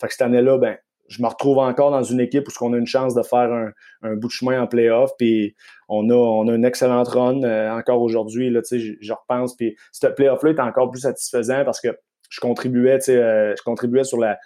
Fait 0.00 0.06
que 0.06 0.12
cette 0.12 0.22
année-là, 0.22 0.58
ben, 0.58 0.76
je 1.08 1.22
me 1.22 1.28
retrouve 1.28 1.58
encore 1.58 1.90
dans 1.90 2.02
une 2.02 2.20
équipe 2.20 2.48
où 2.48 2.64
on 2.64 2.72
a 2.72 2.76
une 2.76 2.86
chance 2.86 3.14
de 3.14 3.22
faire 3.22 3.72
un, 4.02 4.14
bout 4.16 4.26
de 4.26 4.32
chemin 4.32 4.60
en 4.60 4.66
playoff. 4.66 5.12
Puis 5.18 5.54
on 5.88 6.10
a, 6.10 6.14
on 6.14 6.48
a 6.48 6.54
une 6.54 6.64
excellente 6.64 7.08
run 7.08 7.42
encore 7.78 8.02
aujourd'hui. 8.02 8.52
Je 8.70 9.12
repense. 9.12 9.56
Puis 9.56 9.76
ce 9.92 10.08
playoff-là 10.08 10.50
est 10.50 10.60
encore 10.60 10.90
plus 10.90 11.02
satisfaisant 11.02 11.64
parce 11.64 11.80
que 11.80 11.96
je 12.28 12.40
contribuais, 12.40 12.98
je 13.06 13.62
contribuais 13.62 14.02
sur 14.02 14.18
la, 14.18 14.36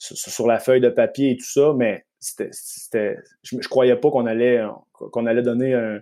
sur, 0.00 0.46
la 0.46 0.58
feuille 0.58 0.80
de 0.80 0.88
papier 0.88 1.32
et 1.32 1.36
tout 1.36 1.50
ça, 1.50 1.72
mais 1.76 2.04
c'était, 2.20 3.18
je, 3.42 3.56
je 3.60 3.68
croyais 3.68 3.96
pas 3.96 4.10
qu'on 4.10 4.26
allait, 4.26 4.62
qu'on 4.92 5.26
allait 5.26 5.42
donner 5.42 5.74
un, 5.74 6.00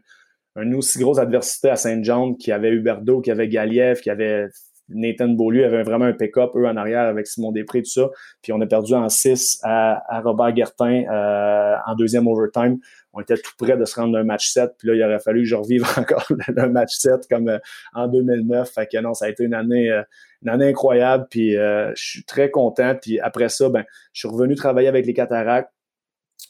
une 0.56 0.74
aussi 0.74 0.98
grosse 0.98 1.18
adversité 1.18 1.70
à 1.70 1.76
Saint-Jean 1.76 2.34
qui 2.34 2.52
avait 2.52 2.70
Huberdo, 2.70 3.20
qui 3.20 3.30
avait 3.30 3.48
Galiev, 3.48 4.00
qui 4.00 4.10
avait 4.10 4.48
Nathan 4.88 5.28
Beaulieu, 5.28 5.64
avait 5.66 5.82
vraiment 5.82 6.06
un 6.06 6.12
pick-up, 6.12 6.52
eux, 6.54 6.66
en 6.66 6.76
arrière 6.76 7.02
avec 7.02 7.26
Simon 7.26 7.52
Després, 7.52 7.82
tout 7.82 7.90
ça. 7.90 8.08
Puis 8.42 8.52
on 8.52 8.60
a 8.60 8.66
perdu 8.66 8.94
en 8.94 9.08
6 9.08 9.60
à, 9.62 10.02
à, 10.08 10.20
Robert 10.20 10.52
Guertin 10.52 11.04
euh, 11.04 11.76
en 11.86 11.94
deuxième 11.94 12.26
overtime. 12.26 12.78
On 13.12 13.20
était 13.20 13.36
tout 13.36 13.52
près 13.58 13.76
de 13.76 13.84
se 13.84 14.00
rendre 14.00 14.16
un 14.16 14.24
match 14.24 14.48
7. 14.48 14.72
Puis 14.78 14.88
là, 14.88 14.94
il 14.94 15.02
aurait 15.02 15.18
fallu 15.18 15.42
que 15.42 15.48
je 15.48 15.56
revive 15.56 15.84
encore 15.96 16.26
le 16.30 16.68
match 16.70 16.94
7 16.94 17.28
comme 17.30 17.48
euh, 17.48 17.58
en 17.94 18.08
2009. 18.08 18.70
Fait 18.70 18.88
que 18.90 18.98
non, 18.98 19.14
ça 19.14 19.26
a 19.26 19.28
été 19.28 19.44
une 19.44 19.54
année, 19.54 19.90
euh, 19.90 20.02
une 20.42 20.48
année 20.48 20.68
incroyable. 20.68 21.26
Puis 21.30 21.52
je 21.52 21.92
suis 21.94 22.24
très 22.24 22.50
content. 22.50 22.94
Puis 23.00 23.20
après 23.20 23.48
ça, 23.48 23.68
ben, 23.68 23.84
je 24.12 24.20
suis 24.20 24.28
revenu 24.28 24.54
travailler 24.54 24.88
avec 24.88 25.04
les 25.04 25.14
Cataractes. 25.14 25.72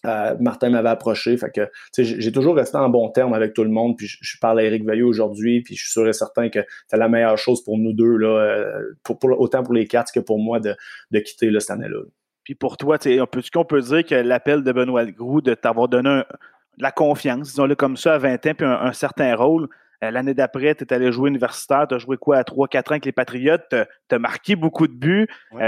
Euh, 0.06 0.36
Martin 0.38 0.70
m'avait 0.70 0.88
approché. 0.88 1.36
Fait 1.36 1.50
que 1.50 1.68
j'ai 1.96 2.32
toujours 2.32 2.54
resté 2.54 2.76
en 2.76 2.88
bon 2.88 3.08
terme 3.10 3.34
avec 3.34 3.52
tout 3.52 3.64
le 3.64 3.70
monde. 3.70 3.96
Puis 3.96 4.06
je, 4.06 4.38
parle 4.38 4.60
à 4.60 4.62
Eric 4.62 4.84
Veilleux 4.84 5.06
aujourd'hui, 5.06 5.60
puis 5.62 5.74
je 5.74 5.82
suis 5.82 5.92
sûr 5.92 6.06
et 6.06 6.12
certain 6.12 6.48
que 6.48 6.60
c'est 6.86 6.96
la 6.96 7.08
meilleure 7.08 7.38
chose 7.38 7.64
pour 7.64 7.78
nous 7.78 7.92
deux, 7.92 8.16
là, 8.16 8.28
euh, 8.28 8.96
pour, 9.02 9.18
autant 9.38 9.62
pour 9.62 9.74
les 9.74 9.86
quatre 9.86 10.12
que 10.12 10.20
pour 10.20 10.38
moi 10.38 10.60
de, 10.60 10.74
de 11.10 11.18
quitter 11.18 11.50
là, 11.50 11.60
cette 11.60 11.70
année-là. 11.70 12.02
Puis 12.44 12.54
pour 12.54 12.76
toi, 12.76 12.96
on 13.04 13.26
peut, 13.26 13.42
qu'on 13.52 13.64
peut 13.64 13.80
dire 13.80 14.04
que 14.06 14.14
l'appel 14.14 14.62
de 14.62 14.72
Benoît 14.72 15.04
Groux 15.06 15.40
de 15.40 15.54
t'avoir 15.54 15.88
donné 15.88 16.22
de 16.78 16.82
la 16.82 16.92
confiance, 16.92 17.48
disons-le 17.48 17.74
comme 17.74 17.96
ça, 17.96 18.14
à 18.14 18.18
20 18.18 18.46
ans, 18.46 18.54
puis 18.56 18.66
un, 18.66 18.92
certain 18.92 19.34
rôle. 19.34 19.68
Euh, 20.04 20.12
l'année 20.12 20.32
d'après, 20.32 20.76
tu 20.76 20.84
es 20.84 20.92
allé 20.92 21.10
jouer 21.10 21.28
universitaire, 21.28 21.86
tu 21.88 21.96
as 21.96 21.98
joué 21.98 22.16
quoi 22.16 22.36
à 22.38 22.42
3-4 22.42 22.78
ans 22.78 22.90
avec 22.92 23.04
les 23.04 23.12
Patriotes, 23.12 23.64
tu 23.70 24.14
as 24.14 24.18
marqué 24.18 24.54
beaucoup 24.54 24.86
de 24.86 24.92
buts. 24.92 25.26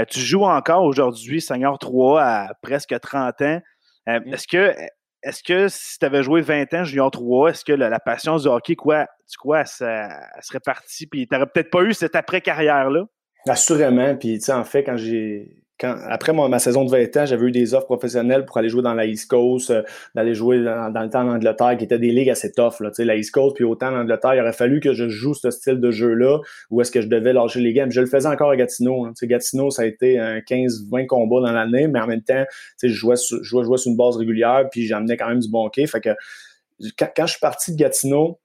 tu 0.09 0.21
joues 0.21 0.45
encore 0.45 0.85
aujourd'hui, 0.85 1.41
Seigneur 1.41 1.77
3, 1.77 2.21
à 2.21 2.53
presque 2.61 2.97
30 2.97 3.41
ans. 3.41 3.61
Euh, 4.09 4.19
est-ce 4.31 4.47
que 4.47 4.73
est-ce 5.23 5.43
que 5.43 5.67
si 5.67 5.99
tu 5.99 6.05
avais 6.05 6.23
joué 6.23 6.41
20 6.41 6.73
ans 6.73 6.83
junior 6.83 7.11
3, 7.11 7.51
est-ce 7.51 7.63
que 7.63 7.73
la, 7.73 7.99
patience 7.99 8.43
du 8.43 8.47
hockey, 8.47 8.75
quoi, 8.75 9.05
tu 9.29 9.37
crois, 9.37 9.65
ça, 9.65 10.09
serait 10.41 10.59
partie, 10.59 11.05
puis 11.05 11.27
tu 11.27 11.33
n'aurais 11.33 11.45
peut-être 11.45 11.69
pas 11.69 11.83
eu 11.83 11.93
cette 11.93 12.15
après-carrière-là? 12.15 13.03
Assurément. 13.47 14.15
Puis, 14.15 14.39
tu 14.39 14.45
sais, 14.45 14.53
en 14.53 14.63
fait, 14.63 14.83
quand 14.83 14.97
j'ai 14.97 15.60
après 15.83 16.33
ma, 16.33 16.59
saison 16.59 16.85
de 16.85 16.91
20 16.91 17.17
ans, 17.17 17.25
j'avais 17.25 17.47
eu 17.47 17.51
des 17.51 17.73
offres 17.73 17.85
professionnelles 17.85 18.45
pour 18.45 18.57
aller 18.57 18.69
jouer 18.69 18.81
dans 18.81 18.93
la 18.93 19.05
East 19.05 19.29
Coast, 19.29 19.69
euh, 19.69 19.83
d'aller 20.15 20.33
jouer 20.33 20.63
dans, 20.63 21.01
le 21.01 21.09
temps 21.09 21.21
en 21.21 21.33
Angleterre, 21.33 21.77
qui 21.77 21.85
étaient 21.85 21.99
des 21.99 22.11
ligues 22.11 22.29
assez 22.29 22.51
tough. 22.51 22.79
Là, 22.79 22.91
la 22.99 23.15
East 23.15 23.31
Coast, 23.31 23.55
puis 23.55 23.63
autant 23.63 23.87
en 23.87 24.01
Angleterre, 24.01 24.35
il 24.35 24.41
aurait 24.41 24.53
fallu 24.53 24.79
que 24.79 24.93
je 24.93 25.09
joue 25.09 25.33
ce 25.33 25.51
style 25.51 25.79
de 25.79 25.91
jeu-là, 25.91 26.39
ou 26.69 26.81
est-ce 26.81 26.91
que 26.91 27.01
je 27.01 27.07
devais 27.07 27.33
lâcher 27.33 27.59
les 27.59 27.73
games? 27.73 27.91
Je 27.91 28.01
le 28.01 28.07
faisais 28.07 28.27
encore 28.27 28.51
à 28.51 28.55
Gatineau. 28.55 29.05
Hein. 29.05 29.13
Gatineau, 29.23 29.69
ça 29.69 29.83
a 29.83 29.85
été 29.85 30.19
un 30.19 30.39
15-20 30.39 31.07
combats 31.07 31.41
dans 31.41 31.53
l'année, 31.53 31.87
mais 31.87 31.99
en 31.99 32.07
même 32.07 32.23
temps, 32.23 32.45
je 32.81 32.87
jouais, 32.87 33.15
sur, 33.15 33.39
une 33.85 33.97
base 33.97 34.17
régulière, 34.17 34.67
puis 34.71 34.85
j'amenais 34.85 35.17
quand 35.17 35.29
même 35.29 35.39
du 35.39 35.49
bon 35.49 35.65
hockey. 35.65 35.87
Fait 35.87 36.01
que 36.01 36.09
quand, 36.97 37.25
je 37.25 37.31
suis 37.31 37.39
parti 37.39 37.71
de 37.71 37.77
Gatineau, 37.77 38.39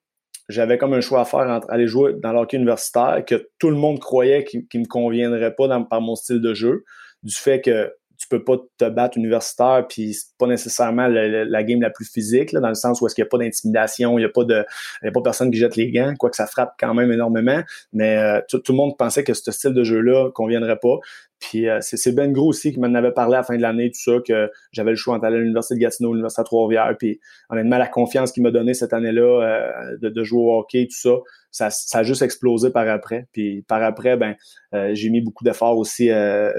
j'avais 0.49 0.79
comme 0.79 0.95
un 0.95 1.01
choix 1.01 1.23
à 1.23 1.25
faire 1.25 1.41
entre 1.41 1.69
aller 1.71 1.89
jouer 1.89 2.15
dans 2.23 2.33
l'hockey 2.33 2.57
universitaire 2.57 3.25
que 3.27 3.49
tout 3.59 3.69
le 3.69 3.77
monde 3.77 3.99
croyait 3.99 4.45
qu'il 4.45 4.65
ne 4.75 4.81
me 4.81 4.87
conviendrait 4.87 5.55
pas 5.55 5.69
par 5.85 6.01
mon 6.01 6.15
style 6.15 6.41
de 6.41 6.55
jeu 6.55 6.85
du 7.23 7.35
fait 7.35 7.61
que 7.61 7.93
tu 8.19 8.29
peux 8.29 8.43
pas 8.43 8.57
te 8.79 8.89
battre 8.89 9.19
universitaire 9.19 9.85
puis 9.89 10.15
c'est 10.15 10.37
pas 10.39 10.47
nécessairement 10.47 11.07
la, 11.07 11.63
game 11.65 11.81
la 11.81 11.91
plus 11.91 12.11
physique 12.11 12.55
dans 12.55 12.69
le 12.69 12.75
sens 12.75 13.01
où 13.01 13.07
est-ce 13.07 13.15
qu'il 13.15 13.23
n'y 13.23 13.29
a 13.29 13.31
pas 13.31 13.39
d'intimidation 13.39 14.19
il 14.19 14.23
y 14.23 14.25
a 14.25 14.31
pas 14.31 14.45
de 14.45 14.65
y 15.03 15.09
a 15.09 15.13
pas 15.13 15.21
personne 15.23 15.51
qui 15.51 15.59
jette 15.59 15.77
les 15.77 15.91
gants 15.91 16.15
quoique 16.19 16.37
ça 16.37 16.47
frappe 16.47 16.75
quand 16.79 16.95
même 16.95 17.13
énormément 17.13 17.63
mais 17.93 18.17
euh, 18.17 18.41
tout, 18.49 18.63
le 18.69 18.75
monde 18.75 18.97
pensait 18.97 19.23
que 19.23 19.35
ce 19.35 19.51
style 19.53 19.75
de 19.75 19.85
jeu 19.85 20.01
là 20.01 20.31
conviendrait 20.31 20.79
pas 20.81 20.99
puis 21.39 21.69
euh, 21.69 21.79
c'est 21.81 22.13
Ben 22.13 22.33
Gros 22.33 22.49
aussi 22.49 22.73
qui 22.73 22.81
m'en 22.81 22.95
avait 22.95 23.13
parlé 23.13 23.35
à 23.35 23.39
la 23.39 23.45
fin 23.45 23.57
de 23.57 23.63
l'année, 23.63 23.91
tout 23.91 24.01
ça, 24.01 24.19
que 24.27 24.51
j'avais 24.73 24.91
le 24.91 24.97
choix 24.97 25.17
entre 25.17 25.27
à 25.27 25.31
l'Université 25.31 25.75
de 25.75 25.81
Gatineau, 25.81 26.13
l'Université 26.13 26.43
de 26.43 26.47
Trois-Rivières. 26.47 26.97
Puis 26.99 27.21
honnêtement, 27.51 27.77
la 27.77 27.87
confiance 27.87 28.33
qu'il 28.33 28.43
m'a 28.43 28.51
donnée 28.51 28.73
cette 28.73 28.95
année-là 28.95 29.43
euh, 29.43 29.97
de, 30.01 30.09
de, 30.09 30.25
jouer 30.25 30.41
au 30.41 30.59
hockey, 30.59 30.87
tout 30.87 30.97
ça, 30.97 31.15
ça, 31.57 31.99
a 31.99 32.03
juste 32.03 32.23
explosé 32.23 32.71
par 32.71 32.89
après. 32.89 33.27
Puis 33.33 33.63
par 33.63 33.83
après, 33.83 34.17
ben 34.17 34.35
euh, 34.75 34.91
j'ai 34.95 35.11
mis 35.11 35.21
beaucoup 35.21 35.45
d'efforts 35.45 35.79
aussi 35.79 36.11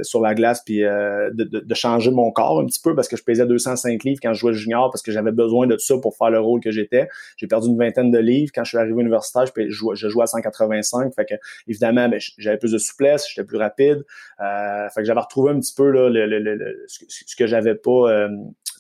sur 0.02 0.22
la 0.22 0.34
glace, 0.34 0.62
puis 0.66 0.80
de, 0.80 1.32
de, 1.44 1.76
changer 1.76 2.12
mon 2.12 2.32
corps 2.32 2.60
un 2.60 2.66
petit 2.66 2.80
peu 2.80 2.96
parce 2.96 3.08
que 3.08 3.16
je 3.16 3.24
pesais 3.24 3.46
205 3.46 4.04
livres 4.04 4.20
quand 4.22 4.34
je 4.34 4.40
jouais 4.40 4.54
junior 4.54 4.90
parce 4.92 5.02
que 5.02 5.12
j'avais 5.12 5.32
besoin 5.32 5.68
de 5.68 5.78
ça 5.78 5.96
pour 6.02 6.16
faire 6.16 6.30
le 6.30 6.40
rôle 6.40 6.62
que 6.62 6.72
j'étais. 6.72 7.08
J'ai 7.38 7.48
perdu 7.48 7.70
une 7.70 7.78
vingtaine 7.78 8.12
de 8.12 8.18
livres. 8.18 8.52
Quand 8.54 8.64
je 8.64 8.70
suis 8.70 8.78
arrivé 8.78 8.94
à 8.94 8.98
l'université, 8.98 9.40
je, 9.56 9.86
je, 9.94 10.10
jouais 10.10 10.24
à 10.24 10.28
185. 10.28 11.14
Fait 11.16 11.26
que 11.26 11.36
évidemment, 11.68 12.10
ben, 12.10 12.20
j'avais 12.38 12.58
plus 12.58 12.72
de 12.72 12.78
souplesse, 12.78 13.28
j'étais 13.30 13.46
plus 13.46 13.58
rapide. 13.58 14.04
Euh, 14.40 14.90
fait 14.90 15.02
que 15.02 15.06
j'avais 15.06 15.20
retrouvé 15.20 15.52
un 15.52 15.60
petit 15.60 15.74
peu 15.76 15.90
le, 15.90 16.86
ce 16.88 17.36
que 17.36 17.48
j'avais 17.48 17.76
pas 17.76 18.12
euh, 18.12 18.30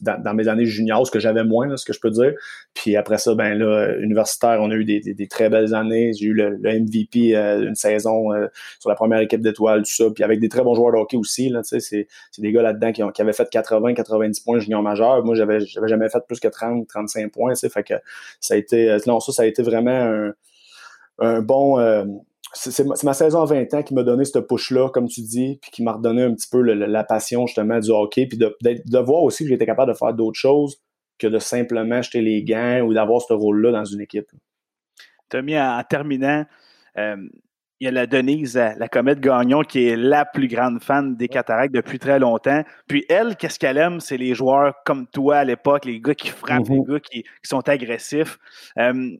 dans, 0.01 0.33
mes 0.33 0.47
années 0.47 0.65
juniors, 0.65 1.05
ce 1.05 1.11
que 1.11 1.19
j'avais 1.19 1.43
moins, 1.43 1.75
ce 1.77 1.85
que 1.85 1.93
je 1.93 1.99
peux 1.99 2.11
dire. 2.11 2.33
Puis 2.73 2.95
après 2.95 3.17
ça, 3.17 3.33
ben 3.35 3.57
là, 3.57 3.97
universitaire, 3.97 4.59
on 4.61 4.69
a 4.71 4.75
eu 4.75 4.85
des, 4.85 5.27
très 5.27 5.49
belles 5.49 5.73
années. 5.73 6.06
J'ai 6.13 6.25
eu 6.27 6.33
le, 6.33 6.57
MVP 6.57 7.35
euh, 7.35 7.67
une 7.67 7.75
saison 7.75 8.33
euh, 8.33 8.47
sur 8.79 8.89
la 8.89 8.95
première 8.95 9.19
équipe 9.19 9.41
d'étoiles, 9.41 9.83
tout 9.83 9.91
ça. 9.91 10.05
Puis 10.13 10.23
avec 10.23 10.39
des 10.39 10.49
très 10.49 10.63
bons 10.63 10.75
joueurs 10.75 10.93
de 10.93 10.97
hockey 10.97 11.17
aussi. 11.17 11.53
C'est, 11.63 12.07
des 12.37 12.51
gars 12.51 12.61
là-dedans 12.61 12.91
qui, 12.91 13.01
qui 13.13 13.21
avaient 13.21 13.33
fait 13.33 13.49
80-90 13.51 14.43
points 14.43 14.59
junior 14.59 14.81
majeur. 14.81 15.23
Moi, 15.23 15.35
j'avais 15.35 15.59
j'avais 15.61 15.87
jamais 15.87 16.09
fait 16.09 16.23
plus 16.27 16.39
que 16.39 16.47
30-35 16.47 17.29
points. 17.29 17.53
Fait 17.55 17.83
que 17.83 17.95
ça 18.39 18.53
a 18.53 18.57
été. 18.57 18.95
Non, 19.07 19.19
ça, 19.19 19.31
ça 19.31 19.43
a 19.43 19.45
été 19.45 19.63
vraiment 19.63 19.91
un, 19.91 20.33
un 21.19 21.41
bon 21.41 21.77
c'est 22.53 23.03
ma 23.03 23.13
saison 23.13 23.41
à 23.41 23.45
20 23.45 23.73
ans 23.73 23.83
qui 23.83 23.93
m'a 23.93 24.03
donné 24.03 24.25
ce 24.25 24.39
push-là, 24.39 24.89
comme 24.89 25.07
tu 25.07 25.21
dis, 25.21 25.59
puis 25.61 25.71
qui 25.71 25.83
m'a 25.83 25.93
redonné 25.93 26.23
un 26.23 26.33
petit 26.33 26.47
peu 26.49 26.61
la 26.61 27.03
passion 27.03 27.45
justement 27.45 27.79
du 27.79 27.91
hockey, 27.91 28.25
puis 28.25 28.37
de, 28.37 28.55
de, 28.61 28.99
voir 28.99 29.23
aussi 29.23 29.43
que 29.43 29.49
j'étais 29.49 29.65
capable 29.65 29.91
de 29.91 29.97
faire 29.97 30.13
d'autres 30.13 30.39
choses 30.39 30.81
que 31.19 31.27
de 31.27 31.39
simplement 31.39 32.01
jeter 32.01 32.21
les 32.21 32.43
gants 32.43 32.81
ou 32.81 32.93
d'avoir 32.93 33.21
ce 33.21 33.33
rôle-là 33.33 33.71
dans 33.71 33.85
une 33.85 34.01
équipe. 34.01 34.29
Tommy, 35.29 35.59
en, 35.59 35.81
terminant, 35.83 36.45
euh, 36.97 37.17
il 37.79 37.85
y 37.85 37.87
a 37.87 37.91
la 37.91 38.07
Denise, 38.07 38.55
la 38.55 38.87
comète 38.87 39.19
Gagnon, 39.19 39.61
qui 39.61 39.87
est 39.87 39.95
la 39.95 40.25
plus 40.25 40.47
grande 40.47 40.81
fan 40.81 41.15
des 41.15 41.27
cataractes 41.27 41.73
depuis 41.73 41.99
très 41.99 42.17
longtemps. 42.17 42.63
Puis 42.87 43.05
elle, 43.07 43.35
qu'est-ce 43.35 43.59
qu'elle 43.59 43.77
aime? 43.77 43.99
C'est 43.99 44.17
les 44.17 44.33
joueurs 44.33 44.73
comme 44.83 45.05
toi 45.07 45.37
à 45.37 45.43
l'époque, 45.43 45.85
les 45.85 45.99
gars 45.99 46.15
qui 46.15 46.29
frappent, 46.29 46.67
les 46.69 46.75
mm-hmm. 46.75 46.91
gars 46.91 46.99
qui, 46.99 47.23
sont 47.43 47.67
agressifs. 47.69 48.39
Euh, 48.79 49.17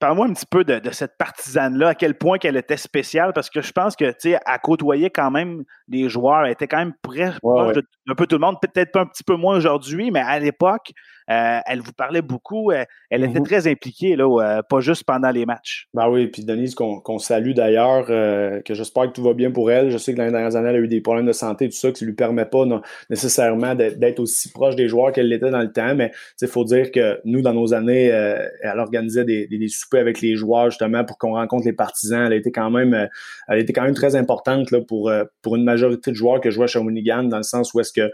Parle-moi 0.00 0.28
un 0.28 0.32
petit 0.32 0.46
peu 0.46 0.64
de, 0.64 0.80
cette 0.92 1.18
partisane-là, 1.18 1.88
à 1.88 1.94
quel 1.94 2.14
point 2.14 2.38
qu'elle 2.38 2.56
était 2.56 2.78
spéciale, 2.78 3.34
parce 3.34 3.50
que 3.50 3.60
je 3.60 3.70
pense 3.70 3.96
que, 3.96 4.06
tu 4.12 4.30
sais, 4.30 4.38
à 4.46 4.58
côtoyer 4.58 5.10
quand 5.10 5.30
même 5.30 5.64
des 5.88 6.08
joueurs, 6.08 6.46
elle 6.46 6.52
était 6.52 6.66
quand 6.66 6.78
même 6.78 6.94
près 7.02 7.34
un 7.44 8.14
peu 8.16 8.26
tout 8.26 8.36
le 8.36 8.40
monde, 8.40 8.56
peut-être 8.62 8.92
pas 8.92 9.02
un 9.02 9.06
petit 9.06 9.22
peu 9.22 9.36
moins 9.36 9.58
aujourd'hui, 9.58 10.10
mais 10.10 10.20
à 10.20 10.38
l'époque, 10.38 10.92
euh, 11.30 11.60
elle 11.66 11.80
vous 11.80 11.92
parlait 11.92 12.22
beaucoup. 12.22 12.72
Euh, 12.72 12.84
elle 13.08 13.24
était 13.24 13.38
mhm. 13.38 13.46
très 13.46 13.68
impliquée, 13.68 14.16
là, 14.16 14.26
euh, 14.26 14.62
pas 14.62 14.80
juste 14.80 15.04
pendant 15.04 15.30
les 15.30 15.46
matchs. 15.46 15.88
Ben 15.94 16.08
oui, 16.08 16.26
puis 16.26 16.44
Denise, 16.44 16.74
qu'on 16.74 17.18
salue 17.18 17.52
d'ailleurs, 17.52 18.06
que 18.06 18.74
j'espère 18.74 19.04
que 19.04 19.12
tout 19.12 19.22
va 19.22 19.34
bien 19.34 19.50
pour 19.50 19.70
elle. 19.70 19.90
Je 19.90 19.98
sais 19.98 20.12
que 20.12 20.18
dans 20.18 20.24
les 20.24 20.32
dernières 20.32 20.56
années, 20.56 20.70
elle 20.70 20.76
a 20.76 20.80
eu 20.80 20.88
des 20.88 21.00
problèmes 21.00 21.26
de 21.26 21.32
santé, 21.32 21.68
tout 21.68 21.76
ça, 21.76 21.92
qui 21.92 22.04
ne 22.04 22.08
lui 22.08 22.16
permet 22.16 22.44
pas 22.44 22.64
nécessairement 23.08 23.74
d'être 23.74 24.20
aussi 24.20 24.50
proche 24.50 24.76
des 24.76 24.88
joueurs 24.88 25.12
qu'elle 25.12 25.28
l'était 25.28 25.50
dans 25.50 25.60
le 25.60 25.72
temps. 25.72 25.94
Mais 25.94 26.10
il 26.40 26.48
faut 26.48 26.64
dire 26.64 26.90
que 26.90 27.20
nous, 27.24 27.42
dans 27.42 27.54
nos 27.54 27.74
années, 27.74 28.06
elle 28.06 28.78
organisait 28.78 29.24
des, 29.24 29.46
des, 29.46 29.68
soupers 29.68 30.00
avec 30.00 30.20
les 30.20 30.34
joueurs, 30.34 30.70
justement, 30.70 31.04
pour 31.04 31.18
qu'on 31.18 31.34
rencontre 31.34 31.66
les 31.66 31.72
partisans. 31.72 32.26
Elle 32.26 32.32
a 32.32 32.36
été 32.36 32.50
quand 32.50 32.70
même, 32.70 33.08
elle 33.48 33.54
a 33.54 33.58
été 33.58 33.72
quand 33.72 33.82
même 33.82 33.94
très 33.94 34.16
importante 34.16 34.70
là, 34.70 34.80
pour, 34.80 35.12
pour 35.42 35.56
une 35.56 35.64
majorité 35.64 36.10
de 36.10 36.16
joueurs 36.16 36.40
que 36.40 36.50
jouaient 36.50 36.64
à 36.64 36.68
Shawinigan, 36.68 37.24
dans 37.24 37.36
le 37.36 37.42
sens 37.42 37.72
où 37.74 37.80
est-ce 37.80 37.92
que 37.92 38.10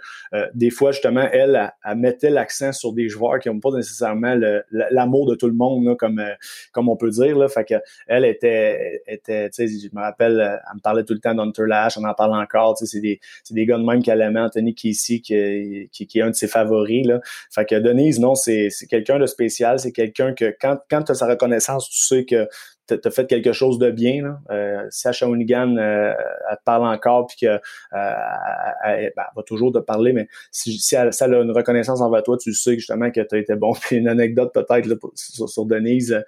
des 0.54 0.70
fois, 0.70 0.92
justement, 0.92 1.26
elle, 1.32 1.72
elle 1.84 1.96
mettait 1.96 2.30
l'accent 2.30 2.72
sur 2.72 2.92
des 2.92 3.05
joueurs 3.08 3.38
qui 3.38 3.48
n'ont 3.48 3.60
pas 3.60 3.70
nécessairement 3.70 4.34
l'amour 4.70 5.26
de 5.26 5.34
tout 5.34 5.46
le 5.46 5.54
monde, 5.54 5.96
comme, 5.96 6.18
euh, 6.18 6.34
comme 6.72 6.88
on 6.88 6.96
peut 6.96 7.10
dire. 7.10 7.36
Là. 7.38 7.48
Fait 7.48 7.64
que 7.64 7.74
elle 8.06 8.24
était, 8.24 9.02
était 9.06 9.50
tu 9.50 9.66
sais, 9.66 9.88
je 9.88 9.94
me 9.94 10.00
rappelle, 10.00 10.40
euh, 10.40 10.56
elle 10.70 10.76
me 10.76 10.80
parlait 10.80 11.04
tout 11.04 11.14
le 11.14 11.20
temps 11.20 11.34
d'Hunter 11.34 11.66
Lash, 11.66 11.96
on 11.98 12.04
en 12.04 12.14
parle 12.14 12.34
encore. 12.34 12.76
C'est 12.78 13.00
des, 13.00 13.20
des 13.50 13.66
gars 13.66 13.78
de 13.78 13.84
même 13.84 14.02
qu'elle 14.02 14.20
aimait, 14.20 14.40
Anthony 14.40 14.74
Casey, 14.74 15.20
qui, 15.20 15.88
qui, 15.92 16.06
qui, 16.06 16.18
est 16.18 16.22
un 16.22 16.30
de 16.30 16.34
ses 16.34 16.48
favoris. 16.48 17.06
Là. 17.06 17.20
Fait 17.50 17.64
que 17.64 17.76
Denise, 17.76 18.20
non, 18.20 18.34
c'est 18.34 18.68
quelqu'un 18.88 19.18
de 19.18 19.26
spécial. 19.26 19.78
C'est 19.78 19.92
quelqu'un 19.92 20.32
que 20.34 20.54
quand, 20.60 20.78
quand 20.90 21.02
tu 21.02 21.12
as 21.12 21.14
sa 21.14 21.26
reconnaissance, 21.26 21.88
tu 21.88 22.00
sais 22.00 22.24
que 22.24 22.44
tu 22.44 22.50
as 22.90 23.10
fait 23.10 23.26
quelque 23.26 23.52
chose 23.52 23.78
de 23.78 23.90
bien. 23.90 24.22
Là. 24.22 24.40
Euh, 24.50 24.86
si 24.90 25.08
à 25.08 25.12
Shawinigan, 25.12 25.76
euh, 25.76 26.12
elle 26.50 26.56
te 26.56 26.62
parle 26.64 26.86
encore, 26.86 27.26
puis 27.26 27.36
qu'elle 27.38 27.60
euh, 27.94 29.10
ben, 29.16 29.24
va 29.34 29.42
toujours 29.44 29.72
te 29.72 29.78
parler, 29.78 30.12
mais 30.12 30.28
si, 30.50 30.78
si, 30.78 30.94
elle, 30.94 31.08
a 31.08 31.40
une 31.40 31.50
reconnaissance 31.50 32.00
envers 32.00 32.22
toi, 32.22 32.36
tu 32.36 32.52
sais 32.54 32.74
justement 32.74 33.10
que 33.10 33.20
tu 33.20 33.34
as 33.34 33.38
été 33.38 33.54
bon. 33.54 33.72
Puis 33.80 33.96
une 33.96 34.08
anecdote 34.08 34.52
peut-être 34.52 34.88
sur, 35.14 35.48
sur, 35.48 35.64
Denise, 35.66 36.24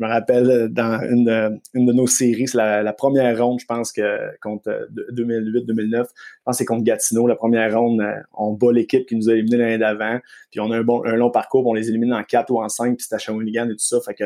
je 0.00 0.06
me 0.06 0.10
rappelle 0.10 0.50
euh, 0.50 0.68
dans 0.68 0.98
une, 1.02 1.28
euh, 1.28 1.50
une 1.74 1.84
de 1.84 1.92
nos 1.92 2.06
séries, 2.06 2.48
c'est 2.48 2.56
la, 2.56 2.92
première 2.92 3.38
ronde, 3.44 3.60
je 3.60 3.66
pense 3.66 3.92
que 3.92 4.18
contre 4.40 4.88
2008-2009, 5.12 5.96
euh, 5.96 6.04
je 6.04 6.42
pense 6.44 6.54
que 6.54 6.58
c'est 6.58 6.64
contre 6.64 6.84
Gatineau, 6.84 7.26
la 7.26 7.36
première 7.36 7.78
ronde, 7.78 8.02
on 8.32 8.54
bat 8.54 8.72
l'équipe 8.72 9.06
qui 9.06 9.14
nous 9.14 9.28
a 9.28 9.34
éliminés 9.34 9.58
l'année 9.58 9.78
d'avant, 9.78 10.18
puis 10.50 10.60
on 10.60 10.70
a 10.70 10.78
un, 10.78 10.82
bon, 10.82 11.04
un 11.04 11.16
long 11.16 11.30
parcours, 11.30 11.66
on 11.66 11.74
les 11.74 11.90
élimine 11.90 12.14
en 12.14 12.22
4 12.22 12.50
ou 12.50 12.62
en 12.62 12.68
5, 12.68 12.96
puis 12.96 13.06
c'est 13.06 13.14
à 13.14 13.18
Shawinigan 13.18 13.66
et 13.66 13.72
tout 13.72 13.78
ça, 13.78 14.00
fait 14.00 14.14
que 14.14 14.24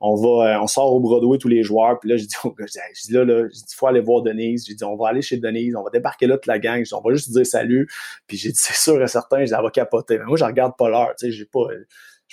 on 0.00 0.14
va, 0.14 0.62
on 0.62 0.66
sort 0.68 0.92
au 0.94 1.00
Broadway 1.00 1.38
tous 1.38 1.48
les 1.48 1.64
joueurs, 1.64 1.98
puis 1.98 2.08
là, 2.10 2.16
je 2.16 2.26
dis, 2.26 2.36
je 2.58 3.06
dis 3.08 3.12
là, 3.12 3.24
là, 3.24 3.48
je 3.48 3.74
faut 3.74 3.88
aller 3.88 4.00
voir 4.00 4.22
Denise, 4.22 4.64
j'ai 4.66 4.74
dit, 4.74 4.84
on 4.84 4.96
va 4.96 5.08
aller 5.08 5.22
chez 5.22 5.38
Denise, 5.38 5.74
on 5.74 5.82
va 5.82 5.90
débarquer 5.90 6.28
là 6.28 6.36
toute 6.36 6.46
la 6.46 6.60
gang, 6.60 6.84
on 6.92 7.00
va 7.00 7.14
juste 7.14 7.32
dire 7.32 7.44
salut, 7.44 7.88
puis 8.28 8.36
j'ai 8.36 8.50
dit, 8.50 8.58
c'est 8.58 8.74
sûr 8.76 9.02
et 9.02 9.08
certain, 9.08 9.40
je 9.40 9.46
dis, 9.46 9.54
elle 9.56 9.62
va 9.62 9.70
capoter, 9.70 10.18
mais 10.18 10.24
moi, 10.24 10.36
je 10.36 10.44
regarde 10.44 10.74
pas 10.78 10.88
l'heure, 10.88 11.14
tu 11.18 11.26
sais, 11.26 11.32
j'ai 11.32 11.46
pas 11.46 11.66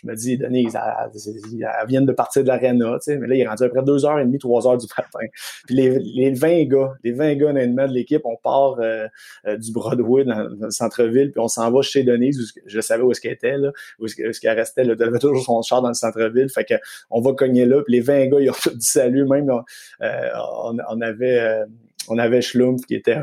je 0.03 0.09
me 0.09 0.15
dis, 0.15 0.37
Denise, 0.37 0.75
elle, 0.75 1.87
vient 1.87 2.01
de 2.01 2.11
partir 2.11 2.43
de 2.43 2.47
l'aréna, 2.47 2.93
tu 2.95 3.11
sais, 3.13 3.17
mais 3.17 3.27
là, 3.27 3.35
il 3.35 3.41
est 3.41 3.47
rendu 3.47 3.63
à 3.63 3.67
peu 3.67 3.75
près 3.75 3.83
deux 3.83 4.05
heures 4.05 4.19
et 4.19 4.25
demie, 4.25 4.37
trois 4.37 4.67
heures 4.67 4.77
du 4.77 4.87
matin. 4.97 5.25
Puis 5.65 5.75
les, 5.75 5.99
les 5.99 6.31
20 6.31 6.65
gars, 6.65 6.93
les 7.03 7.11
20 7.11 7.35
gars 7.35 7.49
honnêtement 7.49 7.87
de 7.87 7.93
l'équipe, 7.93 8.21
on 8.25 8.35
part 8.35 8.79
euh, 8.79 9.07
euh, 9.47 9.57
du 9.57 9.71
Broadway 9.71 10.25
dans, 10.25 10.47
le 10.59 10.71
centre-ville, 10.71 11.31
puis 11.31 11.39
on 11.39 11.47
s'en 11.47 11.71
va 11.71 11.81
chez 11.81 12.03
Denise, 12.03 12.39
où 12.39 12.59
je 12.65 12.81
savais 12.81 13.03
où 13.03 13.11
est-ce 13.11 13.21
qu'elle 13.21 13.33
était, 13.33 13.57
là, 13.57 13.71
où 13.99 14.05
est-ce 14.05 14.39
qu'elle 14.39 14.57
restait, 14.57 14.83
là, 14.83 14.95
elle 14.99 15.07
avait 15.07 15.19
toujours 15.19 15.43
son 15.43 15.61
char 15.61 15.81
dans 15.81 15.89
le 15.89 15.93
centre-ville, 15.93 16.49
fait 16.49 16.65
que 16.65 16.75
on 17.09 17.21
va 17.21 17.33
cogner 17.33 17.65
là, 17.65 17.81
puis 17.83 17.93
les 17.93 18.01
20 18.01 18.27
gars, 18.27 18.39
ils 18.39 18.49
ont 18.49 18.55
tout 18.61 18.75
dit 18.75 18.85
salut, 18.85 19.25
même, 19.25 19.49
euh, 19.49 20.29
on, 20.63 20.77
on, 20.89 21.01
avait 21.01 21.65
on 22.07 22.17
avait 22.17 22.41
Schlumpf 22.41 22.85
qui 22.85 22.95
était 22.95 23.15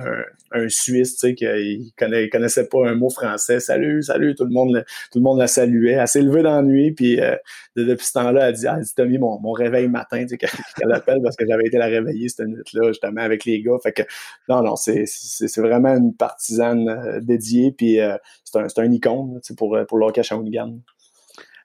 un, 0.52 0.68
Suisse, 0.68 1.16
tu 1.16 1.28
sais, 1.28 1.34
qui 1.34 1.92
connaissait, 1.96 2.28
connaissait 2.28 2.68
pas 2.68 2.88
un 2.88 2.94
mot 2.94 3.10
français. 3.10 3.60
Salut, 3.60 4.02
salut, 4.02 4.34
tout 4.34 4.44
le 4.44 4.50
monde, 4.50 4.84
tout 5.12 5.18
le 5.18 5.22
monde 5.22 5.38
la 5.38 5.46
saluait. 5.46 5.92
Elle 5.92 6.08
s'est 6.08 6.22
levée 6.22 6.42
dans 6.42 6.56
la 6.56 6.62
nuit, 6.62 6.92
puis 6.92 7.20
euh, 7.20 7.36
depuis 7.76 8.06
ce 8.06 8.12
temps-là, 8.14 8.48
elle 8.48 8.54
dit, 8.54 8.66
ah, 8.66 8.78
dit 8.80 8.94
Tommy, 8.94 9.18
mon, 9.18 9.38
mon 9.40 9.52
réveil 9.52 9.88
matin, 9.88 10.24
tu 10.24 10.30
sais, 10.30 10.38
qu'elle 10.76 10.92
appelle 10.92 11.20
parce 11.22 11.36
que 11.36 11.44
j'avais 11.46 11.66
été 11.66 11.78
la 11.78 11.86
réveiller 11.86 12.28
cette 12.28 12.46
nuit-là, 12.46 12.88
justement, 12.88 13.20
avec 13.20 13.44
les 13.44 13.62
gars. 13.62 13.76
Fait 13.82 13.92
que, 13.92 14.02
non, 14.48 14.62
non, 14.62 14.76
c'est, 14.76 15.04
vraiment 15.58 15.94
une 15.94 16.14
partisane 16.14 16.88
euh, 16.88 17.20
dédiée, 17.20 17.72
puis 17.72 18.00
euh, 18.00 18.16
c'est 18.44 18.58
un, 18.58 18.66
un 18.76 18.92
icône, 18.92 19.40
tu 19.42 19.48
sais, 19.48 19.54
pour, 19.54 19.78
pour 19.86 19.98
l'Hockey 19.98 20.22
Shawinigan. 20.22 20.78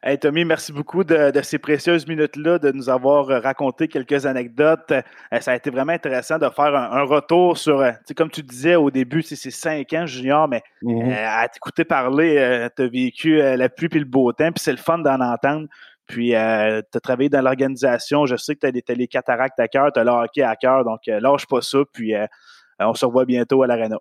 Hey 0.07 0.19
Tommy, 0.19 0.45
merci 0.45 0.71
beaucoup 0.71 1.03
de, 1.03 1.31
ces 1.41 1.57
précieuses 1.57 2.07
minutes-là, 2.07 2.59
de 2.59 2.71
nous 2.71 2.89
avoir 2.89 3.27
euh, 3.31 3.39
raconté 3.39 3.87
quelques 3.87 4.27
anecdotes. 4.27 4.91
Euh, 4.91 5.01
ça 5.39 5.53
a 5.53 5.55
été 5.55 5.71
vraiment 5.71 5.93
intéressant 5.93 6.37
de 6.37 6.47
faire 6.47 6.75
un, 6.75 7.01
retour 7.01 7.57
sur, 7.57 7.79
euh, 7.79 7.89
comme 8.15 8.29
tu 8.29 8.43
disais 8.43 8.75
au 8.75 8.91
début, 8.91 9.23
c'est 9.23 9.49
cinq 9.49 9.93
ans 9.93 10.05
junior, 10.05 10.47
mais 10.47 10.61
mm-hmm. 10.83 11.25
à 11.27 11.47
t'écouter 11.47 11.85
parler, 11.85 12.69
tu 12.75 12.83
as 12.83 12.87
vécu 12.87 13.37
la 13.37 13.67
pluie 13.67 13.89
et 13.93 13.97
le 13.97 14.05
beau 14.05 14.31
temps, 14.31 14.51
puis 14.51 14.63
c'est 14.63 14.73
le 14.73 14.77
fun 14.77 14.99
d'en 14.99 15.19
entendre. 15.19 15.67
Puis, 16.05 16.29
tu 16.29 16.35
as 16.35 16.83
travaillé 17.01 17.29
dans 17.29 17.41
l'organisation. 17.41 18.27
Je 18.27 18.35
sais 18.35 18.55
que 18.55 18.67
tu 18.67 18.91
as, 18.91 18.93
les 18.93 19.07
cataractes 19.07 19.59
à 19.59 19.67
cœur, 19.67 19.91
tu 19.91 19.99
as 19.99 20.03
le 20.03 20.11
hockey 20.11 20.43
à 20.43 20.55
cœur. 20.55 20.85
Donc, 20.85 20.99
lâche 21.07 21.47
pas 21.47 21.61
ça. 21.61 21.79
Puis, 21.91 22.13
on 22.77 22.93
se 22.93 23.07
revoit 23.07 23.25
bientôt 23.25 23.63
à 23.63 23.67
l'Arena. 23.67 23.97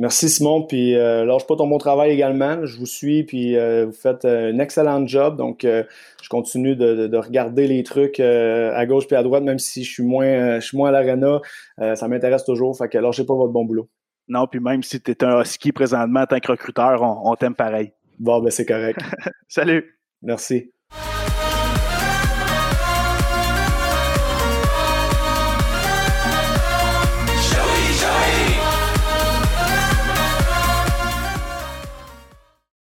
Merci 0.00 0.28
Simon, 0.28 0.62
puis 0.62 0.94
euh, 0.94 1.24
lâche 1.24 1.44
pas 1.44 1.56
ton 1.56 1.66
bon 1.66 1.78
travail 1.78 2.12
également. 2.12 2.64
Je 2.64 2.78
vous 2.78 2.86
suis, 2.86 3.24
puis 3.24 3.56
euh, 3.56 3.86
vous 3.86 3.92
faites 3.92 4.24
euh, 4.24 4.52
un 4.52 4.58
excellent 4.60 5.04
job. 5.04 5.36
Donc, 5.36 5.64
euh, 5.64 5.82
je 6.22 6.28
continue 6.28 6.76
de, 6.76 7.16
regarder 7.16 7.66
les 7.66 7.82
trucs 7.82 8.20
à 8.20 8.86
gauche 8.86 9.08
puis 9.08 9.16
à 9.16 9.24
droite, 9.24 9.42
même 9.42 9.58
si 9.58 9.82
je 9.82 9.90
suis 9.90 10.04
moins, 10.04 10.60
je 10.60 10.66
suis 10.66 10.76
moins 10.76 10.90
à 10.90 10.92
l'arena. 10.92 11.40
ça 11.96 12.06
m'intéresse 12.06 12.44
toujours. 12.44 12.76
Fait 12.78 12.88
que 12.88 12.98
lâchez 12.98 13.24
pas 13.24 13.34
votre 13.34 13.52
bon 13.52 13.64
boulot. 13.64 13.88
Non, 14.28 14.46
puis 14.46 14.60
même 14.60 14.82
si 14.82 15.00
tu 15.00 15.10
es 15.10 15.24
un 15.24 15.40
husky 15.40 15.72
présentement 15.72 16.20
en 16.20 16.26
tant 16.26 16.38
que 16.38 16.52
recruteur, 16.52 17.02
on, 17.02 17.32
on 17.32 17.34
t'aime 17.34 17.54
pareil. 17.54 17.92
Bon, 18.20 18.40
ben 18.40 18.50
c'est 18.50 18.66
correct. 18.66 19.00
Salut. 19.48 19.98
Merci. 20.22 20.70